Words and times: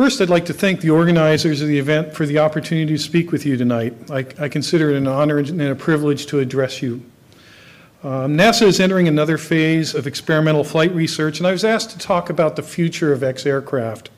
First, 0.00 0.22
I'd 0.22 0.30
like 0.30 0.46
to 0.46 0.54
thank 0.54 0.80
the 0.80 0.88
organizers 0.88 1.60
of 1.60 1.68
the 1.68 1.78
event 1.78 2.14
for 2.14 2.24
the 2.24 2.38
opportunity 2.38 2.90
to 2.94 2.98
speak 2.98 3.30
with 3.32 3.44
you 3.44 3.58
tonight. 3.58 3.94
I, 4.10 4.24
I 4.38 4.48
consider 4.48 4.88
it 4.88 4.96
an 4.96 5.06
honor 5.06 5.36
and 5.36 5.60
a 5.60 5.74
privilege 5.74 6.24
to 6.28 6.38
address 6.38 6.80
you. 6.80 7.02
Um, 8.02 8.34
NASA 8.34 8.62
is 8.62 8.80
entering 8.80 9.08
another 9.08 9.36
phase 9.36 9.94
of 9.94 10.06
experimental 10.06 10.64
flight 10.64 10.94
research, 10.94 11.36
and 11.36 11.46
I 11.46 11.52
was 11.52 11.66
asked 11.66 11.90
to 11.90 11.98
talk 11.98 12.30
about 12.30 12.56
the 12.56 12.62
future 12.62 13.12
of 13.12 13.22
X 13.22 13.44
aircraft. 13.44 14.08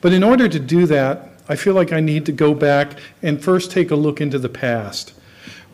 But 0.00 0.14
in 0.14 0.22
order 0.22 0.48
to 0.48 0.58
do 0.58 0.86
that, 0.86 1.28
I 1.46 1.56
feel 1.56 1.74
like 1.74 1.92
I 1.92 2.00
need 2.00 2.24
to 2.24 2.32
go 2.32 2.54
back 2.54 2.98
and 3.22 3.38
first 3.44 3.70
take 3.70 3.90
a 3.90 3.96
look 3.96 4.22
into 4.22 4.38
the 4.38 4.48
past. 4.48 5.12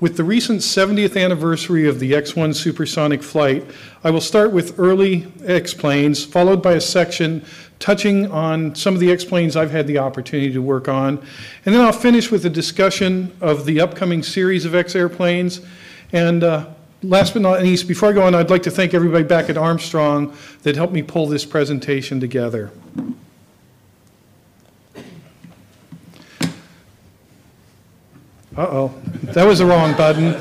With 0.05 0.18
the 0.18 0.25
recent 0.25 0.61
70th 0.61 1.18
anniversary 1.18 1.89
of 1.89 1.98
the 1.98 2.14
X 2.14 2.37
1 2.37 2.52
supersonic 2.52 3.23
flight, 3.23 3.64
I 4.05 4.11
will 4.11 4.20
start 4.20 4.52
with 4.52 4.79
early 4.79 5.32
X 5.46 5.73
planes, 5.73 6.23
followed 6.23 6.62
by 6.62 6.75
a 6.75 6.80
section 6.82 7.43
touching 7.79 8.30
on 8.30 8.75
some 8.75 8.93
of 8.93 9.01
the 9.01 9.11
X 9.11 9.25
planes 9.25 9.56
I've 9.56 9.70
had 9.70 9.87
the 9.87 9.96
opportunity 9.96 10.52
to 10.52 10.61
work 10.61 10.88
on. 10.88 11.16
And 11.65 11.74
then 11.74 11.80
I'll 11.80 11.91
finish 11.91 12.30
with 12.30 12.45
a 12.45 12.51
discussion 12.51 13.34
of 13.41 13.65
the 13.65 13.80
upcoming 13.80 14.23
series 14.23 14.66
of 14.66 14.74
X 14.74 14.95
airplanes. 14.95 15.62
And 16.12 16.45
uh, 16.45 16.66
last 17.02 17.32
but 17.32 17.41
not 17.41 17.62
least, 17.62 17.88
before 17.88 18.10
I 18.10 18.12
go 18.12 18.24
on, 18.24 18.34
I'd 18.34 18.51
like 18.51 18.65
to 18.65 18.71
thank 18.71 18.93
everybody 18.93 19.24
back 19.24 19.48
at 19.48 19.57
Armstrong 19.57 20.37
that 20.65 20.77
helped 20.77 20.93
me 20.93 21.02
pull 21.02 21.29
this 21.29 21.46
presentation 21.46 22.21
together. 22.21 22.71
Uh-oh, 28.57 28.95
that 29.25 29.45
was 29.45 29.59
the 29.59 29.67
wrong 29.67 29.97
button. 29.97 30.37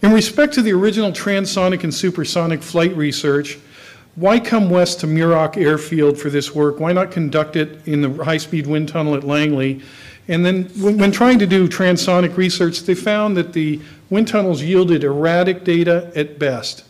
In 0.00 0.12
respect 0.12 0.54
to 0.54 0.62
the 0.62 0.72
original 0.72 1.10
transonic 1.10 1.82
and 1.82 1.92
supersonic 1.92 2.62
flight 2.62 2.96
research, 2.96 3.58
why 4.14 4.38
come 4.38 4.70
west 4.70 5.00
to 5.00 5.08
Muroc 5.08 5.56
Airfield 5.56 6.18
for 6.18 6.30
this 6.30 6.54
work? 6.54 6.78
Why 6.78 6.92
not 6.92 7.10
conduct 7.10 7.56
it 7.56 7.86
in 7.88 8.00
the 8.00 8.24
high-speed 8.24 8.68
wind 8.68 8.88
tunnel 8.88 9.16
at 9.16 9.24
Langley? 9.24 9.82
And 10.28 10.46
then 10.46 10.64
when, 10.80 10.98
when, 10.98 11.10
trying 11.10 11.40
to 11.40 11.46
do 11.46 11.66
transonic 11.66 12.36
research, 12.36 12.82
they 12.82 12.94
found 12.94 13.36
that 13.36 13.52
the 13.52 13.80
wind 14.08 14.28
tunnels 14.28 14.62
yielded 14.62 15.02
erratic 15.02 15.64
data 15.64 16.12
at 16.14 16.38
best. 16.38 16.84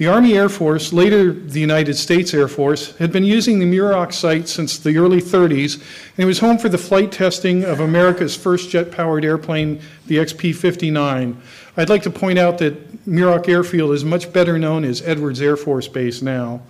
The 0.00 0.06
Army 0.06 0.32
Air 0.32 0.48
Force, 0.48 0.94
later 0.94 1.30
the 1.30 1.60
United 1.60 1.92
States 1.92 2.32
Air 2.32 2.48
Force, 2.48 2.96
had 2.96 3.12
been 3.12 3.22
using 3.22 3.58
the 3.58 3.66
Muroc 3.66 4.14
site 4.14 4.48
since 4.48 4.78
the 4.78 4.96
early 4.96 5.20
30s, 5.20 5.74
and 5.74 6.20
it 6.20 6.24
was 6.24 6.38
home 6.38 6.56
for 6.56 6.70
the 6.70 6.78
flight 6.78 7.12
testing 7.12 7.64
of 7.64 7.80
America's 7.80 8.34
first 8.34 8.70
jet 8.70 8.90
powered 8.90 9.26
airplane, 9.26 9.78
the 10.06 10.16
XP 10.16 10.54
59. 10.54 11.38
I'd 11.76 11.90
like 11.90 12.02
to 12.04 12.10
point 12.10 12.38
out 12.38 12.56
that 12.60 13.04
Muroc 13.06 13.46
Airfield 13.46 13.92
is 13.92 14.02
much 14.02 14.32
better 14.32 14.58
known 14.58 14.84
as 14.84 15.02
Edwards 15.02 15.42
Air 15.42 15.58
Force 15.58 15.86
Base 15.86 16.22
now. 16.22 16.62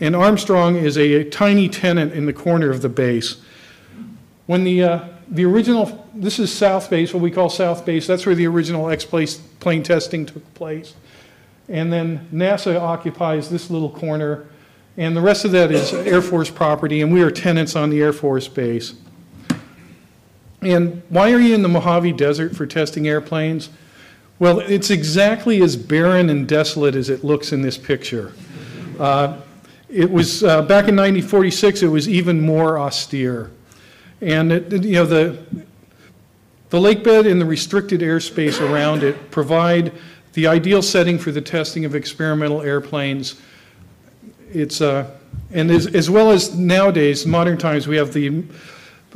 And 0.00 0.16
Armstrong 0.16 0.76
is 0.76 0.96
a, 0.96 1.24
tiny 1.24 1.68
tenant 1.68 2.14
in 2.14 2.24
the 2.24 2.32
corner 2.32 2.70
of 2.70 2.80
the 2.80 2.88
base. 2.88 3.36
When 4.46 4.64
the, 4.64 4.82
uh, 4.82 5.08
the 5.28 5.44
original, 5.44 6.08
this 6.14 6.38
is 6.38 6.50
South 6.50 6.88
Base, 6.88 7.12
what 7.12 7.22
we 7.22 7.30
call 7.30 7.50
South 7.50 7.84
Base, 7.84 8.06
that's 8.06 8.24
where 8.24 8.34
the 8.34 8.46
original 8.46 8.88
X 8.88 9.04
plane 9.04 9.82
testing 9.82 10.24
took 10.24 10.54
place. 10.54 10.94
And 11.72 11.90
then 11.90 12.28
NASA 12.30 12.78
occupies 12.78 13.48
this 13.48 13.70
little 13.70 13.88
corner, 13.88 14.46
and 14.98 15.16
the 15.16 15.22
rest 15.22 15.46
of 15.46 15.52
that 15.52 15.72
is 15.72 15.94
Air 15.94 16.20
Force 16.20 16.50
property, 16.50 17.00
and 17.00 17.10
we 17.10 17.22
are 17.22 17.30
tenants 17.30 17.74
on 17.74 17.88
the 17.88 18.02
Air 18.02 18.12
Force 18.12 18.46
base. 18.46 18.92
And 20.60 21.02
why 21.08 21.32
are 21.32 21.40
you 21.40 21.54
in 21.54 21.62
the 21.62 21.70
Mojave 21.70 22.12
Desert 22.12 22.54
for 22.54 22.66
testing 22.66 23.08
airplanes? 23.08 23.70
Well, 24.38 24.60
it's 24.60 24.90
exactly 24.90 25.62
as 25.62 25.74
barren 25.74 26.28
and 26.28 26.46
desolate 26.46 26.94
as 26.94 27.08
it 27.08 27.24
looks 27.24 27.54
in 27.54 27.62
this 27.62 27.78
picture. 27.78 28.34
Uh, 29.00 29.40
it 29.88 30.10
was 30.10 30.44
uh, 30.44 30.60
back 30.60 30.88
in 30.88 30.96
1946. 30.96 31.82
It 31.82 31.86
was 31.86 32.06
even 32.06 32.42
more 32.42 32.78
austere, 32.78 33.50
and 34.20 34.52
it, 34.52 34.84
you 34.84 34.96
know 34.96 35.06
the 35.06 35.38
the 36.68 36.80
lake 36.80 37.02
bed 37.02 37.26
and 37.26 37.40
the 37.40 37.46
restricted 37.46 38.00
airspace 38.00 38.60
around 38.60 39.02
it 39.02 39.30
provide 39.30 39.92
the 40.32 40.46
ideal 40.46 40.82
setting 40.82 41.18
for 41.18 41.30
the 41.30 41.40
testing 41.40 41.84
of 41.84 41.94
experimental 41.94 42.62
airplanes. 42.62 43.40
It's, 44.52 44.80
uh, 44.80 45.10
and 45.50 45.70
as, 45.70 45.86
as 45.94 46.08
well 46.08 46.30
as 46.30 46.56
nowadays, 46.56 47.26
modern 47.26 47.58
times, 47.58 47.86
we 47.86 47.96
have 47.96 48.12
the 48.12 48.44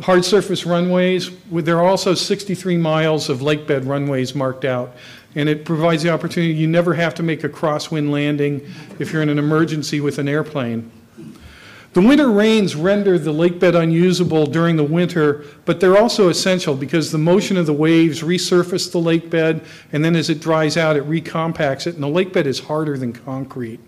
hard 0.01 0.25
surface 0.25 0.67
runways. 0.67 1.31
There 1.51 1.79
are 1.79 1.87
also 1.87 2.15
63 2.15 2.77
miles 2.77 3.29
of 3.29 3.41
lakebed 3.41 3.87
runways 3.87 4.35
marked 4.35 4.65
out. 4.65 4.95
And 5.35 5.49
it 5.49 5.65
provides 5.65 6.03
the 6.03 6.11
opportunity, 6.11 6.55
you 6.55 6.67
never 6.67 6.95
have 6.95 7.15
to 7.17 7.23
make 7.23 7.45
a 7.45 7.49
crosswind 7.49 8.11
landing 8.11 8.67
if 8.99 9.13
you're 9.13 9.23
in 9.23 9.29
an 9.29 9.39
emergency 9.39 10.01
with 10.01 10.19
an 10.19 10.29
airplane. 10.29 10.91
The 11.97 12.03
winter 12.03 12.31
rains 12.31 12.77
render 12.77 13.19
the 13.19 13.33
lakebed 13.33 13.75
unusable 13.75 14.45
during 14.45 14.77
the 14.77 14.85
winter, 14.85 15.47
but 15.65 15.81
they're 15.81 15.97
also 15.97 16.29
essential 16.29 16.75
because 16.75 17.11
the 17.11 17.17
motion 17.17 17.57
of 17.57 17.65
the 17.65 17.73
waves 17.73 18.21
resurface 18.21 18.93
the 18.93 18.99
lakebed, 18.99 19.65
and 19.93 20.05
then 20.05 20.15
as 20.15 20.29
it 20.29 20.39
dries 20.39 20.77
out, 20.77 20.97
it 20.97 21.05
recompacts 21.05 21.87
it, 21.87 21.95
and 21.95 22.03
the 22.03 22.07
lakebed 22.07 22.45
is 22.45 22.59
harder 22.59 22.99
than 22.99 23.15
concrete. 23.15 23.81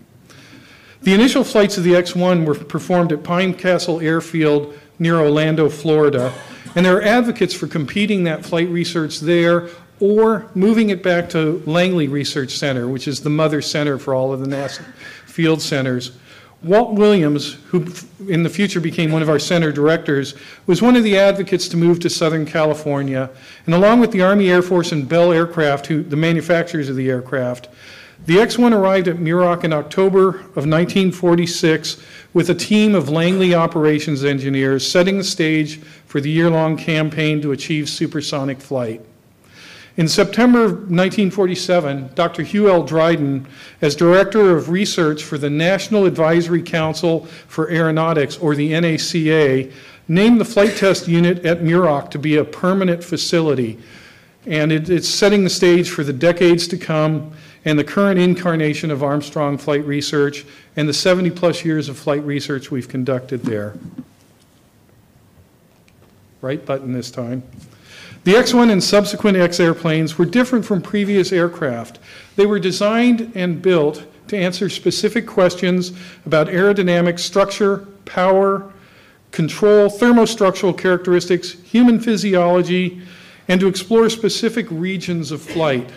The 1.03 1.13
initial 1.13 1.43
flights 1.43 1.77
of 1.77 1.83
the 1.83 1.95
X 1.95 2.15
1 2.15 2.45
were 2.45 2.55
performed 2.55 3.11
at 3.11 3.21
Pine 3.21 3.53
Castle 3.53 3.99
Airfield 3.99 4.73
near 4.97 5.19
Orlando, 5.19 5.69
Florida, 5.69 6.33
and 6.73 6.83
there 6.83 6.97
are 6.97 7.03
advocates 7.03 7.53
for 7.53 7.67
competing 7.67 8.23
that 8.23 8.43
flight 8.43 8.69
research 8.69 9.19
there 9.19 9.69
or 9.99 10.49
moving 10.55 10.89
it 10.89 11.03
back 11.03 11.29
to 11.29 11.61
Langley 11.67 12.07
Research 12.07 12.57
Center, 12.57 12.87
which 12.87 13.07
is 13.07 13.21
the 13.21 13.29
mother 13.29 13.61
center 13.61 13.99
for 13.99 14.15
all 14.15 14.33
of 14.33 14.39
the 14.39 14.47
NASA 14.47 14.83
field 15.27 15.61
centers. 15.61 16.13
Walt 16.61 16.95
Williams, 16.95 17.53
who 17.67 17.87
in 18.27 18.43
the 18.43 18.49
future 18.49 18.81
became 18.81 19.11
one 19.11 19.21
of 19.21 19.29
our 19.29 19.39
center 19.39 19.71
directors, 19.71 20.35
was 20.65 20.81
one 20.81 20.97
of 20.97 21.03
the 21.03 21.17
advocates 21.17 21.69
to 21.69 21.77
move 21.77 22.01
to 22.01 22.09
Southern 22.09 22.45
California. 22.45 23.29
And 23.65 23.73
along 23.73 24.01
with 24.01 24.11
the 24.11 24.21
Army 24.21 24.49
Air 24.49 24.61
Force 24.61 24.91
and 24.91 25.07
Bell 25.07 25.31
Aircraft, 25.31 25.87
who, 25.87 26.03
the 26.03 26.17
manufacturers 26.17 26.89
of 26.89 26.97
the 26.97 27.09
aircraft, 27.09 27.69
the 28.25 28.41
X 28.41 28.57
1 28.57 28.73
arrived 28.73 29.07
at 29.07 29.15
Muroc 29.15 29.63
in 29.63 29.71
October 29.71 30.29
of 30.29 30.67
1946 30.67 32.03
with 32.33 32.49
a 32.49 32.55
team 32.55 32.93
of 32.93 33.07
Langley 33.07 33.55
operations 33.55 34.25
engineers 34.25 34.89
setting 34.89 35.17
the 35.17 35.23
stage 35.23 35.79
for 36.05 36.19
the 36.19 36.29
year 36.29 36.49
long 36.49 36.75
campaign 36.75 37.41
to 37.41 37.53
achieve 37.53 37.87
supersonic 37.87 38.59
flight. 38.59 39.01
In 39.99 40.07
September 40.07 40.61
1947, 40.61 42.11
Dr. 42.15 42.41
Hugh 42.41 42.69
L. 42.69 42.83
Dryden, 42.83 43.45
as 43.81 43.97
Director 43.97 44.55
of 44.55 44.69
Research 44.69 45.25
for 45.25 45.37
the 45.37 45.49
National 45.49 46.05
Advisory 46.05 46.61
Council 46.61 47.25
for 47.25 47.69
Aeronautics, 47.69 48.37
or 48.37 48.55
the 48.55 48.71
NACA, 48.71 49.69
named 50.07 50.39
the 50.39 50.45
flight 50.45 50.77
test 50.77 51.09
unit 51.09 51.45
at 51.45 51.59
Muroc 51.59 52.11
to 52.11 52.17
be 52.17 52.37
a 52.37 52.45
permanent 52.45 53.03
facility. 53.03 53.77
And 54.45 54.71
it, 54.71 54.89
it's 54.89 55.09
setting 55.09 55.43
the 55.43 55.49
stage 55.49 55.89
for 55.89 56.05
the 56.05 56.13
decades 56.13 56.65
to 56.69 56.77
come 56.77 57.33
and 57.65 57.77
the 57.77 57.83
current 57.83 58.21
incarnation 58.21 58.91
of 58.91 59.03
Armstrong 59.03 59.57
Flight 59.57 59.83
Research 59.83 60.45
and 60.77 60.87
the 60.87 60.93
70 60.93 61.31
plus 61.31 61.65
years 61.65 61.89
of 61.89 61.99
flight 61.99 62.23
research 62.23 62.71
we've 62.71 62.87
conducted 62.87 63.43
there. 63.43 63.77
Right 66.39 66.65
button 66.65 66.93
this 66.93 67.11
time. 67.11 67.43
The 68.29 68.35
X 68.35 68.53
1 68.53 68.69
and 68.69 68.83
subsequent 68.83 69.37
X 69.37 69.59
airplanes 69.59 70.19
were 70.19 70.25
different 70.25 70.63
from 70.63 70.83
previous 70.83 71.31
aircraft. 71.31 71.97
They 72.35 72.45
were 72.45 72.59
designed 72.59 73.31
and 73.33 73.59
built 73.59 74.05
to 74.27 74.37
answer 74.37 74.69
specific 74.69 75.25
questions 75.25 75.93
about 76.27 76.45
aerodynamic 76.45 77.17
structure, 77.17 77.87
power, 78.05 78.71
control, 79.31 79.89
thermostructural 79.89 80.77
characteristics, 80.77 81.53
human 81.53 81.99
physiology, 81.99 83.01
and 83.47 83.59
to 83.61 83.67
explore 83.67 84.07
specific 84.11 84.67
regions 84.69 85.31
of 85.31 85.41
flight. 85.41 85.89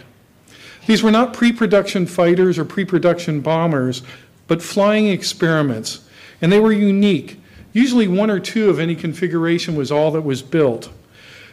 These 0.86 1.02
were 1.02 1.10
not 1.10 1.34
pre 1.34 1.52
production 1.52 2.06
fighters 2.06 2.58
or 2.58 2.64
pre 2.64 2.86
production 2.86 3.42
bombers, 3.42 4.02
but 4.46 4.62
flying 4.62 5.06
experiments, 5.06 6.08
and 6.40 6.50
they 6.50 6.60
were 6.60 6.72
unique. 6.72 7.38
Usually, 7.74 8.08
one 8.08 8.30
or 8.30 8.40
two 8.40 8.70
of 8.70 8.78
any 8.78 8.96
configuration 8.96 9.76
was 9.76 9.92
all 9.92 10.10
that 10.12 10.22
was 10.22 10.40
built. 10.40 10.88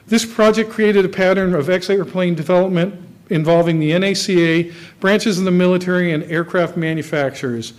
This 0.10 0.26
project 0.26 0.72
created 0.72 1.06
a 1.06 1.10
pattern 1.10 1.54
of 1.54 1.70
X-airplane 1.70 2.34
development 2.34 3.00
involving 3.30 3.80
the 3.80 3.92
NACA, 3.92 4.74
branches 5.00 5.38
of 5.38 5.46
the 5.46 5.52
military, 5.52 6.12
and 6.12 6.24
aircraft 6.24 6.76
manufacturers. 6.76 7.74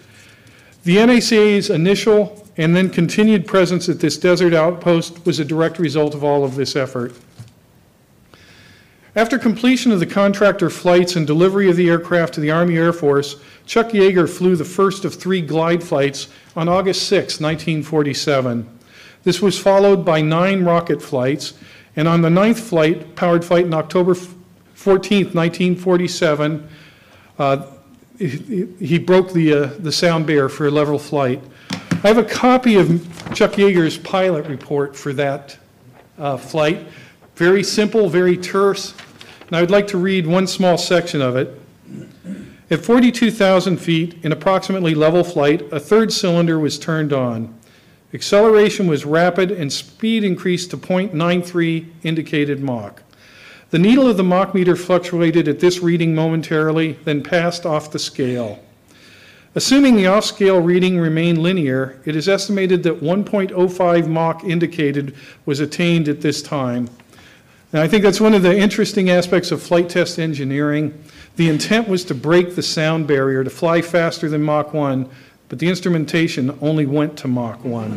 The 0.84 0.96
NACA's 0.98 1.70
initial 1.70 2.46
and 2.56 2.74
then 2.74 2.88
continued 2.88 3.48
presence 3.48 3.88
at 3.88 3.98
this 3.98 4.16
desert 4.16 4.54
outpost 4.54 5.26
was 5.26 5.40
a 5.40 5.44
direct 5.44 5.80
result 5.80 6.14
of 6.14 6.22
all 6.22 6.44
of 6.44 6.54
this 6.54 6.76
effort. 6.76 7.14
After 9.16 9.36
completion 9.36 9.90
of 9.90 9.98
the 9.98 10.06
contractor 10.06 10.70
flights 10.70 11.16
and 11.16 11.26
delivery 11.26 11.68
of 11.68 11.74
the 11.74 11.88
aircraft 11.88 12.34
to 12.34 12.40
the 12.40 12.52
Army 12.52 12.76
Air 12.76 12.92
Force, 12.92 13.36
Chuck 13.66 13.88
Yeager 13.88 14.28
flew 14.28 14.54
the 14.54 14.64
first 14.64 15.04
of 15.04 15.16
three 15.16 15.42
glide 15.42 15.82
flights 15.82 16.28
on 16.54 16.68
August 16.68 17.08
6, 17.08 17.40
1947. 17.40 18.78
This 19.24 19.42
was 19.42 19.58
followed 19.58 20.04
by 20.04 20.20
nine 20.20 20.64
rocket 20.64 21.02
flights 21.02 21.54
and 21.96 22.06
on 22.06 22.22
the 22.22 22.30
ninth 22.30 22.60
flight, 22.60 23.16
powered 23.16 23.44
flight 23.44 23.66
in 23.66 23.74
October 23.74 24.14
14th, 24.14 25.34
1947, 25.34 26.68
uh, 27.38 27.66
he, 28.18 28.66
he, 28.78 28.98
broke 28.98 29.32
the, 29.32 29.52
uh, 29.52 29.66
the 29.78 29.92
sound 29.92 30.26
barrier 30.26 30.48
for 30.48 30.66
a 30.66 30.70
level 30.70 30.98
flight. 30.98 31.42
I 32.02 32.08
have 32.08 32.18
a 32.18 32.24
copy 32.24 32.76
of 32.76 32.88
Chuck 33.34 33.52
Yeager's 33.52 33.98
pilot 33.98 34.46
report 34.46 34.96
for 34.96 35.12
that 35.14 35.58
uh, 36.18 36.36
flight. 36.36 36.86
Very 37.34 37.62
simple, 37.62 38.08
very 38.08 38.36
terse, 38.36 38.94
and 39.46 39.56
I 39.56 39.60
would 39.60 39.70
like 39.70 39.86
to 39.88 39.98
read 39.98 40.26
one 40.26 40.46
small 40.46 40.78
section 40.78 41.20
of 41.20 41.36
it. 41.36 41.60
At 42.70 42.84
42,000 42.84 43.78
feet 43.78 44.16
in 44.22 44.32
approximately 44.32 44.94
level 44.94 45.24
flight, 45.24 45.62
a 45.72 45.80
third 45.80 46.12
cylinder 46.12 46.58
was 46.58 46.78
turned 46.78 47.12
on. 47.12 47.58
Acceleration 48.12 48.86
was 48.86 49.04
rapid 49.04 49.50
and 49.52 49.72
speed 49.72 50.24
increased 50.24 50.70
to 50.70 50.76
0.93 50.76 51.86
indicated 52.02 52.60
Mach. 52.60 53.02
The 53.70 53.78
needle 53.78 54.08
of 54.08 54.16
the 54.16 54.24
Mach 54.24 54.52
meter 54.52 54.74
fluctuated 54.74 55.46
at 55.46 55.60
this 55.60 55.78
reading 55.78 56.14
momentarily, 56.14 56.98
then 57.04 57.22
passed 57.22 57.64
off 57.64 57.92
the 57.92 58.00
scale. 58.00 58.60
Assuming 59.54 59.96
the 59.96 60.06
off-scale 60.06 60.60
reading 60.60 60.98
remained 60.98 61.38
linear, 61.38 62.00
it 62.04 62.14
is 62.14 62.28
estimated 62.28 62.82
that 62.84 63.00
1.05 63.00 64.06
Mach 64.08 64.44
indicated 64.44 65.14
was 65.44 65.60
attained 65.60 66.08
at 66.08 66.20
this 66.20 66.40
time. 66.40 66.88
And 67.72 67.80
I 67.80 67.86
think 67.86 68.02
that's 68.02 68.20
one 68.20 68.34
of 68.34 68.42
the 68.42 68.56
interesting 68.56 69.10
aspects 69.10 69.52
of 69.52 69.62
flight 69.62 69.88
test 69.88 70.18
engineering. 70.18 71.00
The 71.36 71.48
intent 71.48 71.88
was 71.88 72.04
to 72.06 72.14
break 72.14 72.56
the 72.56 72.62
sound 72.62 73.06
barrier, 73.06 73.44
to 73.44 73.50
fly 73.50 73.82
faster 73.82 74.28
than 74.28 74.42
Mach 74.42 74.74
1, 74.74 75.08
but 75.50 75.58
the 75.58 75.68
instrumentation 75.68 76.56
only 76.62 76.86
went 76.86 77.18
to 77.18 77.28
Mach 77.28 77.62
1. 77.64 77.90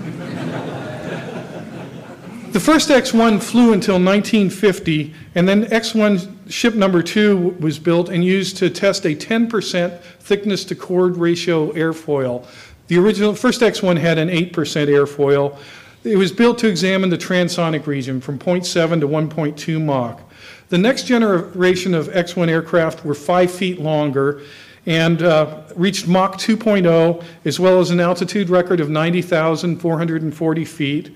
The 2.51 2.59
first 2.59 2.89
X1 2.89 3.41
flew 3.41 3.73
until 3.73 3.95
1950, 3.95 5.13
and 5.35 5.47
then 5.47 5.65
X1 5.65 6.51
ship 6.51 6.73
number 6.75 7.01
two 7.01 7.55
was 7.59 7.79
built 7.79 8.09
and 8.09 8.23
used 8.23 8.57
to 8.57 8.69
test 8.69 9.05
a 9.05 9.15
10% 9.15 9.99
thickness 10.19 10.65
to 10.65 10.75
chord 10.75 11.17
ratio 11.17 11.71
airfoil. 11.73 12.45
The 12.87 12.97
original 12.97 13.33
first 13.33 13.61
X1 13.61 13.97
had 13.97 14.17
an 14.17 14.29
8% 14.29 14.51
airfoil. 14.51 15.57
It 16.03 16.17
was 16.17 16.31
built 16.31 16.57
to 16.59 16.67
examine 16.67 17.09
the 17.09 17.17
transonic 17.17 17.87
region 17.87 18.19
from 18.19 18.37
0.7 18.37 18.99
to 18.99 19.07
1.2 19.07 19.81
Mach. 19.81 20.21
The 20.69 20.77
next 20.77 21.03
generation 21.03 21.93
of 21.93 22.07
X1 22.07 22.49
aircraft 22.49 23.05
were 23.05 23.15
five 23.15 23.51
feet 23.51 23.79
longer 23.79 24.41
and 24.85 25.21
uh, 25.21 25.61
reached 25.75 26.07
Mach 26.07 26.37
2.0, 26.37 27.23
as 27.45 27.59
well 27.59 27.79
as 27.79 27.89
an 27.89 27.99
altitude 27.99 28.49
record 28.49 28.79
of 28.79 28.89
90,440 28.89 30.65
feet. 30.65 31.15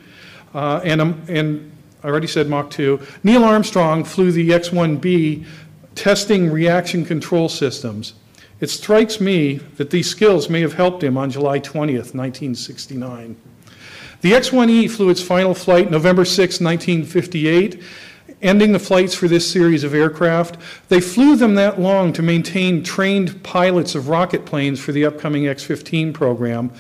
Uh, 0.53 0.79
and, 0.83 1.01
um, 1.01 1.21
and 1.27 1.71
I 2.03 2.07
already 2.07 2.27
said 2.27 2.49
Mach 2.49 2.69
2. 2.69 2.99
Neil 3.23 3.43
Armstrong 3.43 4.03
flew 4.03 4.31
the 4.31 4.53
X 4.53 4.69
1B 4.69 5.45
testing 5.95 6.49
reaction 6.51 7.03
control 7.03 7.49
systems. 7.49 8.13
It 8.59 8.69
strikes 8.69 9.19
me 9.19 9.55
that 9.75 9.89
these 9.89 10.09
skills 10.09 10.49
may 10.49 10.61
have 10.61 10.73
helped 10.73 11.03
him 11.03 11.17
on 11.17 11.29
July 11.29 11.59
20th, 11.59 12.15
1969. 12.15 13.35
The 14.21 14.33
X 14.33 14.49
1E 14.49 14.89
flew 14.89 15.09
its 15.09 15.21
final 15.21 15.53
flight 15.53 15.91
November 15.91 16.25
6, 16.25 16.59
1958 16.59 17.83
ending 18.42 18.72
the 18.72 18.80
flights 18.80 19.16
for 19.16 19.28
this 19.28 19.50
series 19.50 19.84
of 19.84 19.94
aircraft. 19.94 20.57
They 20.89 21.01
flew 21.01 21.36
them 21.36 21.56
that 21.56 21.80
long 21.80 22.13
to 22.13 22.22
maintain 22.22 22.84
trained 22.84 23.44
pilots 23.44 23.95
of 23.95 24.10
rocket 24.10 24.45
planes 24.45 24.80
for 24.80 24.92
the 24.92 25.06
upcoming 25.06 25.48
X 25.48 25.63
15 25.63 26.13
program. 26.13 26.72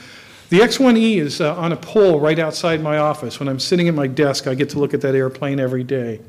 The 0.49 0.61
X-1E 0.61 1.17
is 1.17 1.41
uh, 1.41 1.55
on 1.55 1.73
a 1.73 1.75
pole 1.75 2.19
right 2.19 2.39
outside 2.39 2.81
my 2.81 2.97
office. 2.97 3.39
When 3.39 3.49
I'm 3.49 3.59
sitting 3.59 3.89
at 3.89 3.93
my 3.93 4.07
desk, 4.07 4.47
I 4.47 4.53
get 4.53 4.69
to 4.71 4.79
look 4.79 4.93
at 4.93 5.01
that 5.01 5.13
airplane 5.13 5.59
every 5.59 5.83
day. 5.83 6.21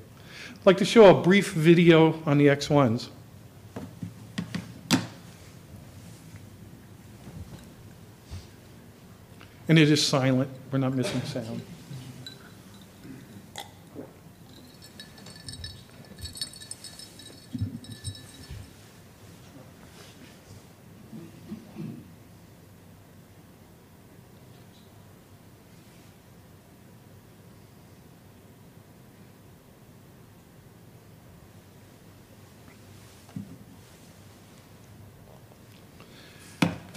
I'd 0.50 0.66
like 0.66 0.78
to 0.78 0.84
show 0.84 1.16
a 1.16 1.22
brief 1.22 1.52
video 1.52 2.20
on 2.26 2.38
the 2.38 2.48
X-1s. 2.48 3.10
And 9.68 9.78
it 9.78 9.90
is 9.90 10.04
silent. 10.04 10.50
We're 10.72 10.78
not 10.78 10.94
missing 10.94 11.20
sound. 11.22 11.60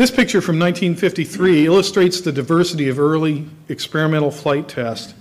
This 0.02 0.10
picture 0.10 0.42
from 0.42 0.58
1953 0.58 1.68
illustrates 1.68 2.22
the 2.22 2.32
diversity 2.32 2.90
of 2.90 2.98
early 2.98 3.46
experimental 3.70 4.32
flight 4.32 4.68
tests. 4.68 5.14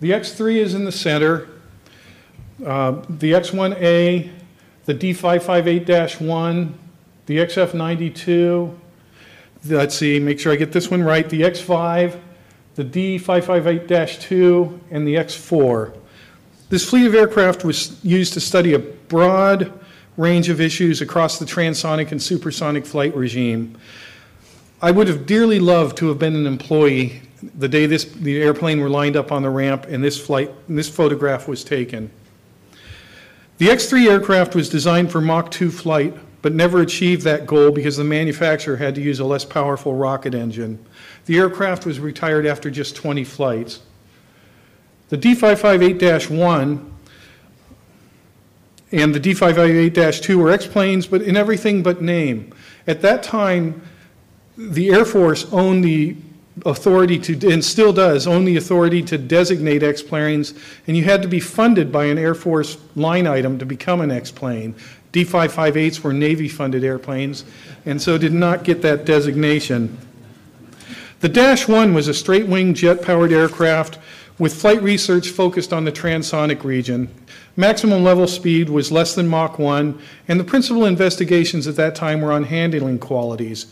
The 0.00 0.10
X3 0.10 0.56
is 0.56 0.74
in 0.74 0.84
the 0.84 0.92
center, 0.92 1.48
uh, 2.66 3.00
the 3.08 3.32
X1A, 3.32 4.30
the 4.84 4.94
D558-1, 4.94 6.74
the 7.24 7.38
XF92, 7.38 8.76
let's 9.64 9.94
see, 9.94 10.20
make 10.20 10.38
sure 10.38 10.52
I 10.52 10.56
get 10.56 10.72
this 10.72 10.90
one 10.90 11.02
right, 11.02 11.26
the 11.26 11.40
X5, 11.40 12.20
the 12.74 12.84
D558-2, 12.84 14.78
and 14.90 15.08
the 15.08 15.14
X4. 15.14 15.96
This 16.68 16.86
fleet 16.86 17.06
of 17.06 17.14
aircraft 17.14 17.64
was 17.64 17.98
used 18.04 18.34
to 18.34 18.40
study 18.40 18.74
a 18.74 18.78
broad 18.78 19.72
range 20.18 20.50
of 20.50 20.60
issues 20.60 21.00
across 21.00 21.38
the 21.38 21.46
transonic 21.46 22.12
and 22.12 22.22
supersonic 22.22 22.84
flight 22.84 23.16
regime. 23.16 23.78
I 24.82 24.90
would 24.90 25.08
have 25.08 25.24
dearly 25.24 25.58
loved 25.58 25.96
to 25.98 26.08
have 26.08 26.18
been 26.18 26.36
an 26.36 26.46
employee 26.46 27.22
the 27.56 27.68
day 27.68 27.86
this, 27.86 28.04
the 28.04 28.40
airplane 28.42 28.80
were 28.80 28.88
lined 28.88 29.16
up 29.16 29.30
on 29.32 29.42
the 29.42 29.50
ramp 29.50 29.86
and 29.88 30.02
this 30.02 30.20
flight, 30.20 30.50
and 30.68 30.76
this 30.76 30.88
photograph 30.88 31.48
was 31.48 31.64
taken. 31.64 32.10
The 33.58 33.70
X-3 33.70 34.08
aircraft 34.08 34.54
was 34.54 34.68
designed 34.68 35.10
for 35.10 35.20
Mach 35.20 35.50
2 35.50 35.70
flight, 35.70 36.14
but 36.42 36.54
never 36.54 36.80
achieved 36.80 37.22
that 37.22 37.46
goal 37.46 37.70
because 37.70 37.96
the 37.96 38.04
manufacturer 38.04 38.76
had 38.76 38.94
to 38.94 39.00
use 39.00 39.18
a 39.18 39.24
less 39.24 39.44
powerful 39.44 39.94
rocket 39.94 40.34
engine. 40.34 40.84
The 41.26 41.38
aircraft 41.38 41.84
was 41.84 41.98
retired 41.98 42.46
after 42.46 42.70
just 42.70 42.94
20 42.96 43.24
flights. 43.24 43.80
The 45.08 45.18
D558-1 45.18 46.90
and 48.92 49.14
the 49.14 49.20
D558-2 49.20 50.36
were 50.36 50.50
X-planes, 50.50 51.06
but 51.06 51.22
in 51.22 51.36
everything 51.36 51.82
but 51.82 52.00
name. 52.00 52.52
At 52.86 53.02
that 53.02 53.22
time, 53.22 53.82
the 54.56 54.90
Air 54.90 55.04
Force 55.04 55.50
owned 55.52 55.84
the 55.84 56.16
authority 56.66 57.18
to, 57.18 57.52
and 57.52 57.64
still 57.64 57.92
does, 57.92 58.26
own 58.26 58.44
the 58.44 58.56
authority 58.56 59.02
to 59.02 59.18
designate 59.18 59.82
X-planes, 59.82 60.54
and 60.86 60.96
you 60.96 61.04
had 61.04 61.22
to 61.22 61.28
be 61.28 61.38
funded 61.38 61.92
by 61.92 62.06
an 62.06 62.18
Air 62.18 62.34
Force 62.34 62.78
line 62.96 63.26
item 63.26 63.58
to 63.58 63.66
become 63.66 64.00
an 64.00 64.10
X-plane. 64.10 64.74
D558s 65.12 66.00
were 66.00 66.12
Navy-funded 66.12 66.84
airplanes, 66.84 67.44
and 67.86 68.00
so 68.00 68.18
did 68.18 68.32
not 68.32 68.64
get 68.64 68.82
that 68.82 69.04
designation. 69.04 69.96
The 71.20 71.28
Dash 71.28 71.66
1 71.66 71.94
was 71.94 72.08
a 72.08 72.14
straight-wing 72.14 72.74
jet-powered 72.74 73.32
aircraft 73.32 73.98
with 74.38 74.54
flight 74.54 74.82
research 74.82 75.30
focused 75.30 75.72
on 75.72 75.84
the 75.84 75.92
transonic 75.92 76.62
region. 76.62 77.08
Maximum 77.58 78.04
level 78.04 78.28
speed 78.28 78.70
was 78.70 78.92
less 78.92 79.16
than 79.16 79.26
Mach 79.26 79.58
1, 79.58 80.00
and 80.28 80.38
the 80.38 80.44
principal 80.44 80.84
investigations 80.84 81.66
at 81.66 81.74
that 81.74 81.96
time 81.96 82.20
were 82.20 82.30
on 82.30 82.44
handling 82.44 83.00
qualities. 83.00 83.66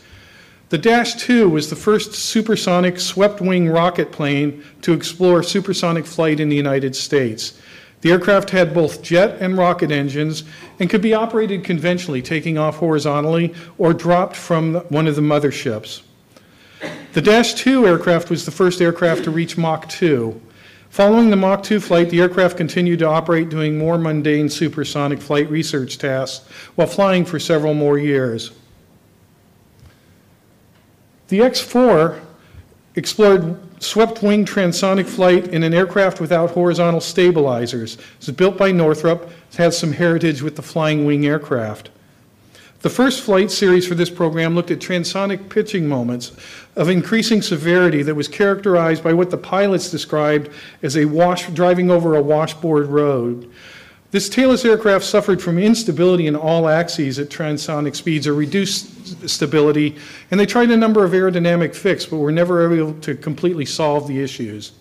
The 0.67 0.77
Dash 0.77 1.15
2 1.15 1.47
was 1.47 1.69
the 1.69 1.77
first 1.77 2.13
supersonic 2.13 2.99
swept 2.99 3.39
wing 3.39 3.69
rocket 3.69 4.11
plane 4.11 4.61
to 4.81 4.91
explore 4.91 5.41
supersonic 5.41 6.05
flight 6.05 6.41
in 6.41 6.49
the 6.49 6.55
United 6.57 6.97
States. 6.97 7.57
The 8.01 8.11
aircraft 8.11 8.49
had 8.49 8.73
both 8.73 9.01
jet 9.01 9.37
and 9.39 9.57
rocket 9.57 9.89
engines 9.89 10.43
and 10.81 10.89
could 10.89 11.01
be 11.01 11.13
operated 11.13 11.63
conventionally, 11.63 12.21
taking 12.21 12.57
off 12.57 12.79
horizontally 12.79 13.55
or 13.77 13.93
dropped 13.93 14.35
from 14.35 14.75
one 14.89 15.07
of 15.07 15.15
the 15.15 15.21
motherships. 15.21 16.01
The 17.13 17.21
Dash 17.21 17.53
2 17.53 17.87
aircraft 17.87 18.29
was 18.29 18.43
the 18.43 18.51
first 18.51 18.81
aircraft 18.81 19.23
to 19.23 19.31
reach 19.31 19.57
Mach 19.57 19.87
2. 19.87 20.41
Following 20.89 21.29
the 21.29 21.35
Mach 21.35 21.63
2 21.63 21.79
flight, 21.79 22.09
the 22.09 22.21
aircraft 22.21 22.57
continued 22.57 22.99
to 22.99 23.05
operate 23.05 23.49
doing 23.49 23.77
more 23.77 23.97
mundane 23.97 24.49
supersonic 24.49 25.19
flight 25.19 25.49
research 25.49 25.97
tasks 25.97 26.47
while 26.75 26.87
flying 26.87 27.25
for 27.25 27.39
several 27.39 27.73
more 27.73 27.97
years. 27.97 28.51
The 31.27 31.41
X-4 31.41 32.19
explored 32.95 33.57
swept 33.83 34.23
wing 34.23 34.45
transonic 34.45 35.05
flight 35.05 35.49
in 35.49 35.63
an 35.63 35.73
aircraft 35.73 36.19
without 36.19 36.51
horizontal 36.51 37.01
stabilizers. 37.01 37.95
It 37.95 38.01
was 38.19 38.29
built 38.31 38.57
by 38.57 38.71
Northrop. 38.71 39.29
It 39.51 39.57
has 39.57 39.77
some 39.77 39.91
heritage 39.91 40.41
with 40.41 40.55
the 40.55 40.61
flying 40.61 41.05
wing 41.05 41.25
aircraft. 41.25 41.91
The 42.81 42.89
first 42.91 43.21
flight 43.21 43.49
series 43.49 43.87
for 43.87 43.95
this 43.95 44.09
program 44.09 44.53
looked 44.53 44.69
at 44.69 44.79
transonic 44.79 45.49
pitching 45.49 45.87
moments 45.87 46.31
of 46.75 46.89
increasing 46.89 47.41
severity 47.41 48.03
that 48.03 48.13
was 48.13 48.27
characterized 48.27 49.03
by 49.03 49.13
what 49.13 49.31
the 49.31 49.37
pilots 49.37 49.89
described 49.89 50.51
as 50.83 50.95
a 50.95 51.05
wash, 51.05 51.47
driving 51.49 51.89
over 51.89 52.15
a 52.15 52.21
washboard 52.21 52.85
road. 52.85 53.51
This 54.11 54.29
tailless 54.29 54.63
aircraft 54.63 55.03
suffered 55.03 55.41
from 55.41 55.57
instability 55.57 56.27
in 56.27 56.35
all 56.35 56.69
axes 56.69 57.19
at 57.19 57.29
transonic 57.29 57.95
speeds 57.95 58.27
or 58.27 58.35
reduced 58.35 59.27
stability, 59.27 59.97
and 60.29 60.39
they 60.39 60.45
tried 60.45 60.69
a 60.69 60.77
number 60.77 61.03
of 61.03 61.11
aerodynamic 61.11 61.75
fixes, 61.75 62.09
but 62.09 62.17
were 62.17 62.31
never 62.31 62.71
able 62.73 62.93
to 63.01 63.15
completely 63.15 63.65
solve 63.65 64.07
the 64.07 64.21
issues. 64.21 64.71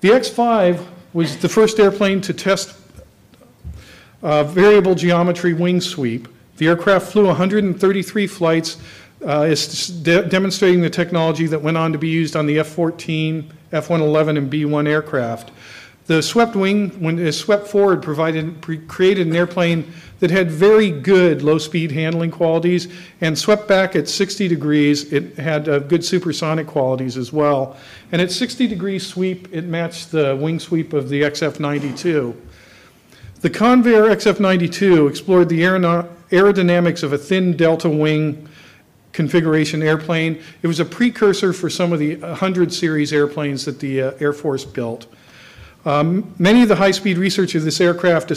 The 0.00 0.12
X-5 0.12 0.86
was 1.14 1.38
the 1.38 1.48
first 1.48 1.80
airplane 1.80 2.20
to 2.20 2.34
test 2.34 2.76
uh, 4.22 4.44
variable 4.44 4.94
geometry 4.94 5.52
wing 5.52 5.80
sweep. 5.80 6.28
The 6.56 6.68
aircraft 6.68 7.12
flew 7.12 7.26
133 7.26 8.26
flights, 8.26 8.78
uh, 9.24 9.54
de 10.02 10.22
demonstrating 10.28 10.80
the 10.80 10.90
technology 10.90 11.46
that 11.46 11.60
went 11.60 11.76
on 11.76 11.92
to 11.92 11.98
be 11.98 12.08
used 12.08 12.36
on 12.36 12.46
the 12.46 12.58
F-14, 12.60 13.44
F-111, 13.72 14.38
and 14.38 14.48
B-1 14.48 14.88
aircraft. 14.88 15.50
The 16.06 16.22
swept 16.22 16.54
wing, 16.54 16.90
when 17.00 17.18
it 17.18 17.32
swept 17.32 17.66
forward, 17.66 18.00
provided, 18.00 18.62
created 18.86 19.26
an 19.26 19.34
airplane 19.34 19.92
that 20.20 20.30
had 20.30 20.50
very 20.50 20.90
good 20.90 21.42
low-speed 21.42 21.90
handling 21.90 22.30
qualities, 22.30 22.86
and 23.20 23.36
swept 23.36 23.66
back 23.66 23.96
at 23.96 24.08
60 24.08 24.46
degrees, 24.46 25.12
it 25.12 25.36
had 25.36 25.68
uh, 25.68 25.80
good 25.80 26.04
supersonic 26.04 26.68
qualities 26.68 27.16
as 27.16 27.32
well. 27.32 27.76
And 28.12 28.22
at 28.22 28.30
60 28.30 28.68
degree 28.68 29.00
sweep, 29.00 29.48
it 29.52 29.64
matched 29.64 30.12
the 30.12 30.36
wing 30.36 30.60
sweep 30.60 30.92
of 30.92 31.08
the 31.08 31.22
XF-92. 31.22 32.36
The 33.46 33.56
Convair 33.56 34.12
XF-92 34.12 35.08
explored 35.08 35.48
the 35.48 35.60
aerodynamics 35.60 37.04
of 37.04 37.12
a 37.12 37.16
thin 37.16 37.56
delta 37.56 37.88
wing 37.88 38.48
configuration 39.12 39.84
airplane. 39.84 40.42
It 40.62 40.66
was 40.66 40.80
a 40.80 40.84
precursor 40.84 41.52
for 41.52 41.70
some 41.70 41.92
of 41.92 42.00
the 42.00 42.16
100 42.16 42.72
series 42.72 43.12
airplanes 43.12 43.64
that 43.66 43.78
the 43.78 44.02
uh, 44.02 44.12
Air 44.18 44.32
Force 44.32 44.64
built. 44.64 45.06
Um, 45.84 46.34
many 46.40 46.62
of 46.62 46.68
the 46.68 46.74
high-speed 46.74 47.18
research 47.18 47.54
of 47.54 47.62
this 47.62 47.80
aircraft 47.80 48.32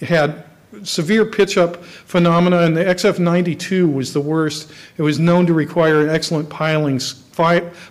had 0.00 0.46
severe 0.84 1.26
pitch-up 1.26 1.84
phenomena, 1.84 2.60
and 2.60 2.74
the 2.74 2.84
XF-92 2.84 3.92
was 3.92 4.14
the 4.14 4.22
worst. 4.22 4.72
It 4.96 5.02
was 5.02 5.18
known 5.18 5.44
to 5.48 5.52
require 5.52 6.08
excellent 6.08 6.48
piloting, 6.48 7.02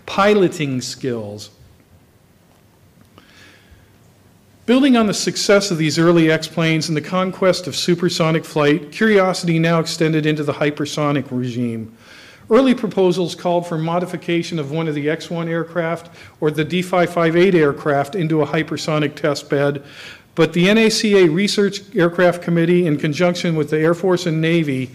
piloting 0.08 0.82
skills. 0.82 1.52
Building 4.66 4.98
on 4.98 5.06
the 5.06 5.14
success 5.14 5.70
of 5.70 5.78
these 5.78 6.00
early 6.00 6.32
X-planes 6.32 6.88
and 6.88 6.98
the 6.98 7.02
conquest 7.02 7.68
of 7.68 7.76
supersonic 7.76 8.44
flight, 8.44 8.92
Curiosity 8.92 9.60
now 9.60 9.80
extended 9.80 10.26
into 10.26 10.44
the 10.44 10.54
hypersonic 10.54 11.28
regime. 11.30 11.96
Early 12.50 12.74
proposals 12.74 13.36
called 13.36 13.68
for 13.68 13.78
modification 13.78 14.58
of 14.58 14.72
one 14.72 14.88
of 14.88 14.96
the 14.96 15.08
X-1 15.08 15.48
aircraft 15.48 16.10
or 16.42 16.50
the 16.50 16.66
D558 16.66 17.54
aircraft 17.54 18.16
into 18.16 18.42
a 18.42 18.48
hypersonic 18.48 19.14
test 19.14 19.52
bed, 19.52 19.84
but 20.34 20.54
the 20.54 20.66
NACA 20.66 21.32
Research 21.32 21.82
Aircraft 21.96 22.42
Committee, 22.42 22.88
in 22.88 22.98
conjunction 22.98 23.56
with 23.56 23.70
the 23.70 23.78
Air 23.78 23.94
Force 23.94 24.26
and 24.26 24.42
Navy, 24.42 24.90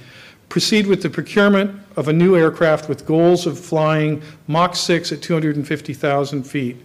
proceed 0.49 0.89
with 0.89 1.01
the 1.03 1.11
procurement 1.11 1.81
of 1.95 2.09
a 2.09 2.13
new 2.13 2.35
aircraft 2.35 2.89
with 2.89 3.07
goals 3.07 3.47
of 3.47 3.57
flying 3.57 4.21
Mach 4.49 4.75
6 4.75 5.13
at 5.13 5.23
250,000 5.23 6.43
feet. 6.43 6.77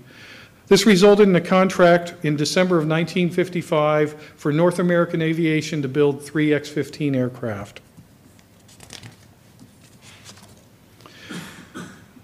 This 0.67 0.85
resulted 0.85 1.29
in 1.29 1.35
a 1.35 1.41
contract 1.41 2.15
in 2.23 2.35
December 2.35 2.75
of 2.75 2.87
1955 2.87 4.13
for 4.35 4.51
North 4.51 4.79
American 4.79 5.21
Aviation 5.21 5.81
to 5.83 5.87
build 5.87 6.23
three 6.23 6.53
X-15 6.53 7.15
aircraft. 7.15 7.81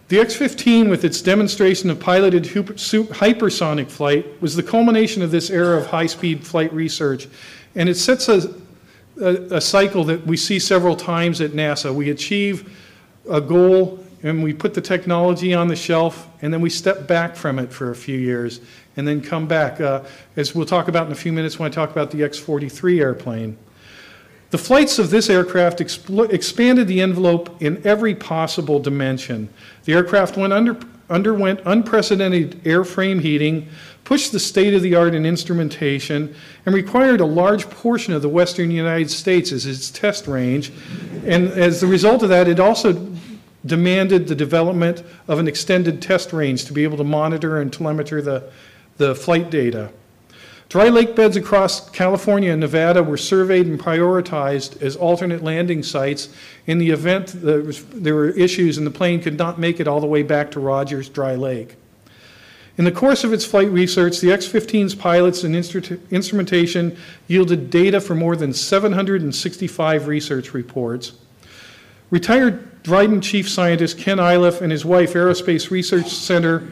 The 0.08 0.20
X-15, 0.20 0.90
with 0.90 1.06
its 1.06 1.22
demonstration 1.22 1.90
of 1.90 2.00
piloted 2.00 2.44
hypersonic 2.44 3.90
flight, 3.90 4.42
was 4.42 4.58
the 4.58 4.64
culmination 4.64 5.22
of 5.22 5.32
this 5.32 5.50
era 5.50 5.78
of 5.78 5.88
high-speed 5.88 6.46
flight 6.46 6.74
research, 6.74 7.30
and 7.76 7.88
it 7.88 7.96
sets 7.96 8.28
a, 8.28 8.54
a, 9.22 9.56
a, 9.56 9.62
cycle 9.62 10.04
that 10.04 10.28
we 10.28 10.36
see 10.36 10.60
several 10.60 10.98
times 10.98 11.40
at 11.40 11.52
NASA. 11.52 11.96
We 11.96 12.10
achieve 12.10 12.78
a 13.30 13.40
goal, 13.40 14.04
and 14.24 14.44
we 14.44 14.54
put 14.54 14.74
the 14.74 14.82
technology 14.82 15.54
on 15.54 15.68
the 15.68 15.76
shelf, 15.76 16.28
and 16.42 16.54
then 16.54 16.62
we 16.62 16.70
step 16.70 17.08
back 17.08 17.36
from 17.36 17.60
it 17.60 17.72
for 17.72 17.92
a 17.92 17.96
few 17.96 18.18
years, 18.18 18.62
and 18.96 19.08
then 19.08 19.22
come 19.22 19.48
back. 19.48 19.82
Uh, 19.82 20.04
as 20.36 20.54
we'll 20.54 20.66
talk 20.66 20.88
about 20.88 21.08
in 21.08 21.12
a 21.12 21.16
few 21.16 21.34
minutes 21.34 21.58
when 21.58 21.72
I 21.72 21.74
talk 21.74 21.92
about 21.92 22.12
the 22.12 22.24
X-43 22.24 23.00
airplane. 23.00 23.58
The 24.52 24.58
flights 24.58 25.00
of 25.00 25.10
this 25.10 25.30
aircraft 25.30 25.80
expanded 25.80 26.88
the 26.88 27.02
envelope 27.02 27.62
in 27.62 27.82
every 27.88 28.14
possible 28.14 28.80
dimension. 28.80 29.48
The 29.86 29.94
aircraft 29.94 30.38
under, 30.38 30.78
underwent 31.10 31.62
unprecedented 31.66 32.62
airframe 32.66 33.22
heating, 33.22 33.70
pushed 34.04 34.34
the 34.34 34.40
state 34.42 34.74
of 34.74 34.82
the 34.82 34.94
art 34.94 35.16
in 35.16 35.26
instrumentation, 35.26 36.36
and 36.66 36.76
required 36.76 37.22
a 37.22 37.26
large 37.26 37.70
portion 37.70 38.14
of 38.14 38.22
the 38.22 38.28
western 38.28 38.72
United 38.72 39.10
States 39.10 39.54
as 39.54 39.66
its 39.66 39.90
test 39.90 40.28
range. 40.28 40.74
And 41.26 41.48
as 41.48 41.82
a 41.82 41.88
result 41.88 42.22
of 42.22 42.28
that, 42.28 42.50
it 42.50 42.60
also 42.60 42.92
demanded 43.66 44.28
the 44.28 44.36
development 44.36 45.04
of 45.28 45.40
an 45.40 45.48
extended 45.48 46.02
test 46.02 46.34
range 46.34 46.66
to 46.66 46.74
be 46.74 46.84
able 46.84 46.98
to 46.98 47.04
monitor 47.04 47.60
and 47.60 47.72
telemeter 47.72 48.24
the, 48.24 48.50
the 48.98 49.16
flight 49.16 49.50
data. 49.50 49.92
Dry 50.72 50.88
lake 50.88 51.18
beds 51.18 51.36
across 51.36 51.90
California 51.90 52.52
and 52.52 52.62
Nevada 52.62 53.04
were 53.04 53.18
surveyed 53.18 53.68
and 53.68 53.78
prioritized 53.78 54.82
as 54.82 54.96
alternate 54.96 55.44
landing 55.44 55.84
sites 55.84 56.30
in 56.66 56.78
the 56.78 56.92
event 56.92 57.34
there 57.36 58.16
were 58.16 58.30
issues 58.30 58.78
and 58.78 58.88
the 58.88 58.92
plane 58.92 59.22
could 59.22 59.38
not 59.38 59.60
make 59.60 59.82
it 59.82 59.88
all 59.88 60.00
the 60.00 60.08
way 60.08 60.24
back 60.24 60.50
to 60.52 60.62
Rogers 60.62 61.10
Dry 61.10 61.36
Lake. 61.36 61.76
In 62.78 62.86
the 62.86 62.92
course 62.92 63.26
of 63.26 63.34
its 63.34 63.44
flight 63.44 63.70
research, 63.70 64.22
the 64.22 64.32
X-15's 64.32 64.96
pilots 64.96 65.44
and 65.44 65.54
instrumentation 66.10 66.98
yielded 67.28 67.70
data 67.70 68.00
for 68.00 68.16
more 68.16 68.38
than 68.38 68.54
765 68.54 70.08
research 70.08 70.54
reports. 70.54 71.12
Retired 72.12 72.84
Dryden 72.84 73.22
chief 73.22 73.50
scientist 73.50 73.98
Ken 73.98 74.20
Iliff 74.20 74.62
and 74.62 74.72
his 74.72 74.86
wife, 74.86 75.14
Aerospace 75.14 75.72
Research 75.72 76.10
Center 76.10 76.68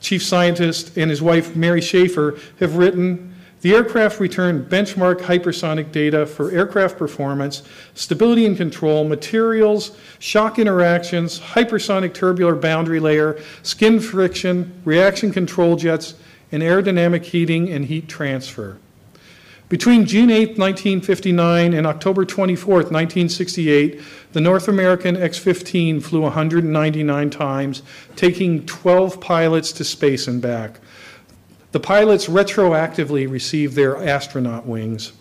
chief 0.00 0.22
scientist, 0.22 0.96
and 0.96 1.10
his 1.10 1.22
wife, 1.22 1.56
Mary 1.56 1.80
Shafer, 1.80 2.38
have 2.60 2.76
written 2.76 3.34
the 3.62 3.74
aircraft 3.74 4.20
returned 4.20 4.70
benchmark 4.70 5.20
hypersonic 5.20 5.90
data 5.90 6.26
for 6.26 6.50
aircraft 6.50 6.98
performance, 6.98 7.62
stability 7.94 8.46
and 8.46 8.56
control, 8.56 9.04
materials, 9.04 9.96
shock 10.18 10.58
interactions, 10.58 11.40
hypersonic 11.40 12.14
tubular 12.14 12.54
boundary 12.54 13.00
layer, 13.00 13.40
skin 13.62 13.98
friction, 13.98 14.80
reaction 14.84 15.32
control 15.32 15.76
jets, 15.76 16.14
and 16.52 16.62
aerodynamic 16.62 17.24
heating 17.24 17.70
and 17.70 17.86
heat 17.86 18.08
transfer. 18.08 18.78
Between 19.68 20.06
June 20.06 20.30
8, 20.30 20.58
1959 20.58 21.74
and 21.74 21.88
October 21.88 22.24
24, 22.24 22.74
1968, 22.74 24.00
the 24.32 24.40
North 24.40 24.68
American 24.68 25.16
X-15 25.16 26.00
flew 26.00 26.20
199 26.20 27.30
times, 27.30 27.82
taking 28.14 28.64
12 28.64 29.20
pilots 29.20 29.72
to 29.72 29.82
space 29.82 30.28
and 30.28 30.40
back. 30.40 30.78
The 31.72 31.80
pilots 31.80 32.26
retroactively 32.26 33.28
received 33.28 33.74
their 33.74 33.96
astronaut 33.96 34.66
wings. 34.66 35.12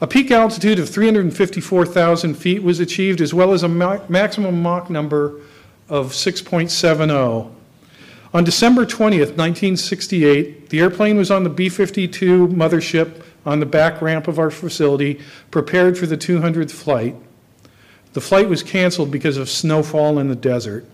A 0.00 0.06
peak 0.06 0.30
altitude 0.30 0.78
of 0.78 0.88
354,000 0.88 2.34
feet 2.34 2.62
was 2.62 2.78
achieved, 2.78 3.20
as 3.20 3.34
well 3.34 3.52
as 3.52 3.64
a 3.64 3.68
ma 3.68 3.98
maximum 4.08 4.62
Mach 4.62 4.88
number 4.88 5.40
of 5.88 6.12
6.70. 6.12 7.50
On 8.32 8.44
December 8.44 8.86
20, 8.86 9.18
1968, 9.18 10.70
the 10.70 10.78
airplane 10.78 11.16
was 11.16 11.32
on 11.32 11.42
the 11.42 11.50
B-52 11.50 12.46
mothership 12.52 13.24
on 13.46 13.60
the 13.60 13.66
back 13.66 14.02
ramp 14.02 14.28
of 14.28 14.38
our 14.38 14.50
facility, 14.50 15.20
prepared 15.50 15.96
for 15.96 16.06
the 16.06 16.16
200th 16.16 16.70
flight. 16.70 17.14
The 18.12 18.20
flight 18.20 18.48
was 18.48 18.62
canceled 18.62 19.10
because 19.10 19.36
of 19.36 19.48
snowfall 19.48 20.18
in 20.18 20.28
the 20.28 20.36
desert. 20.36 20.84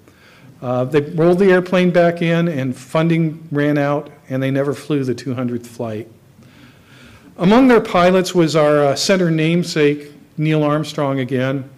Uh, 0.62 0.84
they 0.84 1.00
rolled 1.00 1.38
the 1.38 1.50
airplane 1.50 1.90
back 1.90 2.22
in, 2.22 2.48
and 2.48 2.76
funding 2.76 3.46
ran 3.50 3.78
out, 3.78 4.10
and 4.28 4.42
they 4.42 4.50
never 4.50 4.74
flew 4.74 5.04
the 5.04 5.14
200th 5.14 5.66
flight. 5.66 6.08
Among 7.38 7.68
their 7.68 7.80
pilots 7.80 8.34
was 8.34 8.56
our 8.56 8.84
uh, 8.84 8.96
center 8.96 9.30
namesake, 9.30 10.12
Neil 10.38 10.62
Armstrong 10.62 11.20
again. 11.20 11.68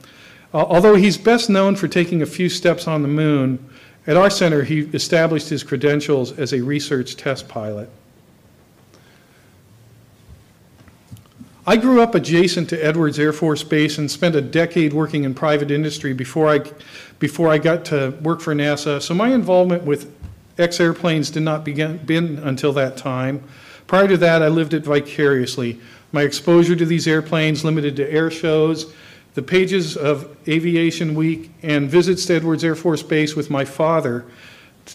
Uh, 0.54 0.58
although 0.58 0.94
he's 0.94 1.18
best 1.18 1.50
known 1.50 1.76
for 1.76 1.88
taking 1.88 2.22
a 2.22 2.26
few 2.26 2.48
steps 2.48 2.86
on 2.86 3.02
the 3.02 3.08
moon, 3.08 3.68
at 4.06 4.16
our 4.16 4.30
center 4.30 4.62
he 4.62 4.80
established 4.94 5.48
his 5.48 5.62
credentials 5.62 6.32
as 6.38 6.52
a 6.52 6.60
research 6.60 7.16
test 7.16 7.48
pilot. 7.48 7.90
I 11.68 11.76
grew 11.76 12.00
up 12.00 12.14
adjacent 12.14 12.70
to 12.70 12.82
Edwards 12.82 13.18
Air 13.18 13.34
Force 13.34 13.62
Base 13.62 13.98
and 13.98 14.10
spent 14.10 14.34
a 14.34 14.40
decade 14.40 14.94
working 14.94 15.24
in 15.24 15.34
private 15.34 15.70
industry 15.70 16.14
before 16.14 16.48
I, 16.48 16.62
before 17.18 17.50
I 17.50 17.58
got 17.58 17.84
to 17.86 18.16
work 18.22 18.40
for 18.40 18.54
NASA. 18.54 19.02
So 19.02 19.12
my 19.12 19.34
involvement 19.34 19.82
with 19.82 20.10
X 20.56 20.80
airplanes 20.80 21.28
did 21.28 21.42
not 21.42 21.66
begin, 21.66 21.98
begin 21.98 22.38
until 22.38 22.72
that 22.72 22.96
time. 22.96 23.44
Prior 23.86 24.08
to 24.08 24.16
that, 24.16 24.42
I 24.42 24.48
lived 24.48 24.72
it 24.72 24.82
vicariously. 24.82 25.78
My 26.10 26.22
exposure 26.22 26.74
to 26.74 26.86
these 26.86 27.06
airplanes 27.06 27.66
limited 27.66 27.96
to 27.96 28.10
air 28.10 28.30
shows, 28.30 28.90
the 29.34 29.42
pages 29.42 29.94
of 29.94 30.34
Aviation 30.48 31.14
Week, 31.14 31.50
and 31.62 31.90
visits 31.90 32.24
to 32.26 32.36
Edwards 32.36 32.64
Air 32.64 32.76
Force 32.76 33.02
Base 33.02 33.36
with 33.36 33.50
my 33.50 33.66
father 33.66 34.24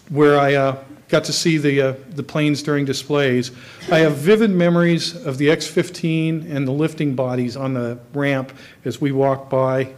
where 0.08 0.40
I 0.40 0.54
uh, 0.54 0.84
got 1.08 1.24
to 1.24 1.32
see 1.32 1.58
the, 1.58 1.80
uh, 1.80 1.94
the 2.10 2.22
planes 2.22 2.62
during 2.62 2.84
displays. 2.84 3.50
I 3.90 3.98
have 3.98 4.16
vivid 4.16 4.50
memories 4.50 5.14
of 5.26 5.38
the 5.38 5.50
X-15 5.50 6.50
and 6.50 6.66
the 6.66 6.72
lifting 6.72 7.14
bodies 7.14 7.56
on 7.56 7.74
the 7.74 7.98
ramp 8.12 8.52
as 8.84 9.00
we 9.00 9.12
walked 9.12 9.50
by. 9.50 9.94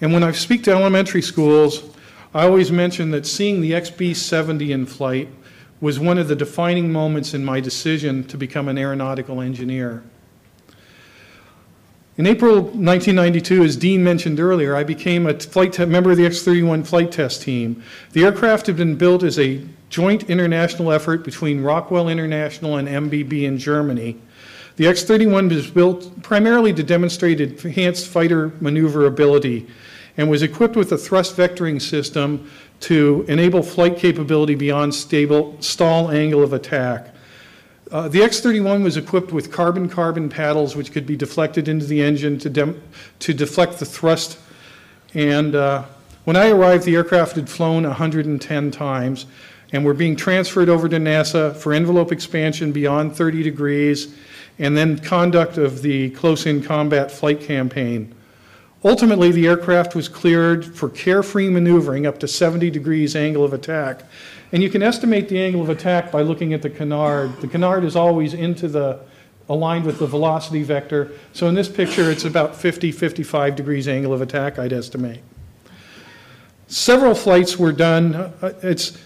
And 0.00 0.12
when 0.12 0.22
I 0.22 0.32
speak 0.32 0.64
to 0.64 0.72
elementary 0.72 1.22
schools, 1.22 1.82
I 2.34 2.44
always 2.44 2.70
mention 2.70 3.10
that 3.12 3.26
seeing 3.26 3.60
the 3.60 3.72
XB-70 3.72 4.70
in 4.70 4.86
flight 4.86 5.28
was 5.80 5.98
one 5.98 6.18
of 6.18 6.28
the 6.28 6.36
defining 6.36 6.92
moments 6.92 7.34
in 7.34 7.44
my 7.44 7.60
decision 7.60 8.24
to 8.24 8.36
become 8.36 8.68
an 8.68 8.78
aeronautical 8.78 9.40
engineer. 9.40 10.02
In 12.18 12.26
April 12.26 12.54
1992, 12.54 13.62
as 13.62 13.76
Dean 13.76 14.02
mentioned 14.02 14.40
earlier, 14.40 14.74
I 14.74 14.84
became 14.84 15.26
a 15.26 15.38
flight 15.38 15.78
member 15.86 16.12
of 16.12 16.16
the 16.16 16.24
X-31 16.24 16.86
flight 16.86 17.12
test 17.12 17.42
team. 17.42 17.82
The 18.12 18.24
aircraft 18.24 18.68
had 18.68 18.76
been 18.78 18.96
built 18.96 19.22
as 19.22 19.38
a 19.38 19.60
joint 19.90 20.30
international 20.30 20.92
effort 20.92 21.24
between 21.24 21.62
Rockwell 21.62 22.08
International 22.08 22.78
and 22.78 22.88
MBB 22.88 23.42
in 23.42 23.58
Germany. 23.58 24.16
The 24.76 24.86
X-31 24.86 25.50
was 25.50 25.70
built 25.70 26.22
primarily 26.22 26.72
to 26.72 26.82
demonstrate 26.82 27.38
enhanced 27.38 28.06
fighter 28.06 28.50
maneuverability 28.60 29.66
and 30.16 30.30
was 30.30 30.40
equipped 30.40 30.74
with 30.74 30.92
a 30.92 30.98
thrust 30.98 31.36
vectoring 31.36 31.82
system 31.82 32.50
to 32.80 33.26
enable 33.28 33.62
flight 33.62 33.98
capability 33.98 34.54
beyond 34.54 34.94
stable 34.94 35.54
stall 35.60 36.10
angle 36.10 36.42
of 36.42 36.54
attack. 36.54 37.14
Uh, 37.90 38.08
the 38.08 38.20
X-31 38.20 38.82
was 38.82 38.96
equipped 38.96 39.32
with 39.32 39.52
carbon-carbon 39.52 40.28
paddles 40.28 40.74
which 40.74 40.90
could 40.90 41.06
be 41.06 41.14
deflected 41.14 41.68
into 41.68 41.86
the 41.86 42.02
engine 42.02 42.36
to, 42.36 42.74
to 43.20 43.32
deflect 43.32 43.78
the 43.78 43.84
thrust. 43.84 44.38
And 45.14 45.54
uh, 45.54 45.84
when 46.24 46.34
I 46.34 46.48
arrived, 46.48 46.84
the 46.84 46.96
aircraft 46.96 47.36
had 47.36 47.48
flown 47.48 47.84
110 47.84 48.70
times 48.72 49.26
and 49.72 49.84
were 49.84 49.94
being 49.94 50.16
transferred 50.16 50.68
over 50.68 50.88
to 50.88 50.96
NASA 50.96 51.54
for 51.54 51.72
envelope 51.72 52.10
expansion 52.10 52.72
beyond 52.72 53.14
30 53.14 53.44
degrees 53.44 54.14
and 54.58 54.76
then 54.76 54.98
conduct 54.98 55.56
of 55.56 55.82
the 55.82 56.10
close-in 56.10 56.62
combat 56.64 57.12
flight 57.12 57.40
campaign. 57.40 58.12
Ultimately, 58.84 59.30
the 59.30 59.46
aircraft 59.46 59.94
was 59.94 60.08
cleared 60.08 60.64
for 60.64 60.88
carefree 60.88 61.50
maneuvering 61.50 62.06
up 62.06 62.18
to 62.18 62.28
70 62.28 62.70
degrees 62.70 63.14
angle 63.14 63.44
of 63.44 63.52
attack 63.52 64.02
and 64.52 64.62
you 64.62 64.70
can 64.70 64.82
estimate 64.82 65.28
the 65.28 65.42
angle 65.42 65.60
of 65.62 65.68
attack 65.68 66.12
by 66.12 66.22
looking 66.22 66.52
at 66.52 66.62
the 66.62 66.70
canard. 66.70 67.40
The 67.40 67.48
canard 67.48 67.84
is 67.84 67.96
always 67.96 68.34
into 68.34 68.68
the, 68.68 69.00
aligned 69.48 69.84
with 69.84 69.98
the 69.98 70.06
velocity 70.06 70.62
vector. 70.62 71.12
So 71.32 71.48
in 71.48 71.54
this 71.54 71.68
picture, 71.68 72.10
it's 72.10 72.24
about 72.24 72.54
50, 72.54 72.92
55 72.92 73.56
degrees 73.56 73.88
angle 73.88 74.12
of 74.12 74.22
attack, 74.22 74.58
I'd 74.58 74.72
estimate. 74.72 75.20
Several 76.68 77.14
flights 77.14 77.58
were 77.58 77.72
done. 77.72 78.14
Uh, 78.14 78.52
It's, 78.62 78.98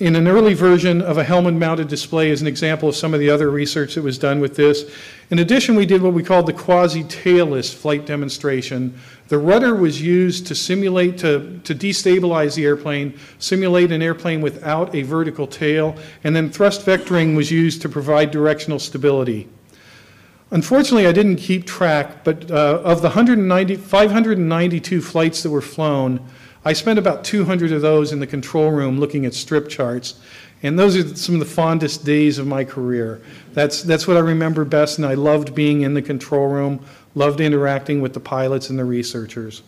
in 0.00 0.16
an 0.16 0.26
early 0.26 0.54
version 0.54 1.02
of 1.02 1.18
a 1.18 1.24
helmet-mounted 1.24 1.86
display 1.86 2.30
is 2.30 2.40
an 2.40 2.46
example 2.46 2.88
of 2.88 2.96
some 2.96 3.12
of 3.12 3.20
the 3.20 3.28
other 3.28 3.50
research 3.50 3.94
that 3.94 4.02
was 4.02 4.16
done 4.16 4.40
with 4.40 4.56
this. 4.56 4.90
In 5.28 5.38
addition, 5.40 5.74
we 5.74 5.84
did 5.84 6.00
what 6.00 6.14
we 6.14 6.22
called 6.22 6.46
the 6.46 6.54
quasi-tailless 6.54 7.74
flight 7.74 8.06
demonstration. 8.06 8.98
The 9.28 9.36
rudder 9.36 9.74
was 9.74 10.00
used 10.00 10.46
to 10.46 10.54
simulate, 10.54 11.18
to, 11.18 11.60
to 11.64 11.74
destabilize 11.74 12.54
the 12.54 12.64
airplane, 12.64 13.18
simulate 13.38 13.92
an 13.92 14.00
airplane 14.00 14.40
without 14.40 14.94
a 14.94 15.02
vertical 15.02 15.46
tail, 15.46 15.94
and 16.24 16.34
then 16.34 16.50
thrust 16.50 16.86
vectoring 16.86 17.36
was 17.36 17.50
used 17.50 17.82
to 17.82 17.88
provide 17.90 18.30
directional 18.30 18.78
stability. 18.78 19.50
Unfortunately, 20.50 21.06
I 21.06 21.12
didn't 21.12 21.36
keep 21.36 21.66
track, 21.66 22.24
but 22.24 22.50
uh, 22.50 22.80
of 22.82 23.02
the 23.02 23.08
190, 23.08 23.76
592 23.76 25.02
flights 25.02 25.42
that 25.42 25.50
were 25.50 25.60
flown, 25.60 26.26
I 26.64 26.74
spent 26.74 26.98
about 26.98 27.24
200 27.24 27.72
of 27.72 27.80
those 27.80 28.12
in 28.12 28.20
the 28.20 28.26
control 28.26 28.70
room 28.70 29.00
looking 29.00 29.24
at 29.24 29.34
strip 29.34 29.68
charts. 29.68 30.20
And 30.62 30.78
those 30.78 30.96
are 30.96 31.16
some 31.16 31.34
of 31.36 31.38
the 31.38 31.46
fondest 31.46 32.04
days 32.04 32.38
of 32.38 32.46
my 32.46 32.64
career. 32.64 33.22
That's, 33.54 33.82
that's 33.82 34.06
what 34.06 34.18
I 34.18 34.20
remember 34.20 34.66
best, 34.66 34.98
and 34.98 35.06
I 35.06 35.14
loved 35.14 35.54
being 35.54 35.82
in 35.82 35.94
the 35.94 36.02
control 36.02 36.48
room, 36.48 36.84
loved 37.14 37.40
interacting 37.40 38.02
with 38.02 38.12
the 38.12 38.20
pilots 38.20 38.68
and 38.68 38.78
the 38.78 38.84
researchers. 38.84 39.62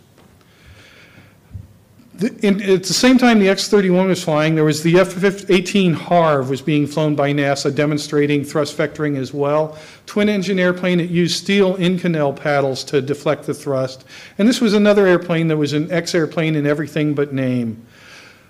In- 2.20 2.60
At 2.60 2.84
the 2.84 2.92
same 2.92 3.16
time 3.16 3.38
the 3.38 3.48
X-31 3.48 4.08
was 4.08 4.22
flying, 4.22 4.54
there 4.54 4.64
was 4.64 4.82
the 4.82 4.98
F-18 4.98 5.94
HARV 5.94 6.50
was 6.50 6.60
being 6.60 6.86
flown 6.86 7.14
by 7.14 7.32
NASA 7.32 7.74
demonstrating 7.74 8.44
thrust 8.44 8.76
vectoring 8.76 9.16
as 9.16 9.32
well. 9.32 9.78
Twin-engine 10.06 10.58
airplane, 10.58 11.00
it 11.00 11.08
used 11.08 11.36
steel 11.36 11.76
Inconel 11.78 12.36
paddles 12.36 12.84
to 12.84 13.00
deflect 13.00 13.46
the 13.46 13.54
thrust. 13.54 14.04
And 14.36 14.46
this 14.46 14.60
was 14.60 14.74
another 14.74 15.06
airplane 15.06 15.48
that 15.48 15.56
was 15.56 15.72
an 15.72 15.90
X-airplane 15.90 16.54
in 16.54 16.66
everything 16.66 17.14
but 17.14 17.32
name. 17.32 17.84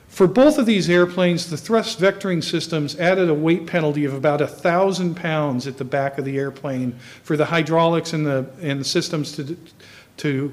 For 0.08 0.26
both 0.26 0.58
of 0.58 0.66
these 0.66 0.90
airplanes, 0.90 1.48
the 1.48 1.56
thrust 1.56 1.98
vectoring 1.98 2.44
systems 2.44 2.98
added 2.98 3.30
a 3.30 3.34
weight 3.34 3.66
penalty 3.66 4.04
of 4.04 4.12
about 4.12 4.40
1,000 4.40 5.14
pounds 5.14 5.66
at 5.66 5.78
the 5.78 5.84
back 5.84 6.18
of 6.18 6.26
the 6.26 6.36
airplane 6.36 6.92
for 7.22 7.36
the 7.36 7.46
hydraulics 7.46 8.12
and 8.12 8.26
the, 8.26 8.44
and 8.60 8.80
the 8.80 8.84
systems 8.84 9.32
to, 9.36 9.56
to 10.18 10.52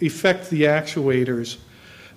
effect 0.00 0.50
the 0.50 0.62
actuators. 0.62 1.56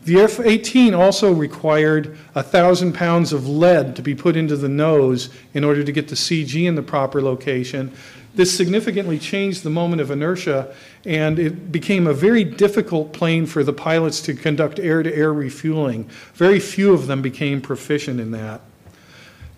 The 0.05 0.19
F-18 0.19 0.97
also 0.97 1.31
required 1.31 2.17
1,000 2.33 2.93
pounds 2.93 3.31
of 3.31 3.47
lead 3.47 3.95
to 3.95 4.01
be 4.01 4.13
put 4.13 4.35
into 4.35 4.57
the 4.57 4.67
nose 4.67 5.29
in 5.53 5.63
order 5.63 5.83
to 5.83 5.91
get 5.93 6.09
the 6.09 6.15
CG 6.15 6.65
in 6.65 6.75
the 6.75 6.81
proper 6.81 7.21
location. 7.21 7.93
This 8.35 8.55
significantly 8.55 9.17
changed 9.17 9.63
the 9.63 9.69
moment 9.69 10.01
of 10.01 10.11
inertia, 10.11 10.73
and 11.05 11.39
it 11.39 11.71
became 11.71 12.07
a 12.07 12.13
very 12.13 12.43
difficult 12.43 13.13
plane 13.13 13.45
for 13.45 13.63
the 13.63 13.71
pilots 13.71 14.21
to 14.23 14.33
conduct 14.33 14.79
air-to-air 14.79 15.31
refueling. 15.31 16.09
Very 16.33 16.59
few 16.59 16.93
of 16.93 17.07
them 17.07 17.21
became 17.21 17.61
proficient 17.61 18.19
in 18.19 18.31
that. 18.31 18.61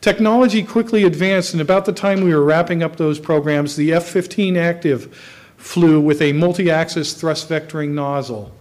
Technology 0.02 0.62
quickly 0.62 1.06
advanced, 1.06 1.54
and 1.54 1.62
about 1.62 1.86
the 1.86 1.94
time 1.94 2.22
we 2.22 2.36
were 2.36 2.44
wrapping 2.44 2.84
up 2.84 2.98
those 2.98 3.20
programs, 3.20 3.76
the 3.76 3.94
F-15 3.94 4.58
Active 4.58 5.16
flew 5.58 6.00
with 6.00 6.22
a 6.22 6.34
multi-axis 6.34 7.14
thrust 7.14 7.50
vectoring 7.50 7.90
nozzle. 7.90 8.54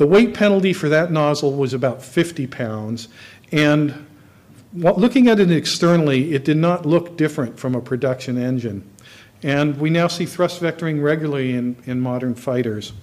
The 0.00 0.06
weight 0.06 0.32
penalty 0.32 0.72
for 0.72 0.88
that 0.88 1.12
nozzle 1.12 1.52
was 1.52 1.74
about 1.74 2.02
50 2.02 2.46
pounds, 2.46 3.08
and 3.52 4.06
looking 4.72 5.28
at 5.28 5.38
it 5.38 5.50
externally, 5.50 6.32
it 6.32 6.42
did 6.42 6.56
not 6.56 6.86
look 6.86 7.18
different 7.18 7.58
from 7.58 7.74
a 7.74 7.82
production 7.82 8.38
engine. 8.38 8.90
And 9.42 9.78
we 9.78 9.90
now 9.90 10.08
see 10.08 10.24
thrust 10.24 10.62
vectoring 10.62 11.02
regularly 11.02 11.52
in, 11.52 11.76
in 11.84 12.00
modern 12.00 12.34
fighters. 12.34 12.94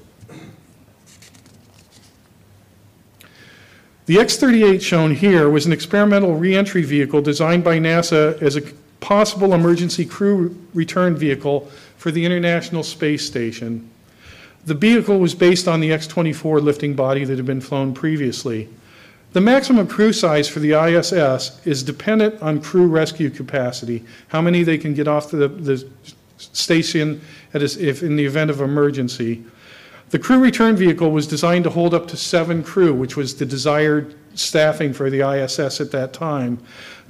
The 4.07 4.19
X-38 4.19 4.81
shown 4.81 5.13
here 5.13 5.51
was 5.51 5.67
an 5.67 5.73
experimental 5.73 6.33
reentry 6.33 6.81
vehicle 6.81 7.21
designed 7.21 7.63
by 7.63 7.77
NASA 7.77 8.41
as 8.41 8.55
a 8.55 8.63
possible 9.01 9.53
emergency 9.53 10.03
crew 10.03 10.57
return 10.73 11.15
vehicle 11.15 11.69
for 11.97 12.09
the 12.09 12.25
International 12.25 12.81
Space 12.81 13.23
Station. 13.23 13.87
The 14.65 14.73
vehicle 14.73 15.19
was 15.19 15.33
based 15.33 15.67
on 15.67 15.79
the 15.79 15.93
X-24 15.93 16.61
lifting 16.61 16.93
body 16.93 17.23
that 17.23 17.37
had 17.37 17.45
been 17.45 17.61
flown 17.61 17.93
previously. 17.93 18.67
The 19.33 19.41
maximum 19.41 19.87
crew 19.87 20.13
size 20.13 20.47
for 20.47 20.59
the 20.59 20.73
ISS 20.73 21.65
is 21.65 21.83
dependent 21.83 22.41
on 22.41 22.61
crew 22.61 22.87
rescue 22.87 23.29
capacity, 23.29 24.03
how 24.29 24.41
many 24.41 24.63
they 24.63 24.77
can 24.77 24.93
get 24.93 25.07
off 25.07 25.31
the, 25.31 25.47
the 25.47 25.87
station 26.37 27.21
at 27.53 27.61
a- 27.61 27.87
if 27.87 28.03
in 28.03 28.15
the 28.15 28.25
event 28.25 28.49
of 28.49 28.61
emergency. 28.61 29.43
The 30.09 30.19
crew 30.19 30.39
return 30.39 30.75
vehicle 30.77 31.11
was 31.11 31.27
designed 31.27 31.65
to 31.65 31.69
hold 31.69 31.93
up 31.93 32.07
to 32.07 32.17
seven 32.17 32.63
crew, 32.63 32.93
which 32.93 33.17
was 33.17 33.35
the 33.35 33.45
desired 33.45 34.15
staffing 34.35 34.93
for 34.93 35.09
the 35.09 35.21
ISS 35.21 35.81
at 35.81 35.91
that 35.91 36.13
time. 36.13 36.59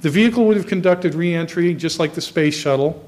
The 0.00 0.10
vehicle 0.10 0.46
would 0.46 0.56
have 0.56 0.66
conducted 0.66 1.14
reentry 1.14 1.74
just 1.74 1.98
like 1.98 2.14
the 2.14 2.20
space 2.20 2.56
shuttle, 2.56 3.07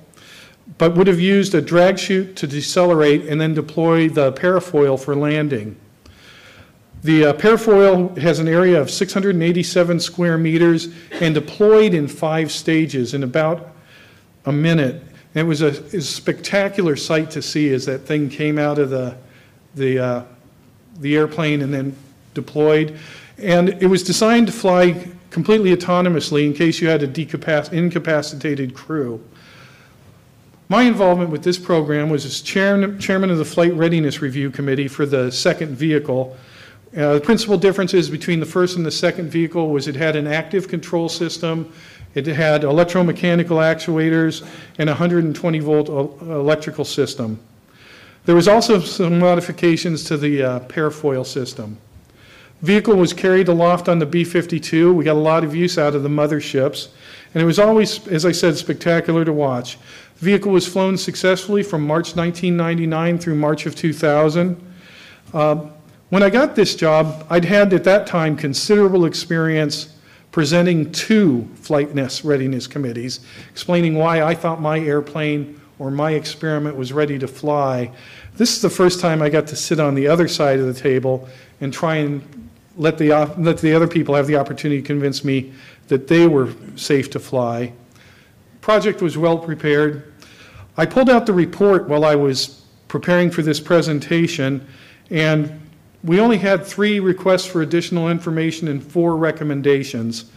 but 0.78 0.96
would 0.96 1.06
have 1.06 1.20
used 1.20 1.54
a 1.54 1.60
drag 1.60 1.98
chute 1.98 2.36
to 2.36 2.46
decelerate 2.46 3.26
and 3.26 3.40
then 3.40 3.54
deploy 3.54 4.08
the 4.08 4.32
parafoil 4.32 4.98
for 4.98 5.14
landing. 5.14 5.76
The 7.02 7.26
uh, 7.26 7.32
parafoil 7.32 8.16
has 8.18 8.40
an 8.40 8.48
area 8.48 8.80
of 8.80 8.90
687 8.90 10.00
square 10.00 10.36
meters 10.36 10.88
and 11.12 11.34
deployed 11.34 11.94
in 11.94 12.08
five 12.08 12.52
stages 12.52 13.14
in 13.14 13.22
about 13.22 13.74
a 14.44 14.52
minute. 14.52 15.02
And 15.34 15.46
it 15.46 15.48
was 15.48 15.62
a, 15.62 15.68
a 15.68 16.00
spectacular 16.00 16.96
sight 16.96 17.30
to 17.32 17.42
see 17.42 17.72
as 17.72 17.86
that 17.86 18.00
thing 18.00 18.28
came 18.28 18.58
out 18.58 18.78
of 18.78 18.90
the, 18.90 19.16
the, 19.76 19.98
uh, 19.98 20.24
the 20.98 21.16
airplane 21.16 21.62
and 21.62 21.72
then 21.72 21.96
deployed. 22.34 22.98
And 23.38 23.70
it 23.82 23.86
was 23.86 24.02
designed 24.02 24.48
to 24.48 24.52
fly 24.52 25.08
completely 25.30 25.74
autonomously 25.74 26.44
in 26.44 26.52
case 26.52 26.80
you 26.80 26.88
had 26.88 27.02
a 27.02 27.72
incapacitated 27.72 28.74
crew. 28.74 29.24
My 30.70 30.84
involvement 30.84 31.30
with 31.30 31.42
this 31.42 31.58
program 31.58 32.10
was 32.10 32.24
as 32.24 32.40
chairman, 32.40 33.00
chairman 33.00 33.28
of 33.28 33.38
the 33.38 33.44
Flight 33.44 33.74
Readiness 33.74 34.22
Review 34.22 34.52
Committee 34.52 34.86
for 34.86 35.04
the 35.04 35.32
second 35.32 35.74
vehicle. 35.74 36.36
Uh, 36.96 37.14
the 37.14 37.20
principal 37.20 37.58
differences 37.58 38.08
between 38.08 38.38
the 38.38 38.46
first 38.46 38.76
and 38.76 38.86
the 38.86 38.90
second 38.92 39.30
vehicle 39.30 39.70
was 39.70 39.88
it 39.88 39.96
had 39.96 40.14
an 40.14 40.28
active 40.28 40.68
control 40.68 41.08
system, 41.08 41.72
it 42.14 42.24
had 42.28 42.62
electromechanical 42.62 43.58
actuators, 43.58 44.46
and 44.78 44.88
a 44.88 44.92
120 44.92 45.58
volt 45.58 45.88
el- 45.88 46.16
electrical 46.20 46.84
system. 46.84 47.40
There 48.26 48.36
was 48.36 48.46
also 48.46 48.78
some 48.78 49.18
modifications 49.18 50.04
to 50.04 50.16
the 50.16 50.40
uh, 50.40 50.60
parafoil 50.60 51.26
system. 51.26 51.78
Vehicle 52.62 52.94
was 52.94 53.12
carried 53.12 53.48
aloft 53.48 53.88
on 53.88 53.98
the 53.98 54.06
B-52. 54.06 54.94
We 54.94 55.04
got 55.04 55.16
a 55.16 55.18
lot 55.18 55.44
of 55.44 55.54
use 55.54 55.78
out 55.78 55.94
of 55.94 56.02
the 56.02 56.08
motherships. 56.08 56.88
And 57.32 57.42
it 57.42 57.46
was 57.46 57.58
always, 57.58 58.06
as 58.08 58.26
I 58.26 58.32
said, 58.32 58.56
spectacular 58.56 59.24
to 59.24 59.32
watch. 59.32 59.78
The 60.18 60.26
Vehicle 60.26 60.52
was 60.52 60.66
flown 60.66 60.98
successfully 60.98 61.62
from 61.62 61.86
March 61.86 62.16
1999 62.16 63.18
through 63.18 63.36
March 63.36 63.66
of 63.66 63.74
2000. 63.74 64.60
Uh, 65.32 65.66
when 66.10 66.22
I 66.22 66.28
got 66.28 66.56
this 66.56 66.74
job, 66.74 67.24
I'd 67.30 67.44
had 67.44 67.72
at 67.72 67.84
that 67.84 68.06
time 68.06 68.36
considerable 68.36 69.06
experience 69.06 69.94
presenting 70.32 70.92
to 70.92 71.48
flight 71.54 71.88
readiness 72.24 72.66
committees, 72.66 73.20
explaining 73.50 73.94
why 73.94 74.22
I 74.22 74.34
thought 74.34 74.60
my 74.60 74.78
airplane 74.78 75.60
or 75.78 75.90
my 75.90 76.12
experiment 76.12 76.76
was 76.76 76.92
ready 76.92 77.18
to 77.18 77.26
fly. 77.26 77.90
This 78.36 78.54
is 78.54 78.62
the 78.62 78.70
first 78.70 79.00
time 79.00 79.22
I 79.22 79.30
got 79.30 79.46
to 79.48 79.56
sit 79.56 79.80
on 79.80 79.94
the 79.94 80.08
other 80.08 80.28
side 80.28 80.58
of 80.58 80.66
the 80.66 80.78
table 80.78 81.28
and 81.60 81.72
try 81.72 81.96
and 81.96 82.22
let 82.76 82.98
the, 82.98 83.10
let 83.38 83.58
the 83.58 83.74
other 83.74 83.88
people 83.88 84.14
have 84.14 84.26
the 84.26 84.36
opportunity 84.36 84.80
to 84.80 84.86
convince 84.86 85.24
me 85.24 85.52
that 85.88 86.06
they 86.06 86.26
were 86.26 86.54
safe 86.76 87.10
to 87.10 87.18
fly. 87.18 87.72
Project 88.60 89.02
was 89.02 89.18
well 89.18 89.38
prepared. 89.38 90.12
I 90.76 90.86
pulled 90.86 91.10
out 91.10 91.26
the 91.26 91.32
report 91.32 91.88
while 91.88 92.04
I 92.04 92.14
was 92.14 92.62
preparing 92.88 93.30
for 93.30 93.42
this 93.42 93.60
presentation, 93.60 94.66
and 95.10 95.60
we 96.02 96.20
only 96.20 96.38
had 96.38 96.64
three 96.64 97.00
requests 97.00 97.44
for 97.44 97.62
additional 97.62 98.08
information 98.08 98.68
and 98.68 98.82
four 98.82 99.16
recommendations. 99.16 100.30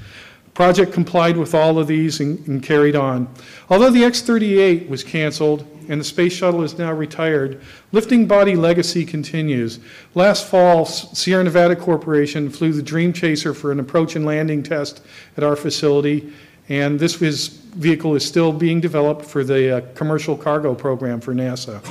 Project 0.53 0.93
complied 0.93 1.35
with 1.35 1.55
all 1.55 1.79
of 1.79 1.87
these 1.87 2.19
and, 2.19 2.45
and 2.47 2.61
carried 2.61 2.95
on. 2.95 3.27
Although 3.69 3.89
the 3.89 4.03
X-38 4.03 4.87
was 4.87 5.03
canceled 5.03 5.65
and 5.89 5.99
the 5.99 6.05
space 6.05 6.33
shuttle 6.33 6.63
is 6.63 6.77
now 6.77 6.93
retired, 6.93 7.61
lifting 7.91 8.27
body 8.27 8.55
legacy 8.55 9.05
continues. 9.05 9.79
Last 10.15 10.47
fall, 10.47 10.85
Sierra 10.85 11.43
Nevada 11.43 11.75
Corporation 11.75 12.49
flew 12.49 12.71
the 12.71 12.83
Dream 12.83 13.13
Chaser 13.13 13.53
for 13.53 13.71
an 13.71 13.79
approach 13.79 14.15
and 14.15 14.25
landing 14.25 14.63
test 14.63 15.01
at 15.37 15.43
our 15.43 15.55
facility, 15.55 16.31
and 16.69 16.99
this 16.99 17.21
is, 17.21 17.47
vehicle 17.47 18.15
is 18.15 18.25
still 18.25 18.53
being 18.53 18.79
developed 18.79 19.25
for 19.25 19.43
the 19.43 19.77
uh, 19.77 19.81
commercial 19.95 20.37
cargo 20.37 20.73
program 20.73 21.19
for 21.19 21.33
NASA. 21.33 21.81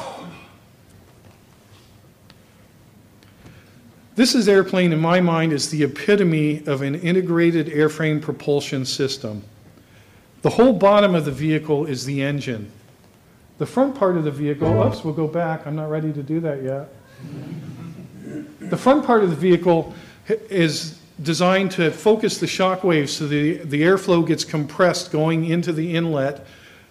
This 4.15 4.35
is 4.35 4.47
airplane, 4.47 4.93
in 4.93 5.01
my 5.01 5.23
mind, 5.23 5.55
is 5.55 5.71
the 5.71 5.85
epitome 5.85 6.63
of 6.67 6.83
an 6.83 6.97
integrated 6.97 7.69
airframe 7.69 8.21
propulsion 8.21 8.85
system. 8.85 9.43
The 10.43 10.51
whole 10.51 10.75
bottom 10.75 11.15
of 11.15 11.25
the 11.25 11.31
vehicle 11.31 11.87
is 11.87 12.05
the 12.05 12.21
engine. 12.21 12.71
The 13.57 13.65
front 13.65 13.95
part 13.95 14.19
of 14.19 14.25
the 14.25 14.31
vehicle, 14.31 14.69
oops, 14.83 15.03
we'll 15.03 15.15
go 15.15 15.27
back. 15.27 15.67
I'm 15.67 15.77
not 15.77 15.89
ready 15.89 16.13
to 16.13 16.23
do 16.23 16.41
that 16.41 16.63
yet. 16.63 16.89
The 18.61 18.77
front 18.77 19.07
part 19.07 19.25
of 19.25 19.31
the 19.31 19.37
vehicle 19.37 19.95
is 20.29 20.99
designed 21.23 21.71
to 21.73 21.91
focus 21.91 22.39
the 22.39 22.47
shock 22.47 22.85
waves 22.85 23.13
so 23.13 23.27
the, 23.27 23.59
the 23.59 23.83
airflow 23.83 24.27
gets 24.27 24.45
compressed 24.45 25.11
going 25.11 25.47
into 25.47 25.73
the 25.73 25.95
inlet. 25.95 26.47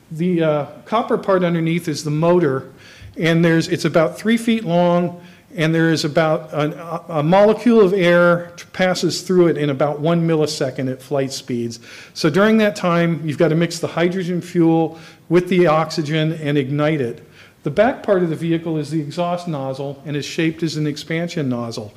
The 0.10 0.44
uh, 0.44 0.66
copper 0.86 1.20
part 1.20 1.44
underneath 1.44 1.88
is 1.88 2.04
the 2.04 2.12
motor, 2.12 2.72
and 3.16 3.46
there's, 3.46 3.68
it's 3.68 3.86
about 3.86 4.18
three 4.18 4.38
feet 4.38 4.64
long 4.64 5.22
and 5.56 5.74
there 5.76 5.90
is 5.90 6.06
about 6.06 6.50
a, 6.54 7.24
molecule 7.24 7.82
of 7.82 7.94
air 7.94 8.54
passes 8.74 9.22
through 9.22 9.48
it 9.48 9.58
in 9.58 9.70
about 9.70 10.00
one 10.00 10.28
millisecond 10.28 10.92
at 10.92 11.02
flight 11.02 11.32
speeds. 11.32 11.80
So 12.14 12.30
during 12.30 12.58
that 12.58 12.76
time, 12.76 13.26
you've 13.28 13.38
got 13.38 13.50
to 13.50 13.56
mix 13.56 13.80
the 13.80 13.88
hydrogen 13.88 14.42
fuel 14.42 14.98
with 15.30 15.50
the 15.50 15.68
oxygen 15.68 16.34
and 16.34 16.58
ignite 16.58 17.02
it. 17.02 17.28
The 17.64 17.72
back 17.72 18.02
part 18.02 18.24
of 18.24 18.30
the 18.30 18.36
vehicle 18.36 18.78
is 18.78 18.90
the 18.90 19.00
exhaust 19.00 19.48
nozzle 19.48 20.02
and 20.06 20.16
is 20.16 20.26
shaped 20.26 20.64
as 20.64 20.78
an 20.78 20.88
expansion 20.88 21.50
nozzle. 21.50 21.94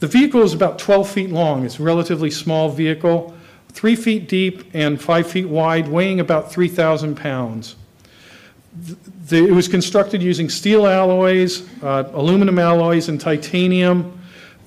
The 0.00 0.06
vehicle 0.08 0.42
is 0.42 0.52
about 0.52 0.78
12 0.78 1.08
feet 1.08 1.30
long. 1.30 1.64
It's 1.64 1.78
a 1.78 1.82
relatively 1.82 2.30
small 2.30 2.68
vehicle 2.68 3.34
three 3.74 3.96
feet 3.96 4.28
deep 4.28 4.64
and 4.72 5.00
five 5.00 5.26
feet 5.26 5.48
wide, 5.48 5.88
weighing 5.88 6.20
about 6.20 6.50
3,000 6.50 7.16
pounds. 7.16 7.76
The, 9.26 9.46
it 9.46 9.52
was 9.52 9.68
constructed 9.68 10.22
using 10.22 10.48
steel 10.48 10.86
alloys, 10.86 11.68
uh, 11.82 12.10
aluminum 12.14 12.58
alloys, 12.58 13.08
and 13.08 13.20
titanium. 13.20 14.18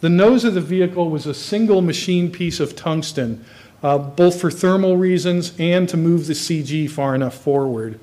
The 0.01 0.09
nose 0.09 0.43
of 0.43 0.53
the 0.53 0.61
vehicle 0.61 1.09
was 1.09 1.25
a 1.25 1.33
single 1.33 1.81
machine 1.81 2.31
piece 2.31 2.59
of 2.59 2.75
tungsten, 2.75 3.43
uh, 3.81 3.97
both 3.97 4.39
for 4.39 4.51
thermal 4.51 4.97
reasons 4.97 5.53
and 5.57 5.87
to 5.89 5.97
move 5.97 6.27
the 6.27 6.33
CG 6.33 6.89
far 6.89 7.15
enough 7.15 7.33
forward. 7.33 7.99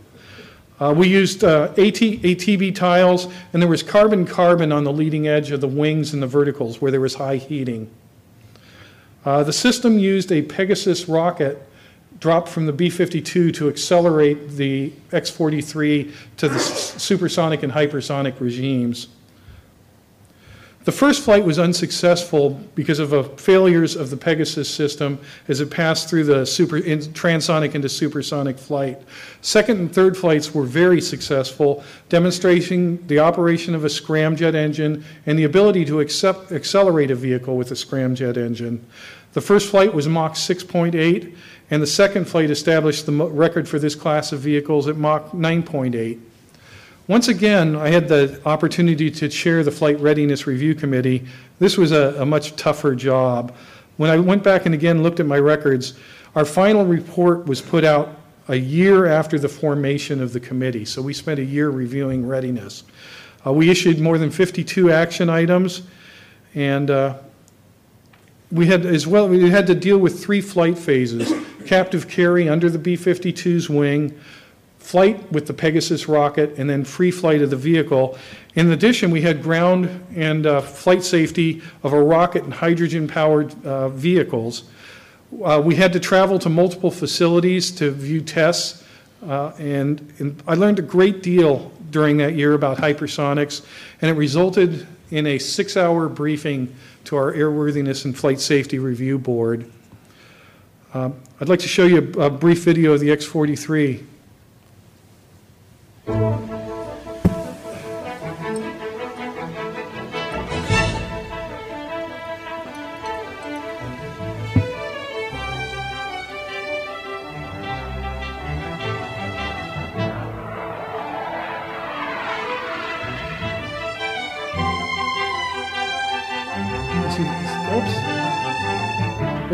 Uh, 0.81 0.93
we 0.97 1.07
used 1.07 1.45
uh, 1.45 1.64
AT, 1.77 1.95
ATB 1.95 2.75
tiles, 2.75 3.29
and 3.53 3.62
there 3.62 3.69
was 3.69 3.83
carbon 3.83 4.27
carbon 4.27 4.73
on 4.73 4.85
the 4.85 4.93
leading 4.93 5.29
edge 5.29 5.51
of 5.51 5.61
the 5.61 5.69
wings 5.69 6.12
and 6.12 6.23
the 6.23 6.27
verticals 6.27 6.81
where 6.81 6.90
there 6.90 7.01
was 7.01 7.14
high 7.14 7.37
heating. 7.37 7.90
Uh, 9.25 9.43
the 9.43 9.53
system 9.53 9.99
used 9.99 10.31
a 10.31 10.43
Pegasus 10.43 11.09
rocket 11.09 11.67
dropped 12.21 12.49
from 12.49 12.67
the 12.67 12.73
B-52 12.73 13.55
to 13.55 13.69
accelerate 13.69 14.51
the 14.51 14.93
X-43 15.13 16.13
to 16.37 16.49
the 16.49 16.59
supersonic 16.59 17.63
and 17.63 17.73
hypersonic 17.73 18.39
regimes. 18.41 19.09
The 20.85 20.93
first 20.93 21.23
flight 21.23 21.43
was 21.47 21.59
unsuccessful 21.59 22.61
because 22.75 22.99
of 22.99 23.15
a 23.15 23.25
failures 23.39 23.97
of 23.97 24.11
the 24.11 24.19
Pegasus 24.19 24.69
system 24.69 25.19
as 25.49 25.63
it 25.63 25.71
passed 25.71 26.11
through 26.11 26.25
the 26.25 26.45
super, 26.45 26.77
in, 26.77 26.99
transonic 26.99 27.75
into 27.75 27.89
supersonic 27.89 28.59
flight. 28.59 29.01
Second 29.41 29.79
and 29.79 29.95
third 29.95 30.15
flights 30.15 30.55
were 30.55 30.65
very 30.65 31.01
successful, 31.01 31.83
demonstrating 32.11 33.05
the 33.07 33.19
operation 33.19 33.75
of 33.75 33.87
a 33.87 33.89
scramjet 33.89 34.55
engine 34.55 35.03
and 35.25 35.39
the 35.39 35.45
ability 35.45 35.87
to 35.87 36.01
accept, 36.01 36.53
accelerate 36.53 37.11
a 37.11 37.15
vehicle 37.15 37.57
with 37.57 37.71
a 37.71 37.75
scramjet 37.75 38.37
engine. 38.37 38.85
The 39.35 39.40
first 39.40 39.68
flight 39.68 39.92
was 39.92 40.07
Mach 40.07 40.35
6.8, 40.35 41.35
and 41.70 41.83
the 41.83 41.87
second 41.88 42.27
flight 42.27 42.51
established 42.51 43.05
the 43.05 43.12
record 43.12 43.68
for 43.68 43.81
this 43.81 43.97
class 43.97 44.31
of 44.33 44.38
vehicles 44.38 44.87
at 44.87 44.97
Mach 44.97 45.33
9.8. 45.33 46.20
Once 47.09 47.27
again, 47.27 47.75
I 47.75 47.88
had 47.88 48.09
the 48.09 48.40
opportunity 48.47 49.11
to 49.11 49.29
chair 49.29 49.64
the 49.64 49.73
Flight 49.73 49.99
Readiness 49.99 50.47
Review 50.47 50.75
Committee. 50.77 51.27
This 51.59 51.77
was 51.77 51.90
a, 51.90 52.14
a 52.20 52.25
much 52.25 52.55
tougher 52.55 52.94
job. 52.94 53.55
When 53.97 54.09
I 54.09 54.18
went 54.18 54.44
back 54.44 54.66
and 54.66 54.75
again 54.75 55.03
looked 55.03 55.18
at 55.18 55.27
my 55.27 55.38
records, 55.38 55.94
our 56.37 56.44
final 56.44 56.87
report 56.87 57.47
was 57.47 57.61
put 57.61 57.85
out 57.85 58.16
a 58.47 58.57
year 58.57 59.07
after 59.07 59.38
the 59.38 59.49
formation 59.49 60.23
of 60.23 60.33
the 60.33 60.40
committee, 60.40 60.85
so 60.85 61.03
we 61.03 61.12
spent 61.12 61.40
a 61.40 61.44
year 61.44 61.70
reviewing 61.70 62.27
readiness. 62.27 62.85
Uh, 63.44 63.53
we 63.53 63.68
issued 63.68 63.99
more 63.99 64.16
than 64.16 64.31
52 64.31 64.92
action 64.92 65.29
items, 65.29 65.83
and 66.55 66.90
uh, 66.90 67.18
we 68.55 68.67
had 68.67 68.87
as 68.87 69.05
well, 69.05 69.29
we 69.29 69.51
had 69.51 69.67
to 69.67 69.75
deal 69.75 69.99
with 69.99 70.23
three 70.23 70.40
flight 70.40 70.79
phases 70.79 71.33
captive 71.67 72.09
carry 72.09 72.49
under 72.49 72.71
the 72.71 72.79
B 72.79 72.97
52's 72.97 73.69
wing, 73.69 74.17
flight 74.79 75.33
with 75.33 75.47
the 75.47 75.55
Pegasus 75.55 76.09
rocket, 76.09 76.57
and 76.57 76.71
then 76.71 76.85
free 76.85 77.11
flight 77.11 77.43
of 77.43 77.51
the 77.51 77.57
vehicle. 77.57 78.17
In 78.55 78.71
addition, 78.71 79.11
we 79.11 79.23
had 79.23 79.43
ground 79.43 79.88
and 80.14 80.47
uh, 80.47 80.61
flight 80.61 81.03
safety 81.03 81.62
of 81.83 81.93
a 81.93 82.01
rocket 82.01 82.45
and 82.45 82.53
hydrogen 82.53 83.09
powered 83.09 83.53
uh, 83.64 83.88
vehicles. 83.88 84.64
Uh, 85.43 85.61
we 85.64 85.75
had 85.75 85.93
to 85.95 85.99
travel 85.99 86.38
to 86.38 86.49
multiple 86.49 86.93
facilities 86.93 87.73
to 87.73 87.90
view 87.90 88.21
tests, 88.21 88.85
uh, 89.27 89.53
and, 89.59 90.12
and 90.19 90.40
I 90.47 90.55
learned 90.55 90.79
a 90.79 90.83
great 90.83 91.25
deal 91.25 91.73
during 91.90 92.19
that 92.19 92.35
year 92.35 92.53
about 92.53 92.77
hypersonics, 92.77 93.64
and 94.01 94.11
it 94.11 94.14
resulted 94.14 94.87
in 95.11 95.27
a 95.27 95.38
six 95.38 95.77
hour 95.77 96.09
briefing 96.09 96.73
to 97.05 97.17
our 97.17 97.33
Airworthiness 97.33 98.05
and 98.05 98.17
Flight 98.17 98.40
Safety 98.40 98.79
Review 98.79 99.19
Board. 99.19 99.71
Uh, 100.93 101.11
I'd 101.40 101.49
like 101.49 101.61
to 101.61 101.69
show 101.69 101.85
you 101.85 102.12
a, 102.17 102.27
a 102.27 102.31
brief 102.31 102.64
video 102.64 102.93
of 102.93 103.01
the 103.01 103.11
X-43. 103.11 104.05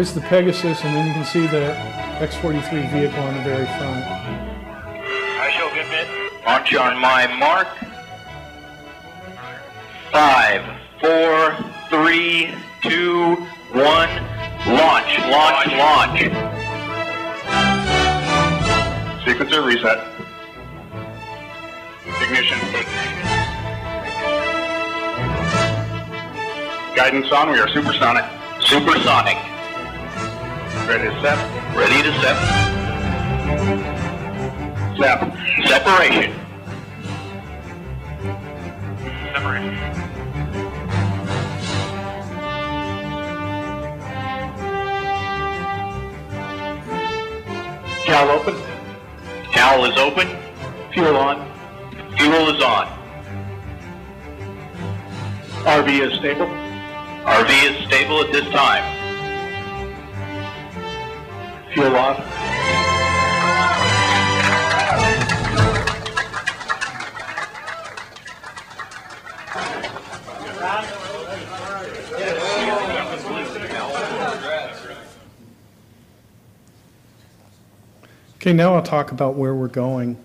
This 0.01 0.09
is 0.09 0.15
the 0.15 0.23
Pegasus, 0.23 0.83
and 0.83 0.97
then 0.97 1.09
you 1.09 1.13
can 1.13 1.27
see 1.27 1.47
the 1.47 1.77
X-43 2.23 2.91
vehicle 2.91 3.23
on 3.23 3.35
the 3.35 3.43
very 3.43 3.67
front. 3.67 4.03
I 4.03 5.51
show 5.53 5.69
good 5.75 5.91
bit. 5.91 6.09
Launch 6.47 6.75
on 6.75 6.99
my 6.99 7.27
mark. 7.37 7.69
Five, 10.11 10.65
four, 11.03 11.55
three, 11.91 12.55
two, 12.81 13.35
one. 13.75 14.09
Launch, 14.73 15.19
launch, 15.29 15.67
launch. 15.77 16.21
Sequencer 19.27 19.63
reset. 19.67 20.03
ignition. 22.23 22.59
Guidance 26.97 27.31
on, 27.33 27.53
we 27.53 27.59
are 27.59 27.69
supersonic. 27.69 28.25
Supersonic. 28.63 29.50
Ready 30.91 31.05
to 31.05 31.21
set. 31.23 31.39
Ready 31.77 32.03
to 32.03 32.13
set. 32.21 32.37
Sep. 34.99 35.21
Separation. 35.69 36.35
Separation. 39.33 39.75
Cowl 48.05 48.31
open. 48.31 48.57
Cowl 49.53 49.85
is 49.85 49.97
open. 49.97 50.27
Fuel 50.93 51.17
on. 51.17 51.37
Fuel 52.19 52.49
is 52.53 52.61
on. 52.65 52.89
RV 55.63 56.01
is 56.01 56.19
stable. 56.19 56.49
RV 57.27 57.51
is 57.71 57.87
stable 57.87 58.23
at 58.23 58.33
this 58.33 58.49
time. 58.51 59.00
Fuel 61.73 61.97
on. 61.97 62.17
Okay, 78.37 78.55
now 78.55 78.75
I'll 78.75 78.83
talk 78.83 79.13
about 79.13 79.37
where 79.37 79.55
we're 79.55 79.69
going. 79.69 80.17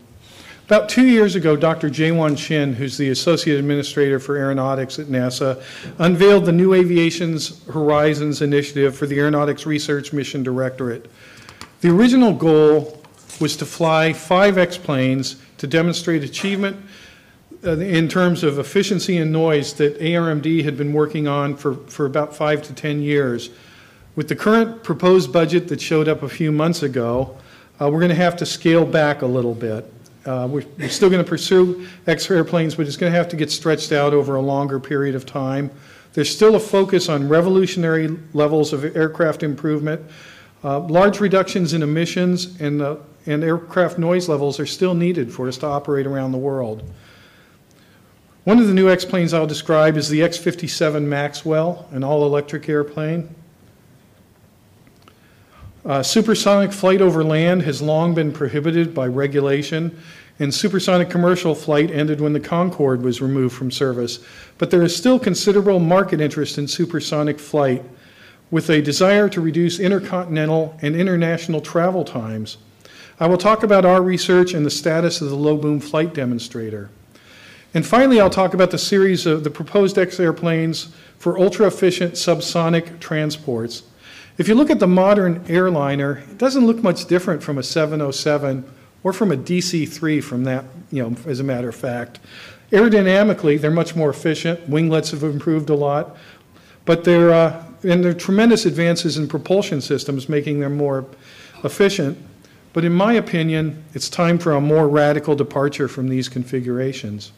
About 0.66 0.90
two 0.90 1.06
years 1.06 1.36
ago, 1.36 1.56
Dr. 1.56 1.92
Jaiwon 1.92 2.36
Shin, 2.40 2.74
who's 2.74 2.98
the 2.98 3.10
Associate 3.10 3.60
Administrator 3.60 4.20
for 4.20 4.36
Aeronautics 4.36 4.98
at 4.98 5.06
NASA, 5.06 5.62
unveiled 6.00 6.46
the 6.46 6.52
New 6.52 6.74
Aviation's 6.74 7.64
Horizons 7.66 8.42
Initiative 8.42 8.98
for 8.98 9.06
the 9.06 9.20
Aeronautics 9.20 9.68
Research 9.68 10.12
Mission 10.12 10.42
Directorate. 10.42 11.08
The 11.82 11.90
original 11.90 12.34
goal 12.34 13.02
was 13.40 13.58
to 13.58 13.66
fly 13.66 14.14
five 14.14 14.58
X-planes 14.58 15.36
to 15.58 15.68
demonstrate 15.68 16.24
achievement 16.24 16.78
uh, 17.64 17.78
in 17.78 18.08
terms 18.08 18.44
of 18.44 18.60
efficiency 18.60 19.18
and 19.18 19.32
noise 19.32 19.74
that 19.74 20.00
ARMD 20.00 20.64
had 20.64 20.78
been 20.78 20.94
working 20.94 21.28
on 21.28 21.56
for, 21.56 21.76
for 21.88 22.06
about 22.06 22.36
five 22.36 22.62
to 22.64 22.74
10 22.74 23.02
years. 23.02 23.50
With 24.16 24.30
the 24.30 24.36
current 24.36 24.84
proposed 24.84 25.34
budget 25.34 25.68
that 25.68 25.82
showed 25.82 26.08
up 26.08 26.24
a 26.24 26.30
few 26.30 26.52
months 26.52 26.84
ago, 26.84 27.38
uh, 27.82 27.90
we're 27.90 28.00
going 28.00 28.10
to 28.10 28.16
have 28.16 28.38
to 28.38 28.46
scale 28.46 28.86
back 28.86 29.22
a 29.22 29.26
little 29.26 29.54
bit. 29.54 29.92
Uh, 30.26 30.48
We're 30.50 30.66
we're 30.80 30.90
still 30.90 31.10
going 31.10 31.24
to 31.24 31.30
pursue 31.30 31.88
X 32.08 32.32
airplanes, 32.32 32.74
but 32.74 32.88
it's 32.88 32.98
going 32.98 33.12
to 33.12 33.18
have 33.18 33.30
to 33.30 33.36
get 33.36 33.52
stretched 33.52 33.92
out 33.92 34.12
over 34.14 34.36
a 34.36 34.42
longer 34.42 34.80
period 34.80 35.14
of 35.14 35.26
time. 35.26 35.70
There's 36.14 36.34
still 36.34 36.56
a 36.56 36.60
focus 36.60 37.10
on 37.10 37.30
revolutionary 37.30 38.18
levels 38.34 38.74
of 38.74 38.96
aircraft 38.96 39.44
improvement. 39.44 40.02
Uh, 40.64 40.80
Large 40.80 41.20
reductions 41.20 41.74
in 41.74 41.84
emissions 41.84 42.60
and, 42.60 42.82
uh, 42.82 42.96
and 43.26 43.44
aircraft 43.44 44.00
noise 44.00 44.28
levels 44.28 44.60
are 44.60 44.66
still 44.66 44.94
needed 44.94 45.32
for 45.32 45.48
us 45.48 45.58
to 45.58 45.66
operate 45.66 46.08
around 46.08 46.32
the 46.32 46.38
world. 46.38 46.84
One 48.46 48.60
of 48.60 48.68
the 48.68 48.74
new 48.74 48.90
X-planes 48.90 49.34
I'll 49.34 49.48
describe 49.48 49.98
is 49.98 50.08
the 50.10 50.22
X-57 50.22 51.04
Maxwell, 51.04 51.88
an 51.92 52.04
all-electric 52.04 52.70
airplane. 52.70 53.34
Uh, 55.84 56.02
Supersonic 56.02 56.72
flight 56.72 57.02
over 57.02 57.24
land 57.24 57.62
has 57.64 57.82
long 57.82 58.14
been 58.16 58.32
prohibited 58.32 58.94
by 58.94 59.08
regulation, 59.08 60.00
and 60.40 60.54
supersonic 60.54 61.10
commercial 61.10 61.56
flight 61.56 61.92
ended 61.92 62.20
when 62.20 62.34
the 62.34 62.40
Concorde 62.40 63.02
was 63.02 63.22
removed 63.22 63.56
from 63.56 63.72
service. 63.72 64.20
But 64.58 64.70
there 64.70 64.82
is 64.84 64.96
still 64.96 65.18
considerable 65.18 65.80
market 65.80 66.20
interest 66.20 66.58
in 66.58 66.68
supersonic 66.68 67.40
flight, 67.40 67.84
with 68.56 68.70
a 68.70 68.82
desire 68.82 69.28
to 69.28 69.42
reduce 69.42 69.82
intercontinental 69.82 70.78
and 70.82 70.96
international 70.96 71.60
travel 71.60 72.06
times. 72.06 72.56
I 73.20 73.28
will 73.28 73.38
talk 73.38 73.64
about 73.64 73.84
our 73.84 74.02
research 74.02 74.54
and 74.54 74.66
the 74.66 74.72
status 74.72 75.20
of 75.20 75.30
the 75.30 75.36
low 75.36 75.58
boom 75.58 75.82
flight 75.82 76.14
demonstrator. 76.14 76.90
And 77.74 77.86
finally, 77.86 78.22
I'll 78.22 78.30
talk 78.30 78.54
about 78.54 78.72
the 78.72 78.78
series 78.78 79.26
of 79.26 79.44
the 79.44 79.50
proposed 79.50 79.98
X 79.98 80.22
airplanes 80.22 80.96
for 81.18 81.38
ultra 81.38 81.68
efficient 81.68 82.14
subsonic 82.14 83.02
transports. 83.02 83.84
If 84.38 84.48
you 84.48 84.56
look 84.56 84.70
at 84.70 84.80
the 84.80 84.88
modern 84.88 85.44
airliner, 85.50 86.20
it 86.20 86.38
doesn't 86.38 86.66
look 86.66 86.82
much 86.82 87.08
different 87.08 87.44
from 87.44 87.58
a 87.58 87.64
707 87.64 88.64
or 89.04 89.12
from 89.12 89.34
a 89.34 89.36
DC 89.36 89.90
3 89.90 90.22
from 90.22 90.46
that, 90.46 90.64
you 90.94 91.04
know, 91.04 91.18
as 91.28 91.42
a 91.42 91.44
matter 91.44 91.68
of 91.68 91.76
fact. 91.76 92.22
Aerodynamically, 92.72 93.60
they're 93.60 93.70
much 93.70 93.98
more 93.98 94.12
efficient. 94.12 94.70
Winglets 94.70 95.12
have 95.12 95.24
improved 95.24 95.70
a 95.70 95.76
lot. 95.76 96.16
But 96.86 97.04
they're, 97.04 97.34
uh, 97.34 97.65
and 97.86 98.04
there 98.04 98.12
are 98.12 98.16
tremendous 98.16 98.66
advances 98.66 99.18
in 99.18 99.28
propulsion 99.28 99.82
systems, 99.82 100.28
making 100.28 100.60
them 100.60 100.76
more 100.76 101.06
efficient. 101.64 102.18
But 102.74 102.84
in 102.84 102.92
my 102.92 103.14
opinion, 103.14 103.84
it's 103.94 104.10
time 104.10 104.38
for 104.38 104.54
a 104.54 104.62
more 104.62 104.90
radical 104.90 105.36
departure 105.36 105.88
from 105.88 106.10
these 106.10 106.28
configurations. 106.28 107.32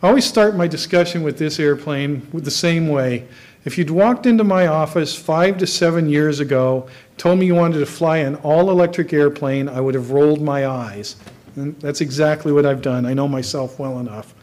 I 0.00 0.08
always 0.08 0.24
start 0.24 0.54
my 0.54 0.68
discussion 0.68 1.24
with 1.24 1.38
this 1.38 1.58
airplane 1.58 2.28
with 2.32 2.44
the 2.44 2.52
same 2.52 2.86
way. 2.86 3.26
If 3.64 3.76
you'd 3.76 3.90
walked 3.90 4.26
into 4.26 4.44
my 4.44 4.68
office 4.68 5.16
five 5.16 5.58
to 5.58 5.66
seven 5.66 6.08
years 6.08 6.38
ago, 6.38 6.88
told 7.16 7.40
me 7.40 7.46
you 7.46 7.56
wanted 7.56 7.80
to 7.80 7.86
fly 7.86 8.18
an 8.18 8.36
all-electric 8.36 9.12
airplane, 9.12 9.68
I 9.68 9.80
would 9.80 9.94
have 9.94 10.12
rolled 10.12 10.40
my 10.40 10.68
eyes. 10.68 11.16
And 11.56 11.78
that's 11.80 12.00
exactly 12.00 12.52
what 12.52 12.64
I've 12.64 12.80
done. 12.80 13.06
I 13.06 13.14
know 13.14 13.26
myself 13.26 13.80
well 13.80 13.98
enough. 13.98 14.34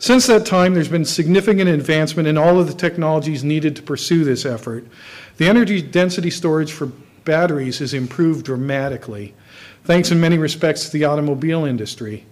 Since 0.00 0.28
that 0.28 0.46
time, 0.46 0.72
there's 0.72 0.88
been 0.88 1.04
significant 1.04 1.68
advancement 1.68 2.26
in 2.26 2.38
all 2.38 2.58
of 2.58 2.66
the 2.66 2.72
technologies 2.72 3.44
needed 3.44 3.76
to 3.76 3.82
pursue 3.82 4.24
this 4.24 4.46
effort. 4.46 4.86
The 5.36 5.46
energy 5.46 5.82
density 5.82 6.30
storage 6.30 6.72
for 6.72 6.86
batteries 7.26 7.80
has 7.80 7.92
improved 7.92 8.46
dramatically, 8.46 9.34
thanks 9.84 10.10
in 10.10 10.18
many 10.18 10.38
respects 10.38 10.86
to 10.86 10.92
the 10.92 11.04
automobile 11.04 11.66
industry. 11.66 12.24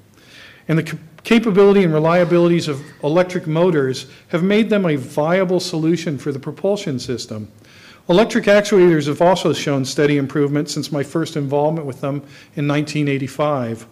And 0.67 0.79
the 0.79 0.99
capability 1.25 1.85
and 1.85 1.93
reliabilities 1.93 2.69
of 2.69 2.83
electric 3.05 3.47
motors 3.47 4.07
have 4.29 4.43
made 4.43 4.71
them 4.71 4.87
a 4.87 4.97
viable 4.97 5.61
solution 5.61 6.17
for 6.17 6.33
the 6.33 6.41
propulsion 6.41 6.99
system. 6.99 7.53
Electric 8.09 8.47
actuators 8.47 9.09
have 9.09 9.21
also 9.21 9.53
shown 9.53 9.85
steady 9.85 10.17
improvement 10.17 10.71
since 10.71 10.91
my 10.91 11.03
first 11.03 11.37
involvement 11.37 11.87
with 11.87 12.01
them 12.01 12.17
in 12.57 12.67
1985. 12.67 13.87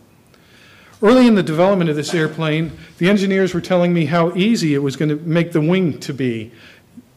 Early 1.02 1.26
in 1.26 1.34
the 1.34 1.42
development 1.42 1.90
of 1.90 1.96
this 1.96 2.14
airplane, 2.14 2.72
the 2.96 3.08
engineers 3.10 3.52
were 3.52 3.60
telling 3.60 3.92
me 3.92 4.06
how 4.06 4.34
easy 4.34 4.74
it 4.74 4.78
was 4.78 4.96
going 4.96 5.10
to 5.10 5.16
make 5.16 5.52
the 5.52 5.60
wing 5.60 6.00
to 6.00 6.14
be. 6.14 6.52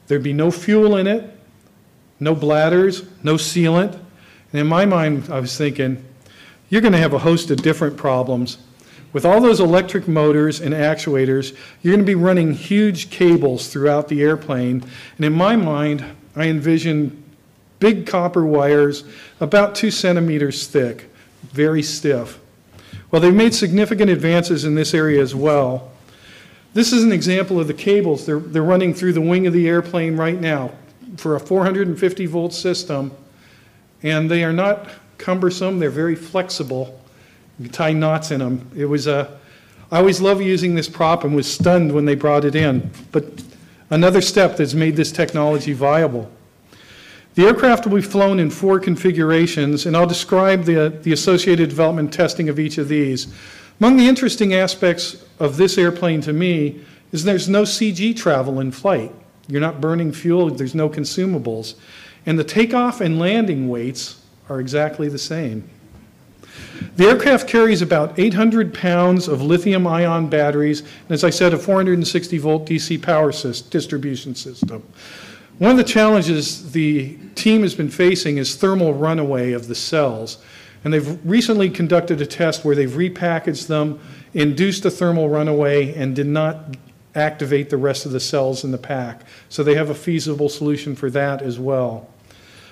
There'd 0.07 0.23
be 0.23 0.33
no 0.33 0.51
fuel 0.51 0.97
in 0.97 1.07
it, 1.07 1.33
no 2.19 2.35
bladders, 2.35 3.03
no 3.23 3.35
sealant. 3.35 3.93
And 4.51 4.61
in 4.61 4.67
my 4.67 4.85
mind, 4.85 5.29
I 5.31 5.39
was 5.39 5.57
thinking, 5.57 6.03
you're 6.69 6.81
going 6.81 6.93
to 6.93 6.99
have 6.99 7.13
a 7.13 7.19
host 7.19 7.51
of 7.51 7.61
different 7.61 7.95
problems. 7.95 8.57
With 9.13 9.25
all 9.25 9.39
those 9.39 9.61
electric 9.61 10.07
motors 10.07 10.59
and 10.59 10.73
actuators, 10.73 11.55
you're 11.81 11.93
going 11.95 12.05
to 12.05 12.09
be 12.09 12.15
running 12.15 12.53
huge 12.53 13.09
cables 13.09 13.69
throughout 13.69 14.09
the 14.09 14.21
airplane. 14.21 14.83
And 15.15 15.25
in 15.25 15.33
my 15.33 15.55
mind, 15.55 16.03
I 16.35 16.47
envision 16.47 17.23
big 17.79 18.05
copper 18.05 18.45
wires 18.45 19.05
about 19.39 19.73
two 19.73 19.89
centimeters 19.89 20.67
thick, 20.67 21.09
very 21.43 21.81
stiff. 21.81 22.39
Well, 23.11 23.21
they've 23.21 23.33
made 23.33 23.53
significant 23.53 24.09
advances 24.09 24.65
in 24.65 24.75
this 24.75 24.93
area 24.93 25.21
as 25.21 25.33
well. 25.33 25.91
This 26.73 26.93
is 26.93 27.03
an 27.03 27.11
example 27.11 27.59
of 27.59 27.67
the 27.67 27.73
cables. 27.73 28.25
They're, 28.25 28.39
they're 28.39 28.61
running 28.61 28.93
through 28.93 29.13
the 29.13 29.21
wing 29.21 29.47
of 29.47 29.53
the 29.53 29.67
airplane 29.67 30.15
right 30.15 30.39
now 30.39 30.71
for 31.17 31.35
a 31.35 31.39
450 31.39 32.25
volt 32.27 32.53
system, 32.53 33.11
and 34.03 34.29
they 34.29 34.43
are 34.43 34.53
not 34.53 34.89
cumbersome, 35.17 35.79
they're 35.79 35.89
very 35.89 36.15
flexible. 36.15 36.99
You 37.59 37.65
can 37.65 37.73
tie 37.73 37.93
knots 37.93 38.31
in 38.31 38.39
them. 38.39 38.69
It 38.75 38.85
was 38.85 39.07
a, 39.07 39.37
I 39.91 39.97
always 39.97 40.21
love 40.21 40.41
using 40.41 40.75
this 40.75 40.87
prop 40.87 41.23
and 41.23 41.35
was 41.35 41.51
stunned 41.51 41.91
when 41.91 42.05
they 42.05 42.15
brought 42.15 42.45
it 42.45 42.55
in, 42.55 42.89
but 43.11 43.25
another 43.89 44.21
step 44.21 44.57
that's 44.57 44.73
made 44.73 44.95
this 44.95 45.11
technology 45.11 45.73
viable. 45.73 46.31
The 47.39 47.45
aircraft 47.45 47.87
will 47.87 47.95
be 47.95 48.01
flown 48.01 48.37
in 48.37 48.49
four 48.49 48.81
configurations, 48.81 49.85
and 49.85 49.95
I'll 49.95 50.05
describe 50.05 50.65
the, 50.65 50.89
the 50.89 51.13
associated 51.13 51.69
development 51.69 52.11
testing 52.11 52.49
of 52.49 52.59
each 52.59 52.77
of 52.77 52.89
these. 52.89 53.33
Among 53.79 53.95
the 53.95 54.09
interesting 54.09 54.53
aspects 54.53 55.23
of 55.39 55.55
this 55.55 55.77
airplane 55.77 56.19
to 56.23 56.33
me 56.33 56.83
is 57.13 57.23
there's 57.23 57.47
no 57.47 57.61
CG 57.61 58.13
travel 58.17 58.59
in 58.59 58.71
flight. 58.71 59.13
You're 59.47 59.61
not 59.61 59.79
burning 59.79 60.11
fuel, 60.11 60.49
there's 60.49 60.75
no 60.75 60.89
consumables. 60.89 61.75
And 62.25 62.37
the 62.37 62.43
takeoff 62.43 62.99
and 62.99 63.17
landing 63.17 63.69
weights 63.69 64.21
are 64.49 64.59
exactly 64.59 65.07
the 65.07 65.17
same. 65.17 65.63
The 66.97 67.05
aircraft 67.05 67.47
carries 67.47 67.81
about 67.81 68.19
800 68.19 68.73
pounds 68.73 69.29
of 69.29 69.41
lithium 69.41 69.87
ion 69.87 70.27
batteries, 70.27 70.81
and 70.81 71.11
as 71.11 71.23
I 71.23 71.29
said, 71.29 71.53
a 71.53 71.57
460 71.57 72.37
volt 72.37 72.67
DC 72.67 73.01
power 73.01 73.31
distribution 73.31 74.35
system. 74.35 74.83
One 75.59 75.71
of 75.71 75.77
the 75.77 75.83
challenges 75.83 76.71
the 76.71 77.17
team 77.35 77.63
has 77.63 77.75
been 77.75 77.89
facing 77.89 78.37
is 78.37 78.55
thermal 78.55 78.93
runaway 78.93 79.51
of 79.51 79.67
the 79.67 79.75
cells. 79.75 80.37
And 80.85 80.93
they've 80.93 81.19
recently 81.29 81.69
conducted 81.69 82.21
a 82.21 82.25
test 82.25 82.63
where 82.63 82.75
they've 82.75 82.89
repackaged 82.89 83.67
them, 83.67 83.99
induced 84.33 84.85
a 84.85 84.89
thermal 84.89 85.27
runaway, 85.27 85.93
and 85.95 86.15
did 86.15 86.27
not 86.27 86.77
activate 87.13 87.69
the 87.69 87.75
rest 87.75 88.05
of 88.05 88.13
the 88.13 88.21
cells 88.21 88.63
in 88.63 88.71
the 88.71 88.77
pack. 88.77 89.23
So 89.49 89.61
they 89.61 89.75
have 89.75 89.89
a 89.89 89.95
feasible 89.95 90.47
solution 90.47 90.95
for 90.95 91.09
that 91.09 91.41
as 91.41 91.59
well. 91.59 92.07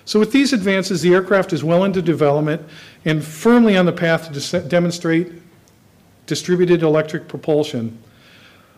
So 0.06 0.18
with 0.18 0.32
these 0.32 0.54
advances, 0.54 1.02
the 1.02 1.14
aircraft 1.14 1.52
is 1.52 1.66
well 1.66 1.84
into 1.84 2.02
development 2.02 2.62
and 3.04 3.22
firmly 3.22 3.76
on 3.76 3.86
the 3.86 3.92
path 3.92 4.32
to 4.32 4.62
demonstrate 4.62 5.34
distributed 6.26 6.84
electric 6.84 7.28
propulsion. 7.28 7.98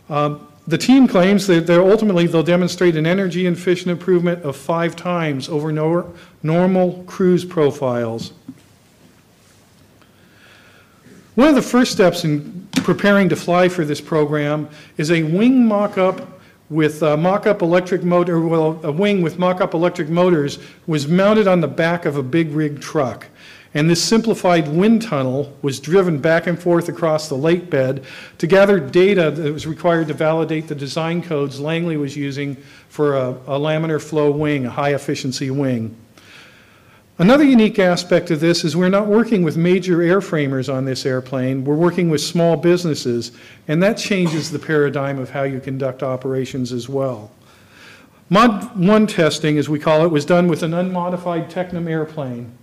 Um, 0.09 0.47
The 0.69 0.77
team 0.77 1.07
claims 1.07 1.47
that 1.47 1.65
they're 1.65 1.81
ultimately, 1.81 2.27
they'll 2.27 2.43
demonstrate 2.43 2.95
an 2.95 3.07
energy 3.07 3.47
efficient 3.47 3.89
improvement 3.89 4.43
of 4.43 4.55
five 4.55 4.95
times 4.95 5.49
over 5.49 5.71
nor- 5.71 6.13
normal 6.43 7.03
cruise 7.07 7.43
profiles. 7.43 8.33
One 11.33 11.47
of 11.47 11.55
the 11.55 11.63
first 11.63 11.91
steps 11.91 12.23
in 12.23 12.67
preparing 12.83 13.29
to 13.29 13.35
fly 13.35 13.67
for 13.67 13.83
this 13.83 13.99
program 13.99 14.69
is 14.95 15.09
a 15.09 15.23
wing 15.23 15.65
mock-up 15.65 16.39
with 16.69 17.01
uh, 17.01 17.17
mock-up 17.17 17.63
electric 17.63 18.03
motor, 18.03 18.39
well, 18.39 18.79
a 18.83 18.91
wing 18.91 19.23
with 19.23 19.39
mock-up 19.39 19.73
electric 19.73 20.07
motors 20.09 20.59
was 20.85 21.07
mounted 21.07 21.47
on 21.47 21.61
the 21.61 21.67
back 21.67 22.05
of 22.05 22.15
a 22.15 22.21
big 22.21 22.51
rig 22.51 22.79
truck. 22.79 23.25
And 23.73 23.87
this 23.87 24.03
simplified 24.03 24.67
wind 24.67 25.03
tunnel 25.03 25.55
was 25.61 25.79
driven 25.79 26.17
back 26.17 26.47
and 26.47 26.59
forth 26.59 26.89
across 26.89 27.29
the 27.29 27.35
lake 27.35 27.69
bed 27.69 28.03
to 28.39 28.47
gather 28.47 28.79
data 28.79 29.29
that 29.29 29.53
was 29.53 29.67
required 29.67 30.07
to 30.07 30.13
validate 30.15 30.67
the 30.67 30.75
design 30.75 31.21
codes 31.21 31.59
Langley 31.59 31.95
was 31.95 32.17
using 32.17 32.55
for 32.89 33.15
a, 33.15 33.29
a 33.29 33.59
laminar 33.59 34.01
flow 34.01 34.31
wing, 34.31 34.65
a 34.65 34.71
high-efficiency 34.71 35.51
wing. 35.51 35.95
Another 37.19 37.43
unique 37.43 37.77
aspect 37.79 38.31
of 38.31 38.39
this 38.39 38.63
is 38.63 38.77
we're 38.77 38.87
not 38.87 39.05
working 39.05 39.43
with 39.43 39.57
major 39.57 39.97
airframers 39.97 40.73
on 40.73 40.85
this 40.85 41.05
airplane. 41.05 41.65
We're 41.65 41.75
working 41.75 42.09
with 42.09 42.21
small 42.21 42.55
businesses, 42.55 43.33
and 43.67 43.83
that 43.83 43.97
changes 43.97 44.49
the 44.49 44.57
paradigm 44.57 45.19
of 45.19 45.29
how 45.29 45.43
you 45.43 45.59
conduct 45.59 46.01
operations 46.01 46.71
as 46.71 46.87
well. 46.87 47.29
Mod 48.29 48.79
1 48.79 49.07
testing, 49.07 49.57
as 49.57 49.67
we 49.67 49.79
call 49.79 50.05
it, 50.05 50.11
was 50.11 50.23
done 50.23 50.47
with 50.47 50.63
an 50.63 50.73
unmodified 50.73 51.51
Tecnam 51.51 51.89
airplane, 51.89 52.53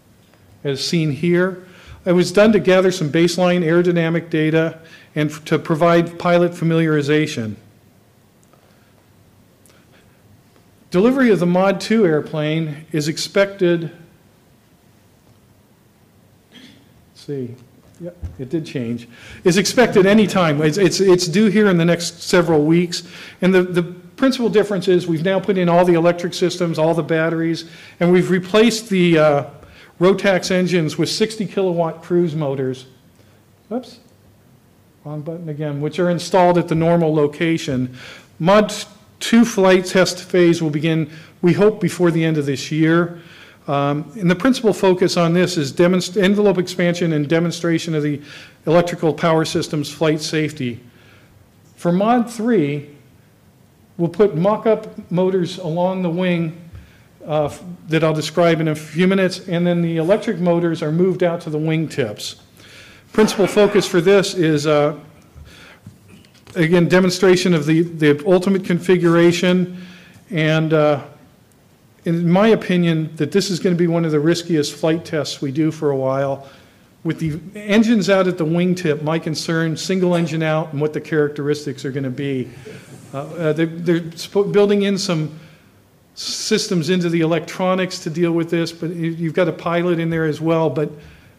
as 0.67 0.87
seen 0.87 1.13
here. 1.13 1.67
It 2.05 2.13
was 2.13 2.33
done 2.33 2.53
to 2.53 2.61
gather 2.61 2.91
some 2.91 3.11
baseline 3.11 3.65
aerodynamic 3.65 4.31
data 4.31 4.81
and 5.15 5.31
to 5.47 5.59
provide 5.59 6.19
pilot 6.19 6.53
familiarization. 6.53 7.57
Delivery 10.91 11.31
of 11.31 11.41
the 11.41 11.47
Mod 11.47 11.81
2 11.81 12.07
airplane 12.07 12.87
is 12.93 13.09
expected 13.09 13.91
see. 17.27 17.55
Yep, 17.99 18.17
it 18.39 18.51
did 18.51 18.67
change. 18.67 19.09
Is 19.43 19.57
expected 19.57 20.07
anytime. 20.07 20.63
It's, 20.63 20.77
it's, 20.77 21.01
it's 21.01 21.27
due 21.27 21.47
here 21.47 21.67
in 21.69 21.79
the 21.79 21.85
next 21.85 22.23
several 22.23 22.65
weeks. 22.65 23.03
And 23.41 23.55
the, 23.55 23.63
the 23.63 23.83
principal 23.83 24.49
difference 24.49 24.87
is 24.87 25.07
we've 25.07 25.25
now 25.25 25.41
put 25.41 25.59
in 25.59 25.69
all 25.69 25.85
the 25.85 25.95
electric 25.95 26.35
systems, 26.35 26.79
all 26.79 26.95
the 26.95 27.03
batteries, 27.03 27.69
and 27.99 28.13
we've 28.13 28.31
replaced 28.31 28.91
the 28.91 29.19
uh, 29.19 29.51
Rotax 30.01 30.51
engines 30.51 30.99
with 30.99 31.09
60 31.09 31.47
kilowatt 31.47 32.03
cruise 32.03 32.35
motors. 32.35 32.87
Oops, 33.73 33.99
wrong 35.05 35.23
button 35.23 35.49
again, 35.49 35.81
which 35.81 35.99
are 35.99 36.11
installed 36.11 36.59
at 36.59 36.69
the 36.69 36.75
normal 36.75 37.15
location. 37.15 37.97
Mod 38.39 38.73
2 39.21 39.45
flight 39.45 39.87
test 39.87 40.23
phase 40.23 40.61
will 40.61 40.71
begin, 40.71 41.11
we 41.41 41.55
hope, 41.55 41.81
before 41.81 42.11
the 42.11 42.25
end 42.25 42.37
of 42.37 42.47
this 42.47 42.71
year. 42.71 43.21
Um, 43.67 44.13
And 44.17 44.31
the 44.31 44.37
principal 44.37 44.73
focus 44.73 45.17
on 45.17 45.33
this 45.33 45.57
is 45.57 45.79
envelope 45.81 46.59
expansion 46.59 47.13
and 47.13 47.29
demonstration 47.29 47.95
of 47.95 48.03
the 48.03 48.21
electrical 48.67 49.13
power 49.15 49.45
system's 49.45 49.91
flight 49.91 50.21
safety. 50.21 50.81
For 51.75 51.91
Mod 51.91 52.31
3, 52.31 52.89
we'll 53.97 54.09
put 54.09 54.37
mock-up 54.37 55.11
motors 55.11 55.59
along 55.59 56.03
the 56.03 56.11
wing 56.11 56.66
uh, 57.27 57.53
that 57.89 58.05
I'll 58.05 58.15
describe 58.15 58.61
in 58.61 58.69
a 58.69 58.75
few 58.75 59.07
minutes, 59.07 59.49
and 59.49 59.67
then 59.67 59.83
the 59.83 59.97
electric 59.97 60.39
motors 60.39 60.83
are 60.83 60.93
moved 60.93 61.23
out 61.23 61.41
to 61.43 61.51
the 61.51 61.59
wingtips. 61.59 62.37
Principal 63.13 63.47
focus 63.47 63.87
for 63.87 64.01
this 64.01 64.35
is, 64.35 64.67
uh, 64.67 64.99
again, 66.55 66.89
demonstration 66.89 67.55
of 67.55 67.67
the 67.67 67.83
the 67.83 68.23
ultimate 68.27 68.65
configuration 68.65 69.83
and 70.31 70.73
uh, 70.73 71.05
in 72.05 72.31
my 72.31 72.49
opinion, 72.49 73.15
that 73.17 73.33
this 73.33 73.51
is 73.51 73.59
going 73.59 73.75
to 73.75 73.79
be 73.79 73.89
one 73.89 74.05
of 74.05 74.13
the 74.13 74.21
riskiest 74.21 74.75
flight 74.75 75.05
tests 75.05 75.43
we 75.43 75.51
do 75.51 75.73
for 75.73 75.91
a 75.91 75.97
while. 75.97 76.49
With 77.03 77.19
the 77.19 77.41
engines 77.59 78.09
out 78.09 78.27
at 78.29 78.39
the 78.39 78.45
wingtip, 78.45 79.03
my 79.03 79.19
concern, 79.19 79.77
single 79.77 80.15
engine 80.15 80.43
out 80.43 80.73
and 80.73 80.81
what 80.81 80.93
the 80.93 81.01
characteristics 81.01 81.85
are 81.85 81.91
going 81.91 82.05
to 82.05 82.11
be. 82.11 82.49
Uh, 83.13 83.19
uh, 83.19 83.53
They're 83.53 83.67
they're 83.67 84.01
building 84.45 84.83
in 84.83 84.99
some 84.99 85.39
systems 86.17 86.89
into 86.91 87.09
the 87.11 87.21
electronics 87.21 87.99
to 88.01 88.11
deal 88.11 88.33
with 88.33 88.51
this, 88.51 88.73
but 88.73 88.91
you- 88.91 89.11
you've 89.11 89.35
got 89.35 89.49
a 89.49 89.53
pilot 89.53 89.99
in 90.01 90.11
there 90.11 90.25
as 90.25 90.41
well, 90.41 90.71
but 90.71 90.91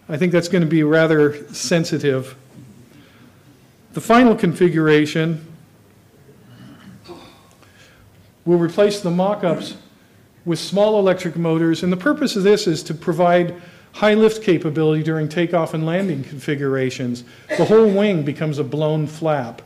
I 0.08 0.18
think 0.18 0.32
that's 0.32 0.48
going 0.48 0.64
to 0.64 0.70
be 0.70 0.84
rather 0.84 1.36
sensitive. 1.52 2.36
The 3.94 4.02
final 4.02 4.36
configuration 4.36 5.42
will 8.46 8.60
replace 8.60 9.02
the 9.02 9.10
mock-ups 9.12 9.74
with 10.46 10.60
small 10.60 11.00
electric 11.00 11.36
motors, 11.36 11.84
and 11.84 11.92
the 11.92 11.98
purpose 11.98 12.36
of 12.36 12.44
this 12.44 12.68
is 12.68 12.84
to 12.84 12.94
provide 12.94 13.56
high 13.94 14.14
lift 14.14 14.44
capability 14.44 15.02
during 15.02 15.28
takeoff 15.28 15.74
and 15.74 15.86
landing 15.86 16.24
configurations. 16.24 17.24
The 17.58 17.66
whole 17.66 17.90
wing 17.90 18.22
becomes 18.24 18.60
a 18.60 18.64
blown 18.64 19.08
flap. 19.08 19.62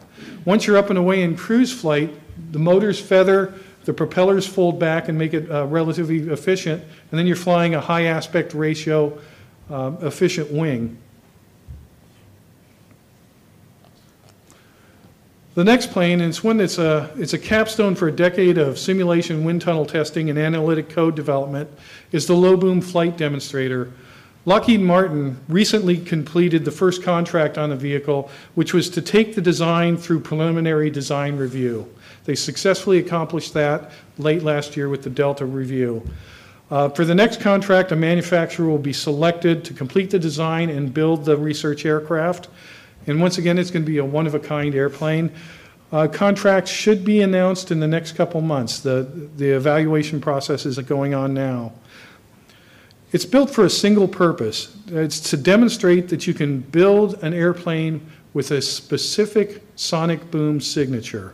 Once 0.46 0.66
you're 0.66 0.78
up 0.78 0.90
and 0.90 0.98
away 0.98 1.22
in 1.22 1.36
cruise 1.36 1.72
flight, 1.74 2.12
the 2.52 2.60
motors 2.60 3.00
feather, 3.00 3.54
the 3.86 3.94
propellers 3.94 4.46
fold 4.46 4.80
back 4.80 5.10
and 5.10 5.18
make 5.18 5.34
it 5.34 5.50
uh, 5.50 5.66
relatively 5.66 6.30
efficient, 6.30 6.84
and 6.84 7.20
then 7.20 7.26
you're 7.26 7.36
flying 7.36 7.76
a 7.76 7.82
high 7.82 8.04
aspect 8.04 8.54
ratio 8.54 9.18
uh, 9.70 9.94
efficient 10.02 10.52
wing. 10.52 10.98
The 15.54 15.66
next 15.66 15.92
plane 15.92 16.22
and 16.22 16.30
it's 16.30 16.44
one 16.44 16.58
that's 16.58 16.78
a, 16.78 17.12
it's 17.18 17.34
a 17.34 17.40
capstone 17.40 17.94
for 17.96 18.08
a 18.08 18.12
decade 18.12 18.58
of 18.58 18.80
simulation 18.80 19.44
wind 19.44 19.62
tunnel 19.62 19.86
testing 19.86 20.30
and 20.30 20.40
analytic 20.40 20.90
code 20.90 21.14
development, 21.14 21.70
is 22.14 22.26
the 22.26 22.36
low 22.36 22.56
boom 22.56 22.80
flight 22.80 23.18
demonstrator. 23.18 23.92
Lockheed 24.46 24.80
Martin 24.80 25.40
recently 25.50 25.98
completed 25.98 26.64
the 26.64 26.72
first 26.72 27.04
contract 27.04 27.58
on 27.58 27.70
the 27.70 27.76
vehicle, 27.76 28.32
which 28.56 28.74
was 28.74 28.90
to 28.92 29.02
take 29.02 29.36
the 29.36 29.42
design 29.42 29.98
through 29.98 30.22
preliminary 30.22 30.90
design 30.90 31.36
review. 31.36 31.94
They 32.26 32.36
successfully 32.36 33.00
accomplished 33.00 33.54
that 33.54 33.92
late 34.18 34.44
last 34.44 34.78
year 34.78 34.90
with 34.90 35.04
the 35.04 35.10
Delta 35.10 35.46
review. 35.46 36.08
Uh, 36.70 36.88
For 36.90 37.04
the 37.04 37.16
next 37.16 37.42
contract, 37.42 37.92
a 37.92 37.96
manufacturer 37.96 38.68
will 38.68 38.78
be 38.78 38.94
selected 38.94 39.66
to 39.66 39.74
complete 39.74 40.10
the 40.10 40.20
design 40.20 40.70
and 40.70 40.94
build 40.94 41.26
the 41.26 41.36
research 41.36 41.86
aircraft. 41.86 42.48
And 43.08 43.20
once 43.20 43.38
again, 43.38 43.58
it's 43.58 43.72
going 43.72 43.84
to 43.84 43.92
be 43.92 43.98
a 43.98 44.06
one-of-a-kind 44.06 44.76
airplane. 44.76 45.32
Uh, 45.92 46.08
Contracts 46.08 46.72
should 46.72 47.04
be 47.04 47.22
announced 47.22 47.72
in 47.72 47.80
the 47.80 47.88
next 47.88 48.14
couple 48.14 48.40
months. 48.40 48.80
The, 48.80 49.30
the 49.36 49.50
evaluation 49.50 50.22
process 50.22 50.66
is 50.66 50.78
going 50.80 51.14
on 51.14 51.34
now. 51.34 51.74
It's 53.12 53.26
built 53.26 53.50
for 53.50 53.66
a 53.66 53.70
single 53.70 54.08
purpose. 54.08 54.74
It's 54.88 55.20
to 55.32 55.38
demonstrate 55.38 56.08
that 56.08 56.26
you 56.28 56.34
can 56.34 56.62
build 56.62 57.22
an 57.22 57.34
airplane 57.34 58.10
with 58.34 58.52
a 58.52 58.62
specific 58.62 59.62
sonic 59.76 60.32
boom 60.32 60.62
signature. 60.62 61.34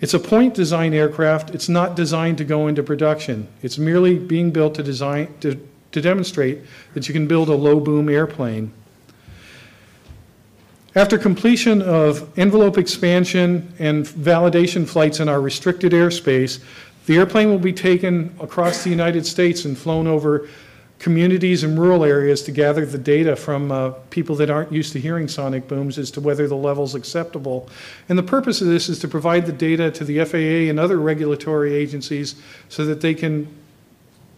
It's 0.00 0.14
a 0.14 0.18
point 0.18 0.54
design 0.54 0.94
aircraft. 0.94 1.54
It's 1.54 1.68
not 1.68 1.96
designed 1.96 2.38
to 2.38 2.44
go 2.44 2.68
into 2.68 2.82
production. 2.82 3.48
It's 3.62 3.78
merely 3.78 4.18
being 4.18 4.50
built 4.50 4.76
to 4.76 4.82
design, 4.82 5.34
to, 5.40 5.60
to 5.92 6.00
demonstrate 6.00 6.60
that 6.94 7.08
you 7.08 7.12
can 7.12 7.26
build 7.26 7.48
a 7.48 7.54
low 7.54 7.80
boom 7.80 8.08
airplane. 8.08 8.72
After 10.94 11.18
completion 11.18 11.82
of 11.82 12.38
envelope 12.38 12.78
expansion 12.78 13.72
and 13.78 14.06
validation 14.06 14.88
flights 14.88 15.20
in 15.20 15.28
our 15.28 15.40
restricted 15.40 15.92
airspace, 15.92 16.60
the 17.06 17.16
airplane 17.16 17.50
will 17.50 17.58
be 17.58 17.72
taken 17.72 18.34
across 18.40 18.84
the 18.84 18.90
United 18.90 19.26
States 19.26 19.64
and 19.64 19.76
flown 19.76 20.06
over 20.06 20.48
communities 20.98 21.62
and 21.62 21.78
rural 21.78 22.04
areas 22.04 22.42
to 22.42 22.50
gather 22.50 22.84
the 22.84 22.98
data 22.98 23.36
from 23.36 23.70
uh, 23.70 23.90
people 24.10 24.34
that 24.36 24.50
aren't 24.50 24.72
used 24.72 24.92
to 24.92 25.00
hearing 25.00 25.28
sonic 25.28 25.68
booms 25.68 25.96
as 25.96 26.10
to 26.10 26.20
whether 26.20 26.48
the 26.48 26.56
level's 26.56 26.94
acceptable. 26.94 27.68
And 28.08 28.18
the 28.18 28.22
purpose 28.24 28.60
of 28.60 28.66
this 28.66 28.88
is 28.88 28.98
to 29.00 29.08
provide 29.08 29.46
the 29.46 29.52
data 29.52 29.90
to 29.92 30.04
the 30.04 30.24
FAA 30.24 30.68
and 30.70 30.80
other 30.80 30.98
regulatory 30.98 31.74
agencies 31.74 32.34
so 32.68 32.84
that 32.86 33.00
they 33.00 33.14
can 33.14 33.46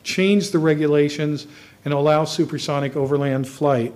change 0.03 0.51
the 0.51 0.59
regulations 0.59 1.47
and 1.85 1.95
allow 1.95 2.25
supersonic 2.25 2.95
overland 2.95 3.49
flight. 3.49 3.95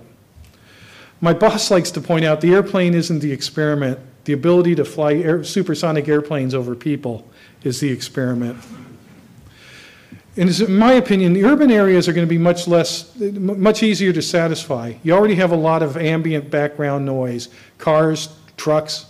My 1.21 1.33
boss 1.33 1.69
likes 1.71 1.91
to 1.91 2.01
point 2.01 2.25
out 2.25 2.41
the 2.41 2.53
airplane 2.53 2.93
isn't 2.93 3.19
the 3.19 3.31
experiment. 3.31 3.99
The 4.25 4.33
ability 4.33 4.75
to 4.75 4.85
fly 4.85 5.13
air, 5.13 5.43
supersonic 5.43 6.07
airplanes 6.07 6.55
over 6.55 6.75
people 6.75 7.29
is 7.63 7.79
the 7.79 7.91
experiment. 7.91 8.57
And 10.37 10.49
in 10.59 10.77
my 10.77 10.93
opinion, 10.93 11.33
the 11.33 11.45
urban 11.45 11.71
areas 11.71 12.09
are 12.09 12.13
going 12.13 12.27
to 12.27 12.29
be 12.29 12.37
much 12.37 12.67
less, 12.67 13.15
much 13.19 13.83
easier 13.83 14.11
to 14.11 14.21
satisfy. 14.21 14.93
You 15.03 15.13
already 15.13 15.35
have 15.35 15.51
a 15.51 15.55
lot 15.55 15.81
of 15.81 15.95
ambient 15.95 16.49
background 16.51 17.05
noise, 17.05 17.47
cars, 17.77 18.29
trucks, 18.57 19.05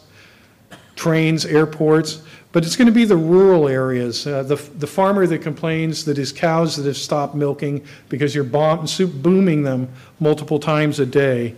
trains, 0.95 1.45
airports, 1.45 2.21
but 2.51 2.63
it's 2.63 2.75
going 2.75 2.85
to 2.85 2.93
be 2.93 3.05
the 3.05 3.17
rural 3.17 3.67
areas. 3.67 4.25
Uh, 4.27 4.43
The 4.43 4.55
the 4.77 4.87
farmer 4.87 5.27
that 5.27 5.41
complains 5.41 6.05
that 6.05 6.15
his 6.15 6.31
cows 6.31 6.75
that 6.77 6.85
have 6.85 6.95
stopped 6.95 7.35
milking 7.35 7.83
because 8.07 8.35
you're 8.35 8.43
bomb- 8.43 8.85
booming 9.21 9.63
them 9.63 9.89
multiple 10.19 10.59
times 10.59 10.99
a 10.99 11.05
day. 11.05 11.55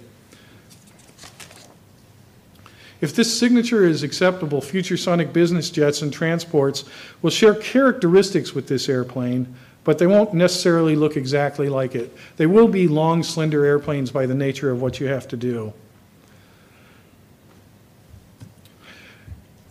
If 2.99 3.15
this 3.15 3.37
signature 3.37 3.85
is 3.85 4.03
acceptable, 4.03 4.59
future 4.61 4.97
Sonic 4.97 5.31
business 5.31 5.69
jets 5.69 6.01
and 6.01 6.11
transports 6.11 6.83
will 7.21 7.29
share 7.29 7.53
characteristics 7.53 8.53
with 8.53 8.67
this 8.67 8.89
airplane, 8.89 9.53
but 9.83 9.99
they 9.99 10.07
won't 10.07 10.33
necessarily 10.33 10.95
look 10.95 11.15
exactly 11.15 11.69
like 11.69 11.93
it. 11.93 12.15
They 12.37 12.47
will 12.47 12.67
be 12.67 12.87
long, 12.87 13.21
slender 13.21 13.65
airplanes 13.65 14.11
by 14.11 14.25
the 14.25 14.33
nature 14.33 14.71
of 14.71 14.81
what 14.81 14.99
you 14.99 15.07
have 15.07 15.27
to 15.29 15.37
do. 15.37 15.73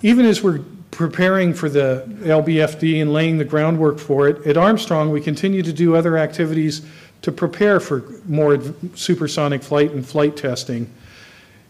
Even 0.03 0.25
as 0.25 0.43
we're 0.43 0.61
preparing 0.93 1.53
for 1.53 1.69
the 1.69 2.05
LBFD 2.21 3.03
and 3.03 3.13
laying 3.13 3.39
the 3.39 3.45
groundwork 3.45 3.99
for 3.99 4.29
it, 4.29 4.47
at 4.47 4.57
Armstrong, 4.57 5.11
we 5.11 5.21
continue 5.21 5.63
to 5.63 5.73
do 5.73 5.97
other 5.97 6.17
activities 6.17 6.87
to 7.23 7.33
prepare 7.33 7.81
for 7.81 8.05
more 8.27 8.59
supersonic 8.95 9.63
flight 9.63 9.91
and 9.91 10.07
flight 10.07 10.37
testing. 10.37 10.89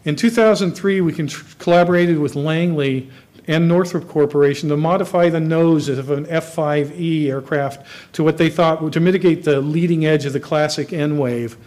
In 0.07 0.15
2003, 0.15 1.01
we 1.01 1.11
collaborated 1.59 2.17
with 2.17 2.33
Langley 2.33 3.09
and 3.45 3.67
Northrop 3.67 4.07
Corporation 4.07 4.69
to 4.69 4.77
modify 4.77 5.27
the 5.27 5.41
nose 5.41 5.89
of 5.89 6.11
an 6.11 6.25
F-5E 6.29 7.27
aircraft 7.27 7.85
to 8.13 8.23
what 8.23 8.37
they 8.37 8.49
thought, 8.49 8.93
to 8.93 9.01
mitigate 9.01 9.43
the 9.43 9.59
leading 9.59 10.05
edge 10.05 10.23
of 10.23 10.31
the 10.31 10.39
classic 10.39 10.93
N-wave. 10.93 11.57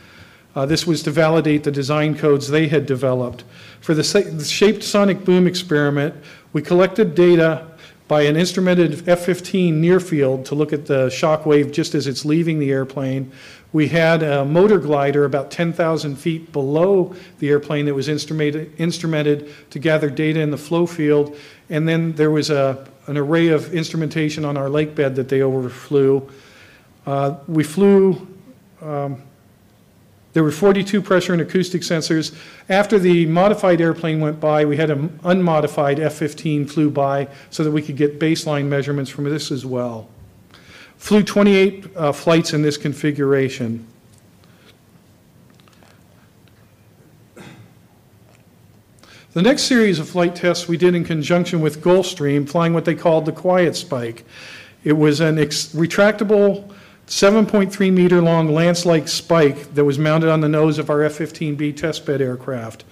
Uh, 0.57 0.65
This 0.65 0.87
was 0.87 1.03
to 1.03 1.11
validate 1.11 1.65
the 1.65 1.71
design 1.71 2.17
codes 2.17 2.49
they 2.49 2.67
had 2.67 2.87
developed. 2.87 3.45
For 3.83 3.93
the 3.93 4.03
the 4.03 4.45
shaped 4.45 4.85
sonic 4.85 5.23
boom 5.23 5.47
experiment, 5.47 6.15
we 6.55 6.63
collected 6.63 7.15
data 7.15 7.67
by 8.09 8.23
an 8.23 8.37
instrumented 8.37 9.07
F-15 9.07 9.75
near 9.75 10.01
field 10.01 10.47
to 10.47 10.55
look 10.55 10.73
at 10.73 10.87
the 10.87 11.11
shock 11.11 11.45
wave 11.45 11.73
just 11.73 11.95
as 11.95 12.07
it's 12.07 12.25
leaving 12.25 12.59
the 12.59 12.73
airplane. 12.73 13.31
We 13.73 13.89
had 13.89 14.23
a 14.23 14.45
motor 14.45 14.79
glider 14.79 15.25
about 15.25 15.51
10,000 15.51 16.17
feet 16.17 16.53
below 16.53 17.15
the 17.39 17.49
airplane 17.51 17.87
that 17.87 17.95
was 17.95 18.09
instrumented, 18.09 19.71
to 19.71 19.79
gather 19.79 20.11
data 20.11 20.41
in 20.41 20.51
the 20.51 20.59
flow 20.59 20.87
field. 20.87 21.37
And 21.69 21.89
then 21.89 22.13
there 22.15 22.33
was 22.33 22.51
a, 22.51 22.87
an 23.07 23.17
array 23.17 23.49
of 23.49 23.73
instrumentation 23.73 24.45
on 24.45 24.57
our 24.57 24.69
lake 24.69 24.97
bed 24.97 25.15
that 25.17 25.29
they 25.29 25.43
overflew. 25.43 26.29
Uh, 27.07 27.37
We 27.47 27.63
flew, 27.63 28.27
um, 28.83 29.23
there 30.33 30.43
were 30.43 30.51
42 30.51 31.01
pressure 31.01 31.33
and 31.33 31.43
acoustic 31.43 31.83
sensors. 31.83 32.35
After 32.69 32.99
the 32.99 33.27
modified 33.27 33.81
airplane 33.81 34.21
went 34.21 34.41
by, 34.41 34.65
we 34.65 34.77
had 34.77 34.91
an 34.91 35.19
unmodified 35.23 36.01
F-15 36.01 36.69
flew 36.69 36.91
by 36.91 37.29
so 37.51 37.63
that 37.63 37.71
we 37.71 37.83
could 37.83 37.97
get 37.97 38.19
baseline 38.19 38.67
measurements 38.67 39.11
from 39.11 39.25
this 39.25 39.53
as 39.53 39.65
well. 39.65 40.09
Flew 41.01 41.25
28 41.25 41.97
uh, 41.97 42.13
flights 42.13 42.53
in 42.53 42.63
this 42.63 42.77
configuration. 42.77 43.85
The 49.33 49.43
next 49.43 49.63
series 49.63 49.99
of 49.99 50.09
flight 50.09 50.37
tests 50.37 50.69
we 50.69 50.77
did 50.77 50.95
in 50.95 51.05
conjunction 51.05 51.63
with 51.63 51.83
Gulfstream, 51.83 52.49
flying 52.49 52.75
what 52.75 52.85
they 52.85 52.95
called 52.95 53.25
the 53.25 53.33
Quiet 53.33 53.75
Spike. 53.75 54.25
It 54.85 54.93
was 54.93 55.21
an 55.21 55.37
retractable 55.37 56.71
7.3 57.07 57.93
meter 57.93 58.21
long 58.21 58.53
lance-like 58.53 59.09
spike 59.09 59.75
that 59.75 59.85
was 59.85 59.99
mounted 59.99 60.29
on 60.29 60.43
the 60.43 60.49
nose 60.49 60.79
of 60.79 60.91
our 60.91 61.03
F-15B 61.03 61.75
testbed 61.75 62.21
aircraft. 62.21 62.85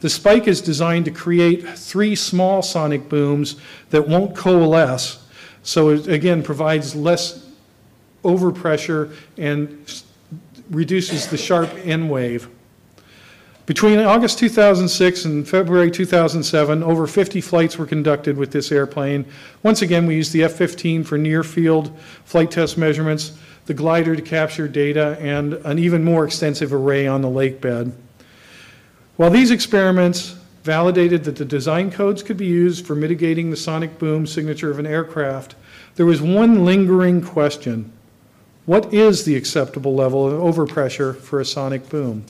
The 0.00 0.10
spike 0.10 0.48
is 0.48 0.60
designed 0.60 1.04
to 1.04 1.10
create 1.12 1.66
three 1.66 2.16
small 2.16 2.60
sonic 2.60 3.08
booms 3.08 3.56
that 3.90 4.08
won't 4.08 4.36
coalesce, 4.36 5.24
so 5.62 5.90
it 5.90 6.08
again 6.08 6.42
provides 6.42 6.96
less 6.96 7.51
overpressure 8.22 9.14
and 9.36 10.02
reduces 10.70 11.28
the 11.28 11.36
sharp 11.36 11.70
N 11.84 12.08
wave. 12.08 12.48
Between 13.64 14.00
August 14.00 14.40
2006 14.40 15.24
and 15.24 15.48
February 15.48 15.90
2007, 15.90 16.82
over 16.82 17.06
50 17.06 17.40
flights 17.40 17.78
were 17.78 17.86
conducted 17.86 18.36
with 18.36 18.50
this 18.50 18.72
airplane. 18.72 19.24
Once 19.62 19.82
again, 19.82 20.04
we 20.04 20.16
used 20.16 20.32
the 20.32 20.42
F-15 20.42 21.06
for 21.06 21.16
near-field 21.16 21.96
flight 22.24 22.50
test 22.50 22.76
measurements, 22.76 23.38
the 23.66 23.74
glider 23.74 24.16
to 24.16 24.22
capture 24.22 24.66
data, 24.66 25.16
and 25.20 25.54
an 25.54 25.78
even 25.78 26.02
more 26.02 26.24
extensive 26.24 26.74
array 26.74 27.06
on 27.06 27.22
the 27.22 27.30
lake 27.30 27.60
bed. 27.60 27.92
While 29.16 29.30
these 29.30 29.52
experiments 29.52 30.34
validated 30.64 31.22
that 31.24 31.36
the 31.36 31.44
design 31.44 31.92
codes 31.92 32.24
could 32.24 32.36
be 32.36 32.46
used 32.46 32.84
for 32.84 32.96
mitigating 32.96 33.50
the 33.50 33.56
sonic 33.56 33.96
boom 33.98 34.26
signature 34.26 34.72
of 34.72 34.80
an 34.80 34.86
aircraft, 34.86 35.54
there 35.94 36.06
was 36.06 36.20
one 36.20 36.64
lingering 36.64 37.22
question. 37.22 37.92
What 38.64 38.94
is 38.94 39.24
the 39.24 39.34
acceptable 39.34 39.94
level 39.94 40.26
of 40.26 40.54
overpressure 40.54 41.16
for 41.16 41.40
a 41.40 41.44
sonic 41.44 41.88
boom? 41.88 42.24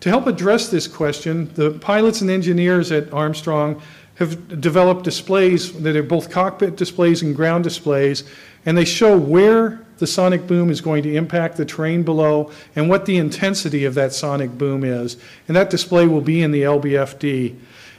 To 0.00 0.08
help 0.08 0.26
address 0.26 0.68
this 0.68 0.86
question, 0.86 1.52
the 1.54 1.70
pilots 1.72 2.20
and 2.20 2.30
engineers 2.30 2.92
at 2.92 3.12
Armstrong 3.12 3.80
have 4.16 4.60
developed 4.60 5.04
displays 5.04 5.72
that 5.82 5.96
are 5.96 6.02
both 6.02 6.30
cockpit 6.30 6.76
displays 6.76 7.22
and 7.22 7.34
ground 7.34 7.64
displays, 7.64 8.24
and 8.66 8.76
they 8.76 8.84
show 8.84 9.16
where 9.16 9.86
the 9.96 10.06
sonic 10.06 10.46
boom 10.46 10.70
is 10.70 10.82
going 10.82 11.02
to 11.02 11.14
impact 11.14 11.56
the 11.56 11.64
terrain 11.64 12.02
below 12.02 12.50
and 12.76 12.90
what 12.90 13.06
the 13.06 13.16
intensity 13.16 13.86
of 13.86 13.94
that 13.94 14.12
sonic 14.12 14.50
boom 14.58 14.84
is. 14.84 15.16
And 15.48 15.56
that 15.56 15.70
display 15.70 16.06
will 16.06 16.20
be 16.20 16.42
in 16.42 16.50
the 16.50 16.62
LBFD. 16.62 17.56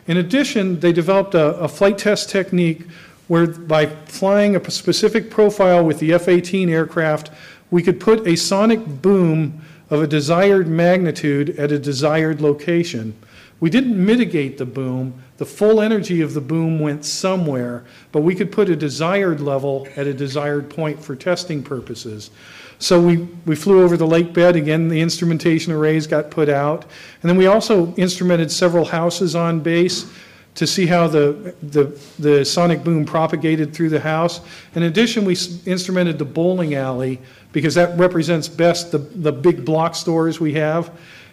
In 0.08 0.18
addition, 0.18 0.80
they 0.80 0.92
developed 0.92 1.36
a, 1.36 1.56
a 1.58 1.68
flight 1.68 1.98
test 1.98 2.30
technique 2.30 2.88
where 3.32 3.48
by 3.48 3.86
flying 3.86 4.58
a 4.58 4.72
specific 4.72 5.32
profile 5.32 5.86
with 5.86 6.00
the 6.00 6.12
F-18 6.12 6.68
aircraft, 6.68 7.32
we 7.70 7.82
could 7.82 7.98
put 7.98 8.28
a 8.28 8.36
sonic 8.36 8.86
boom 8.86 9.62
of 9.90 10.04
a 10.04 10.08
desired 10.08 10.68
magnitude 10.68 11.58
at 11.58 11.72
a 11.72 11.80
desired 11.80 12.42
location. 12.42 13.16
We 13.62 13.70
didn't 13.70 14.06
mitigate 14.06 14.58
the 14.58 14.66
boom. 14.66 15.14
The 15.38 15.46
full 15.46 15.80
energy 15.80 16.20
of 16.20 16.34
the 16.34 16.42
boom 16.42 16.82
went 16.82 17.06
somewhere, 17.06 17.86
but 18.12 18.20
we 18.20 18.36
could 18.36 18.52
put 18.52 18.68
a 18.68 18.76
desired 18.76 19.40
level 19.40 19.88
at 19.96 20.08
a 20.08 20.14
desired 20.14 20.70
point 20.70 21.02
for 21.02 21.16
testing 21.16 21.64
purposes. 21.64 22.32
So 22.80 23.00
we, 23.00 23.30
we 23.46 23.56
flew 23.56 23.82
over 23.82 23.96
the 23.96 24.06
lake 24.06 24.34
bed. 24.34 24.58
Again, 24.58 24.90
the 24.90 25.00
instrumentation 25.00 25.72
arrays 25.72 26.06
got 26.06 26.32
put 26.32 26.50
out. 26.50 26.84
And 27.22 27.30
then 27.30 27.38
we 27.38 27.48
also 27.48 27.94
instrumented 27.94 28.52
several 28.52 28.84
houses 28.84 29.38
on 29.38 29.62
base 29.62 30.12
to 30.56 30.68
see 30.68 30.86
how 30.86 31.08
the, 31.08 31.56
the, 31.64 31.98
the 32.20 32.46
sonic 32.46 32.84
boom 32.84 33.06
propagated 33.06 33.74
through 33.74 33.90
the 33.90 34.00
house. 34.00 34.42
In 34.76 34.84
addition, 34.84 35.24
we 35.26 35.34
instrumented 35.34 36.18
the 36.18 36.26
bowling 36.26 36.76
alley 36.76 37.20
because 37.54 37.76
that 37.76 37.98
represents 37.98 38.48
best 38.48 38.92
the, 38.92 38.98
the 38.98 39.32
big 39.32 39.64
block 39.66 39.96
stores 39.96 40.40
we 40.40 40.54
have. 40.54 40.92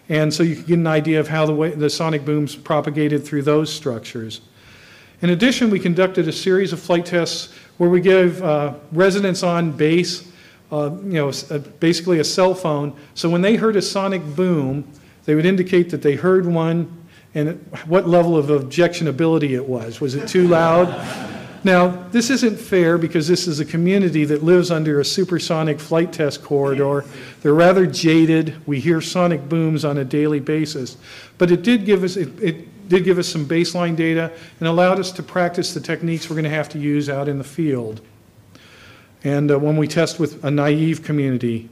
And 0.08 0.32
so 0.32 0.42
you 0.42 0.56
can 0.56 0.64
get 0.64 0.78
an 0.78 0.86
idea 0.86 1.20
of 1.20 1.28
how 1.28 1.46
the, 1.46 1.54
way, 1.54 1.70
the 1.70 1.90
sonic 1.90 2.24
booms 2.24 2.56
propagated 2.56 3.24
through 3.24 3.42
those 3.42 3.72
structures. 3.72 4.40
In 5.20 5.30
addition, 5.30 5.68
we 5.68 5.80
conducted 5.80 6.28
a 6.28 6.32
series 6.32 6.72
of 6.72 6.80
flight 6.80 7.04
tests 7.04 7.52
where 7.78 7.90
we 7.90 8.00
gave 8.00 8.40
uh, 8.42 8.74
residents 8.92 9.42
on 9.42 9.72
base, 9.72 10.30
uh, 10.70 10.90
you 11.02 11.14
know, 11.14 11.28
s- 11.28 11.50
uh, 11.50 11.58
basically 11.80 12.20
a 12.20 12.24
cell 12.24 12.54
phone. 12.54 12.96
So 13.14 13.28
when 13.28 13.42
they 13.42 13.56
heard 13.56 13.74
a 13.74 13.82
sonic 13.82 14.24
boom, 14.36 14.90
they 15.24 15.34
would 15.34 15.44
indicate 15.44 15.90
that 15.90 16.02
they 16.02 16.14
heard 16.14 16.46
one 16.46 16.97
and 17.38 17.60
what 17.86 18.08
level 18.08 18.36
of 18.36 18.46
objectionability 18.46 19.50
it 19.50 19.66
was. 19.66 20.00
Was 20.00 20.14
it 20.14 20.28
too 20.28 20.48
loud? 20.48 20.88
Now, 21.64 21.88
this 22.10 22.30
isn't 22.30 22.58
fair 22.58 22.98
because 22.98 23.26
this 23.28 23.46
is 23.46 23.60
a 23.60 23.64
community 23.64 24.24
that 24.24 24.42
lives 24.42 24.70
under 24.70 25.00
a 25.00 25.04
supersonic 25.04 25.80
flight 25.80 26.12
test 26.12 26.42
corridor. 26.42 27.04
They're 27.42 27.54
rather 27.54 27.86
jaded. 27.86 28.54
We 28.66 28.80
hear 28.80 29.00
sonic 29.00 29.48
booms 29.48 29.84
on 29.84 29.98
a 29.98 30.04
daily 30.04 30.40
basis. 30.40 30.96
But 31.36 31.50
it 31.50 31.62
did 31.62 31.84
give 31.84 32.04
us, 32.04 32.16
it, 32.16 32.42
it 32.42 32.88
did 32.88 33.04
give 33.04 33.18
us 33.18 33.28
some 33.28 33.46
baseline 33.46 33.96
data 33.96 34.32
and 34.60 34.68
allowed 34.68 34.98
us 34.98 35.12
to 35.12 35.22
practice 35.22 35.74
the 35.74 35.80
techniques 35.80 36.30
we're 36.30 36.36
going 36.36 36.44
to 36.44 36.50
have 36.50 36.68
to 36.70 36.78
use 36.78 37.08
out 37.08 37.28
in 37.28 37.38
the 37.38 37.44
field. 37.44 38.00
And 39.24 39.50
uh, 39.50 39.58
when 39.58 39.76
we 39.76 39.88
test 39.88 40.20
with 40.20 40.44
a 40.44 40.50
naive 40.50 41.02
community. 41.02 41.68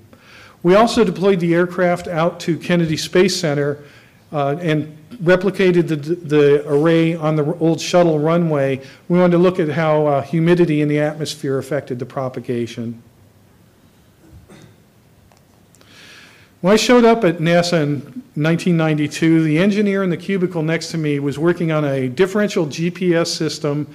We 0.63 0.75
also 0.75 1.05
deployed 1.05 1.39
the 1.39 1.55
aircraft 1.55 2.09
out 2.09 2.41
to 2.41 2.59
Kennedy 2.59 2.97
Space 2.97 3.39
Center 3.39 3.85
uh, 4.33 4.57
and 4.61 4.97
replicated 5.23 5.89
the, 5.89 5.97
the 5.97 6.69
array 6.69 7.15
on 7.15 7.37
the 7.37 7.57
old 7.59 7.81
shuttle 7.81 8.19
runway. 8.19 8.81
We 9.09 9.19
wanted 9.19 9.33
to 9.33 9.39
look 9.39 9.61
at 9.61 9.69
how 9.69 10.07
uh, 10.07 10.23
humidity 10.23 10.81
in 10.81 10.89
the 10.89 10.99
atmosphere 10.99 11.59
affected 11.59 11.99
the 11.99 12.07
propagation. 12.07 13.03
When 16.63 16.73
I 16.73 16.77
showed 16.77 17.05
up 17.05 17.23
at 17.23 17.39
NASA 17.39 17.83
in 17.83 18.01
1992, 18.35 19.45
the 19.45 19.59
engineer 19.59 20.03
in 20.03 20.11
the 20.11 20.17
cubicle 20.17 20.63
next 20.63 20.91
to 20.91 20.99
me 20.99 21.21
was 21.21 21.39
working 21.39 21.71
on 21.71 21.85
a 21.85 22.09
differential 22.09 22.67
GPS 22.67 23.29
system 23.29 23.87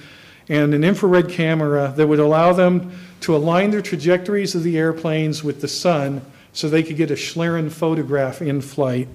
and 0.48 0.72
an 0.72 0.82
infrared 0.82 1.28
camera 1.28 1.92
that 1.96 2.06
would 2.06 2.18
allow 2.18 2.52
them 2.52 2.92
to 3.20 3.36
align 3.36 3.70
their 3.70 3.82
trajectories 3.82 4.54
of 4.54 4.62
the 4.62 4.78
airplanes 4.78 5.44
with 5.44 5.60
the 5.60 5.68
sun 5.68 6.22
so 6.52 6.68
they 6.68 6.82
could 6.82 6.96
get 6.96 7.10
a 7.10 7.14
Schlieren 7.14 7.70
photograph 7.70 8.40
in 8.40 8.60
flight. 8.60 9.08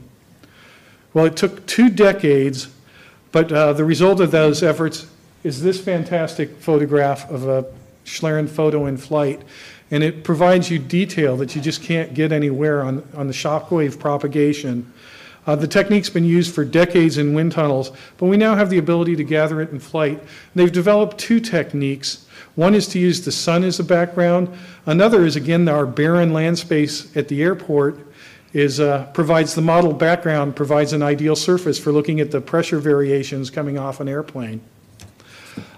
Well, 1.17 1.25
it 1.25 1.35
took 1.35 1.65
two 1.65 1.89
decades, 1.89 2.67
but 3.31 3.51
uh, 3.51 3.73
the 3.73 3.83
result 3.83 4.19
of 4.21 4.29
those 4.29 4.61
efforts 4.61 5.07
is 5.43 5.63
this 5.63 5.81
fantastic 5.81 6.57
photograph 6.57 7.27
of 7.31 7.47
a 7.47 7.65
Schlieren 8.05 8.47
photo 8.47 8.85
in 8.85 8.97
flight. 8.97 9.41
And 9.89 10.03
it 10.03 10.23
provides 10.23 10.69
you 10.69 10.77
detail 10.77 11.35
that 11.37 11.55
you 11.55 11.61
just 11.63 11.81
can't 11.81 12.13
get 12.13 12.31
anywhere 12.31 12.83
on, 12.83 13.03
on 13.15 13.25
the 13.25 13.33
shockwave 13.33 13.99
propagation. 13.99 14.93
Uh, 15.47 15.55
the 15.55 15.67
technique's 15.67 16.11
been 16.11 16.23
used 16.23 16.53
for 16.53 16.63
decades 16.63 17.17
in 17.17 17.33
wind 17.33 17.51
tunnels, 17.51 17.91
but 18.19 18.27
we 18.27 18.37
now 18.37 18.53
have 18.53 18.69
the 18.69 18.77
ability 18.77 19.15
to 19.15 19.23
gather 19.23 19.59
it 19.59 19.71
in 19.71 19.79
flight. 19.79 20.21
They've 20.53 20.71
developed 20.71 21.17
two 21.17 21.39
techniques. 21.39 22.27
One 22.53 22.75
is 22.75 22.87
to 22.89 22.99
use 22.99 23.25
the 23.25 23.31
sun 23.31 23.63
as 23.63 23.79
a 23.79 23.83
background. 23.83 24.55
Another 24.85 25.25
is, 25.25 25.35
again, 25.35 25.67
our 25.67 25.87
barren 25.87 26.31
land 26.31 26.59
space 26.59 27.17
at 27.17 27.27
the 27.27 27.41
airport 27.41 28.06
is, 28.53 28.79
uh, 28.79 29.05
provides 29.13 29.55
the 29.55 29.61
model 29.61 29.93
background, 29.93 30.55
provides 30.55 30.93
an 30.93 31.03
ideal 31.03 31.35
surface 31.35 31.77
for 31.77 31.91
looking 31.91 32.19
at 32.19 32.31
the 32.31 32.41
pressure 32.41 32.79
variations 32.79 33.49
coming 33.49 33.77
off 33.77 33.99
an 33.99 34.07
airplane. 34.07 34.61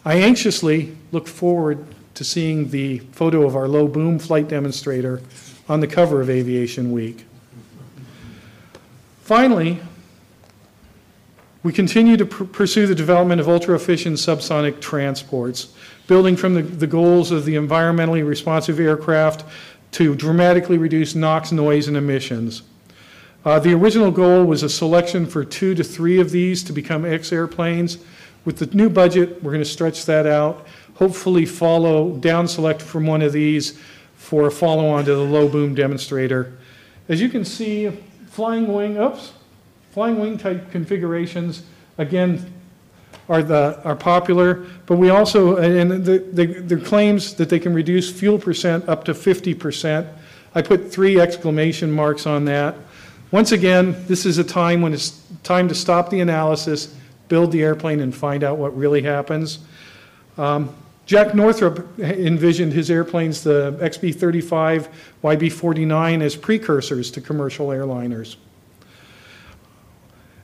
I 0.06 0.16
anxiously 0.16 0.96
look 1.12 1.28
forward 1.28 1.86
to 2.16 2.24
seeing 2.24 2.70
the 2.70 3.00
photo 3.12 3.46
of 3.46 3.56
our 3.56 3.68
low 3.68 3.88
boom 3.88 4.20
flight 4.20 4.48
demonstrator 4.48 5.22
on 5.68 5.80
the 5.80 5.88
cover 5.88 6.22
of 6.22 6.30
Aviation 6.30 6.92
Week. 6.92 7.26
Finally, 9.22 9.80
we 11.62 11.74
continue 11.74 12.18
to 12.18 12.26
pr- 12.26 12.46
pursue 12.46 12.88
the 12.88 12.96
development 12.96 13.42
of 13.42 13.50
ultra-efficient 13.50 14.16
subsonic 14.18 14.82
transports, 14.82 15.74
building 16.08 16.36
from 16.36 16.56
the, 16.56 16.62
the 16.62 16.88
goals 16.88 17.32
of 17.32 17.46
the 17.46 17.56
environmentally 17.56 18.26
responsive 18.26 18.80
aircraft 18.80 19.44
to 19.92 20.16
dramatically 20.16 20.78
reduce 20.78 21.16
NOx 21.16 21.52
noise 21.52 21.88
and 21.88 21.98
emissions. 21.98 22.62
Uh, 23.46 23.58
the 23.58 23.74
original 23.74 24.12
goal 24.12 24.46
was 24.46 24.64
a 24.64 24.70
selection 24.70 25.26
for 25.26 25.46
two 25.46 25.74
to 25.74 25.84
three 25.84 26.20
of 26.20 26.32
these 26.32 26.64
to 26.64 26.74
become 26.74 27.06
X 27.06 27.32
airplanes. 27.32 27.98
With 28.46 28.58
the 28.58 28.66
new 28.76 28.90
budget, 28.90 29.42
we're 29.42 29.52
going 29.52 29.64
to 29.64 29.70
stretch 29.70 30.06
that 30.06 30.26
out, 30.26 30.68
hopefully 30.96 31.46
follow, 31.46 32.16
down 32.18 32.48
select 32.48 32.82
from 32.82 33.08
one 33.08 33.22
of 33.22 33.32
these 33.32 33.80
for 34.16 34.48
a 34.48 34.52
follow-on 34.52 35.06
to 35.06 35.16
the 35.16 35.24
low 35.24 35.48
boom 35.48 35.74
demonstrator. 35.74 36.58
As 37.08 37.22
you 37.22 37.30
can 37.30 37.46
see, 37.46 37.90
flying 38.28 38.72
wing, 38.72 38.98
oops, 38.98 39.34
flying 39.92 40.20
wing 40.20 40.38
type 40.38 40.72
configurations, 40.72 41.64
again, 41.98 42.54
are 43.30 43.44
the, 43.44 43.80
are 43.84 43.96
popular, 43.96 44.66
but 44.88 44.98
we 44.98 45.10
also, 45.10 45.58
and 45.58 46.04
the, 46.04 46.20
the, 46.20 46.46
the 46.46 46.78
claims 46.78 47.36
that 47.36 47.48
they 47.48 47.60
can 47.60 47.74
reduce 47.74 48.12
fuel 48.12 48.40
percent 48.40 48.90
up 48.90 49.04
to 49.06 49.14
50%. 49.14 50.12
I 50.56 50.62
put 50.64 50.92
three 50.92 51.20
exclamation 51.20 51.92
marks 51.92 52.26
on 52.26 52.46
that. 52.46 52.76
Once 53.32 53.52
again, 53.52 53.96
this 54.08 54.26
is 54.26 54.40
a 54.40 54.44
time 54.44 54.82
when 54.82 54.94
it's 54.94 55.22
time 55.44 55.68
to 55.68 55.76
stop 55.76 56.10
the 56.10 56.20
analysis, 56.22 56.96
build 57.28 57.52
the 57.52 57.62
airplane, 57.62 58.00
and 58.00 58.16
find 58.16 58.44
out 58.44 58.58
what 58.58 58.76
really 58.76 59.04
happens. 59.04 59.60
Um, 60.38 60.76
Jack 61.06 61.36
Northrop 61.36 62.00
envisioned 62.00 62.74
his 62.74 62.90
airplanes, 62.90 63.44
the 63.44 63.78
XB-35, 63.82 64.88
YB-49, 65.24 66.22
as 66.22 66.36
precursors 66.36 67.12
to 67.12 67.22
commercial 67.22 67.68
airliners. 67.68 68.36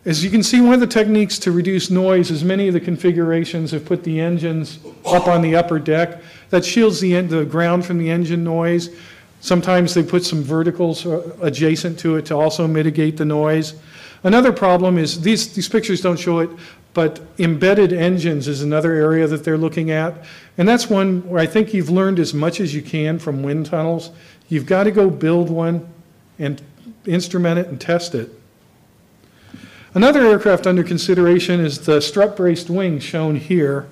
As 0.06 0.24
you 0.24 0.30
can 0.30 0.43
see, 0.43 0.62
one 0.62 0.76
of 0.76 0.80
the 0.80 0.88
techniques 0.88 1.39
to 1.39 1.51
reduce 1.51 1.89
noise 1.89 2.30
is 2.30 2.43
many 2.43 2.68
of 2.68 2.76
the 2.76 2.80
configurations 2.80 3.72
have 3.72 3.86
put 3.86 4.03
the 4.03 4.20
engines 4.20 4.78
up 5.03 5.28
on 5.28 5.41
the 5.41 5.56
upper 5.56 5.80
deck. 5.80 6.22
That 6.51 6.64
shields 6.64 6.99
the, 6.99 7.20
the 7.22 7.43
ground 7.43 7.88
from 7.88 7.97
the 7.97 8.12
engine 8.12 8.43
noise. 8.43 8.95
Sometimes 9.41 9.95
they 9.95 10.03
put 10.03 10.24
some 10.24 10.43
verticals 10.43 11.08
uh, 11.08 11.36
adjacent 11.41 11.97
to 11.99 12.18
it 12.18 12.26
to 12.28 12.36
also 12.36 12.68
mitigate 12.68 13.18
the 13.18 13.26
noise. 13.26 13.74
Another 14.24 14.51
problem 14.51 14.99
is, 14.99 15.22
these, 15.22 15.53
these 15.53 15.68
pictures 15.68 16.01
don't 16.01 16.20
show 16.20 16.38
it, 16.39 16.51
but 16.93 17.20
embedded 17.39 17.91
engines 17.91 18.47
is 18.47 18.62
another 18.62 18.93
area 18.93 19.26
that 19.26 19.43
they're 19.43 19.58
looking 19.58 19.89
at. 19.89 20.14
And 20.60 20.68
that's 20.68 20.88
one 20.88 21.28
where 21.28 21.41
I 21.41 21.47
think 21.47 21.74
you've 21.74 21.89
learned 21.89 22.20
as 22.20 22.32
much 22.32 22.60
as 22.60 22.76
you 22.76 22.84
can 22.84 23.18
from 23.18 23.41
wind 23.41 23.66
tunnels. 23.66 24.12
You've 24.49 24.68
got 24.68 24.84
to 24.84 24.91
go 24.91 25.10
build 25.10 25.49
one 25.49 25.88
and 26.38 26.62
instrument 27.08 27.58
it 27.60 27.68
and 27.68 27.82
test 27.82 28.14
it. 28.14 28.30
Another 29.95 30.27
aircraft 30.27 30.67
under 30.67 30.83
consideration 30.83 31.61
is 31.61 31.79
the 31.79 32.01
strut-braced 32.01 32.69
wing 32.69 32.99
shown 32.99 33.37
here. 33.37 33.87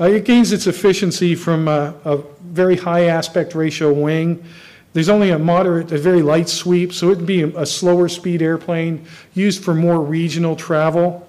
Uh, 0.00 0.04
it 0.04 0.24
gains 0.24 0.52
its 0.52 0.66
efficiency 0.66 1.34
from 1.34 1.68
a, 1.68 1.94
a 2.06 2.16
very 2.44 2.78
high 2.78 3.08
aspect 3.08 3.54
ratio 3.54 3.92
wing. 3.92 4.42
There's 4.94 5.10
only 5.10 5.28
a 5.28 5.38
moderate, 5.38 5.92
a 5.92 5.98
very 5.98 6.22
light 6.22 6.48
sweep, 6.48 6.94
so 6.94 7.10
it'd 7.10 7.26
be 7.26 7.42
a 7.42 7.66
slower 7.66 8.08
speed 8.08 8.40
airplane 8.40 9.04
used 9.34 9.62
for 9.62 9.74
more 9.74 10.00
regional 10.00 10.56
travel. 10.56 11.28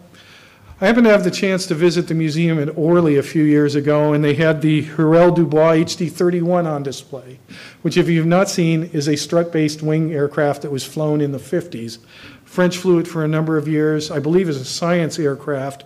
I 0.80 0.88
happened 0.88 1.06
to 1.06 1.12
have 1.12 1.24
the 1.26 1.32
chance 1.32 1.66
to 1.68 1.76
visit 1.76 2.08
the 2.08 2.14
museum 2.14 2.58
at 2.60 2.78
Orly 2.78 3.18
a 3.18 3.24
few 3.24 3.44
years 3.44 3.76
ago, 3.76 4.14
and 4.14 4.24
they 4.24 4.36
had 4.36 4.62
the 4.62 4.82
Hurel-Dubois 4.82 5.76
HD-31 5.76 6.66
on 6.66 6.84
display, 6.84 7.40
which 7.82 7.98
if 7.98 8.08
you've 8.08 8.26
not 8.26 8.50
seen 8.50 8.84
is 8.94 9.08
a 9.08 9.16
strut-braced 9.16 9.82
wing 9.82 10.14
aircraft 10.14 10.62
that 10.62 10.72
was 10.72 10.86
flown 10.86 11.20
in 11.20 11.32
the 11.32 11.38
50s. 11.38 12.00
French 12.46 12.78
flew 12.78 13.00
it 13.00 13.08
for 13.08 13.24
a 13.24 13.28
number 13.28 13.58
of 13.58 13.68
years, 13.68 14.10
I 14.10 14.20
believe 14.20 14.48
is 14.48 14.62
a 14.62 14.66
science 14.66 15.20
aircraft, 15.20 15.84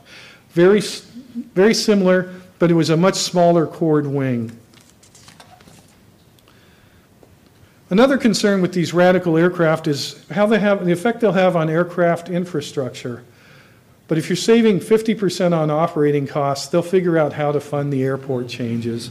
very, 0.52 0.82
very 1.56 1.74
similar, 1.74 2.34
but 2.60 2.70
it 2.70 2.76
was 2.76 2.90
a 2.90 2.98
much 2.98 3.16
smaller 3.16 3.66
chord 3.66 4.06
wing. 4.06 4.58
Another 7.90 8.18
concern 8.20 8.62
with 8.62 8.74
these 8.74 8.94
radical 8.94 9.36
aircraft 9.36 9.88
is 9.88 10.24
how 10.30 10.46
they 10.46 10.60
have, 10.60 10.86
the 10.86 10.92
effect 10.92 11.22
they'll 11.22 11.32
have 11.32 11.56
on 11.56 11.70
aircraft 11.70 12.30
infrastructure. 12.30 13.24
But 14.08 14.20
if 14.20 14.30
you're 14.30 14.36
saving 14.36 14.80
50% 14.80 15.58
on 15.58 15.72
operating 15.72 16.28
costs, 16.28 16.68
they'll 16.68 16.82
figure 16.84 17.18
out 17.18 17.34
how 17.34 17.52
to 17.52 17.60
fund 17.60 17.92
the 17.92 18.04
airport 18.04 18.48
changes. 18.48 19.10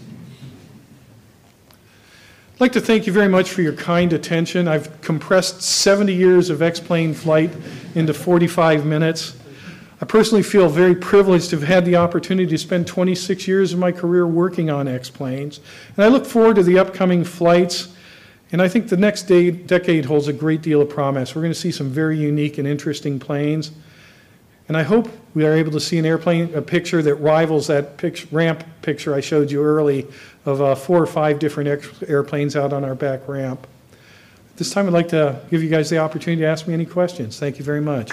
I'd 2.59 2.63
like 2.63 2.73
to 2.73 2.81
thank 2.81 3.07
you 3.07 3.13
very 3.13 3.29
much 3.29 3.51
for 3.51 3.63
your 3.63 3.73
kind 3.73 4.13
attention. 4.13 4.67
I've 4.67 5.01
compressed 5.01 5.63
70 5.63 6.13
years 6.13 6.51
of 6.51 6.61
X-plane 6.61 7.15
flight 7.15 7.53
into 7.95 8.13
45 8.13 8.85
minutes. 8.85 9.37
I 10.01 10.07
personally 10.07 10.43
feel 10.43 10.69
very 10.69 10.97
privileged 10.97 11.51
to 11.51 11.61
have 11.61 11.69
had 11.69 11.85
the 11.85 11.95
opportunity 11.95 12.51
to 12.51 12.59
spend 12.59 12.89
26 12.89 13.47
years 13.47 13.73
of 13.73 13.79
my 13.79 13.93
career 13.93 14.27
working 14.27 14.71
on 14.71 14.89
X-planes. 14.89 15.61
And 15.95 16.05
I 16.05 16.09
look 16.09 16.27
forward 16.27 16.57
to 16.57 16.65
the 16.65 16.81
upcoming 16.81 17.23
flights. 17.23 17.95
And 18.51 18.61
I 18.61 18.67
think 18.67 18.89
the 18.89 18.97
next 18.97 19.29
day, 19.29 19.53
decade 19.53 20.07
holds 20.07 20.27
a 20.27 20.33
great 20.33 20.61
deal 20.61 20.83
of 20.83 20.89
promise. 20.89 21.37
We're 21.37 21.43
going 21.43 21.55
to 21.55 21.61
see 21.61 21.71
some 21.71 21.91
very 21.91 22.19
unique 22.19 22.59
and 22.59 22.67
interesting 22.67 23.21
planes. 23.21 23.71
And 24.67 24.77
I 24.77 24.83
hope 24.83 25.09
we 25.39 25.47
are 25.47 25.55
able 25.55 25.71
to 25.71 25.81
see 25.81 25.99
an 25.99 26.05
airplane, 26.05 26.53
a 26.53 26.61
picture 26.61 27.01
that 27.01 27.15
rivals 27.15 27.69
that 27.69 27.97
pic- 27.97 28.27
ramp 28.33 28.65
picture 28.83 29.15
I 29.15 29.21
showed 29.21 29.53
you 29.53 29.63
early 29.63 30.05
of 30.45 30.61
uh, 30.61 30.75
four 30.75 31.01
or 31.01 31.07
five 31.07 31.39
different 31.39 31.69
airplanes 32.09 32.57
out 32.57 32.73
on 32.73 32.85
our 32.85 32.97
back 32.97 33.29
ramp. 33.29 33.65
This 34.57 34.71
time 34.71 34.89
I'd 34.89 34.93
like 34.93 35.09
to 35.09 35.41
give 35.49 35.63
you 35.63 35.71
guys 35.71 35.91
the 35.91 35.99
opportunity 35.99 36.43
to 36.43 36.49
ask 36.49 36.67
me 36.67 36.75
any 36.75 36.87
questions. 36.87 37.39
Thank 37.39 37.59
you 37.59 37.65
very 37.65 37.81
much. 37.81 38.11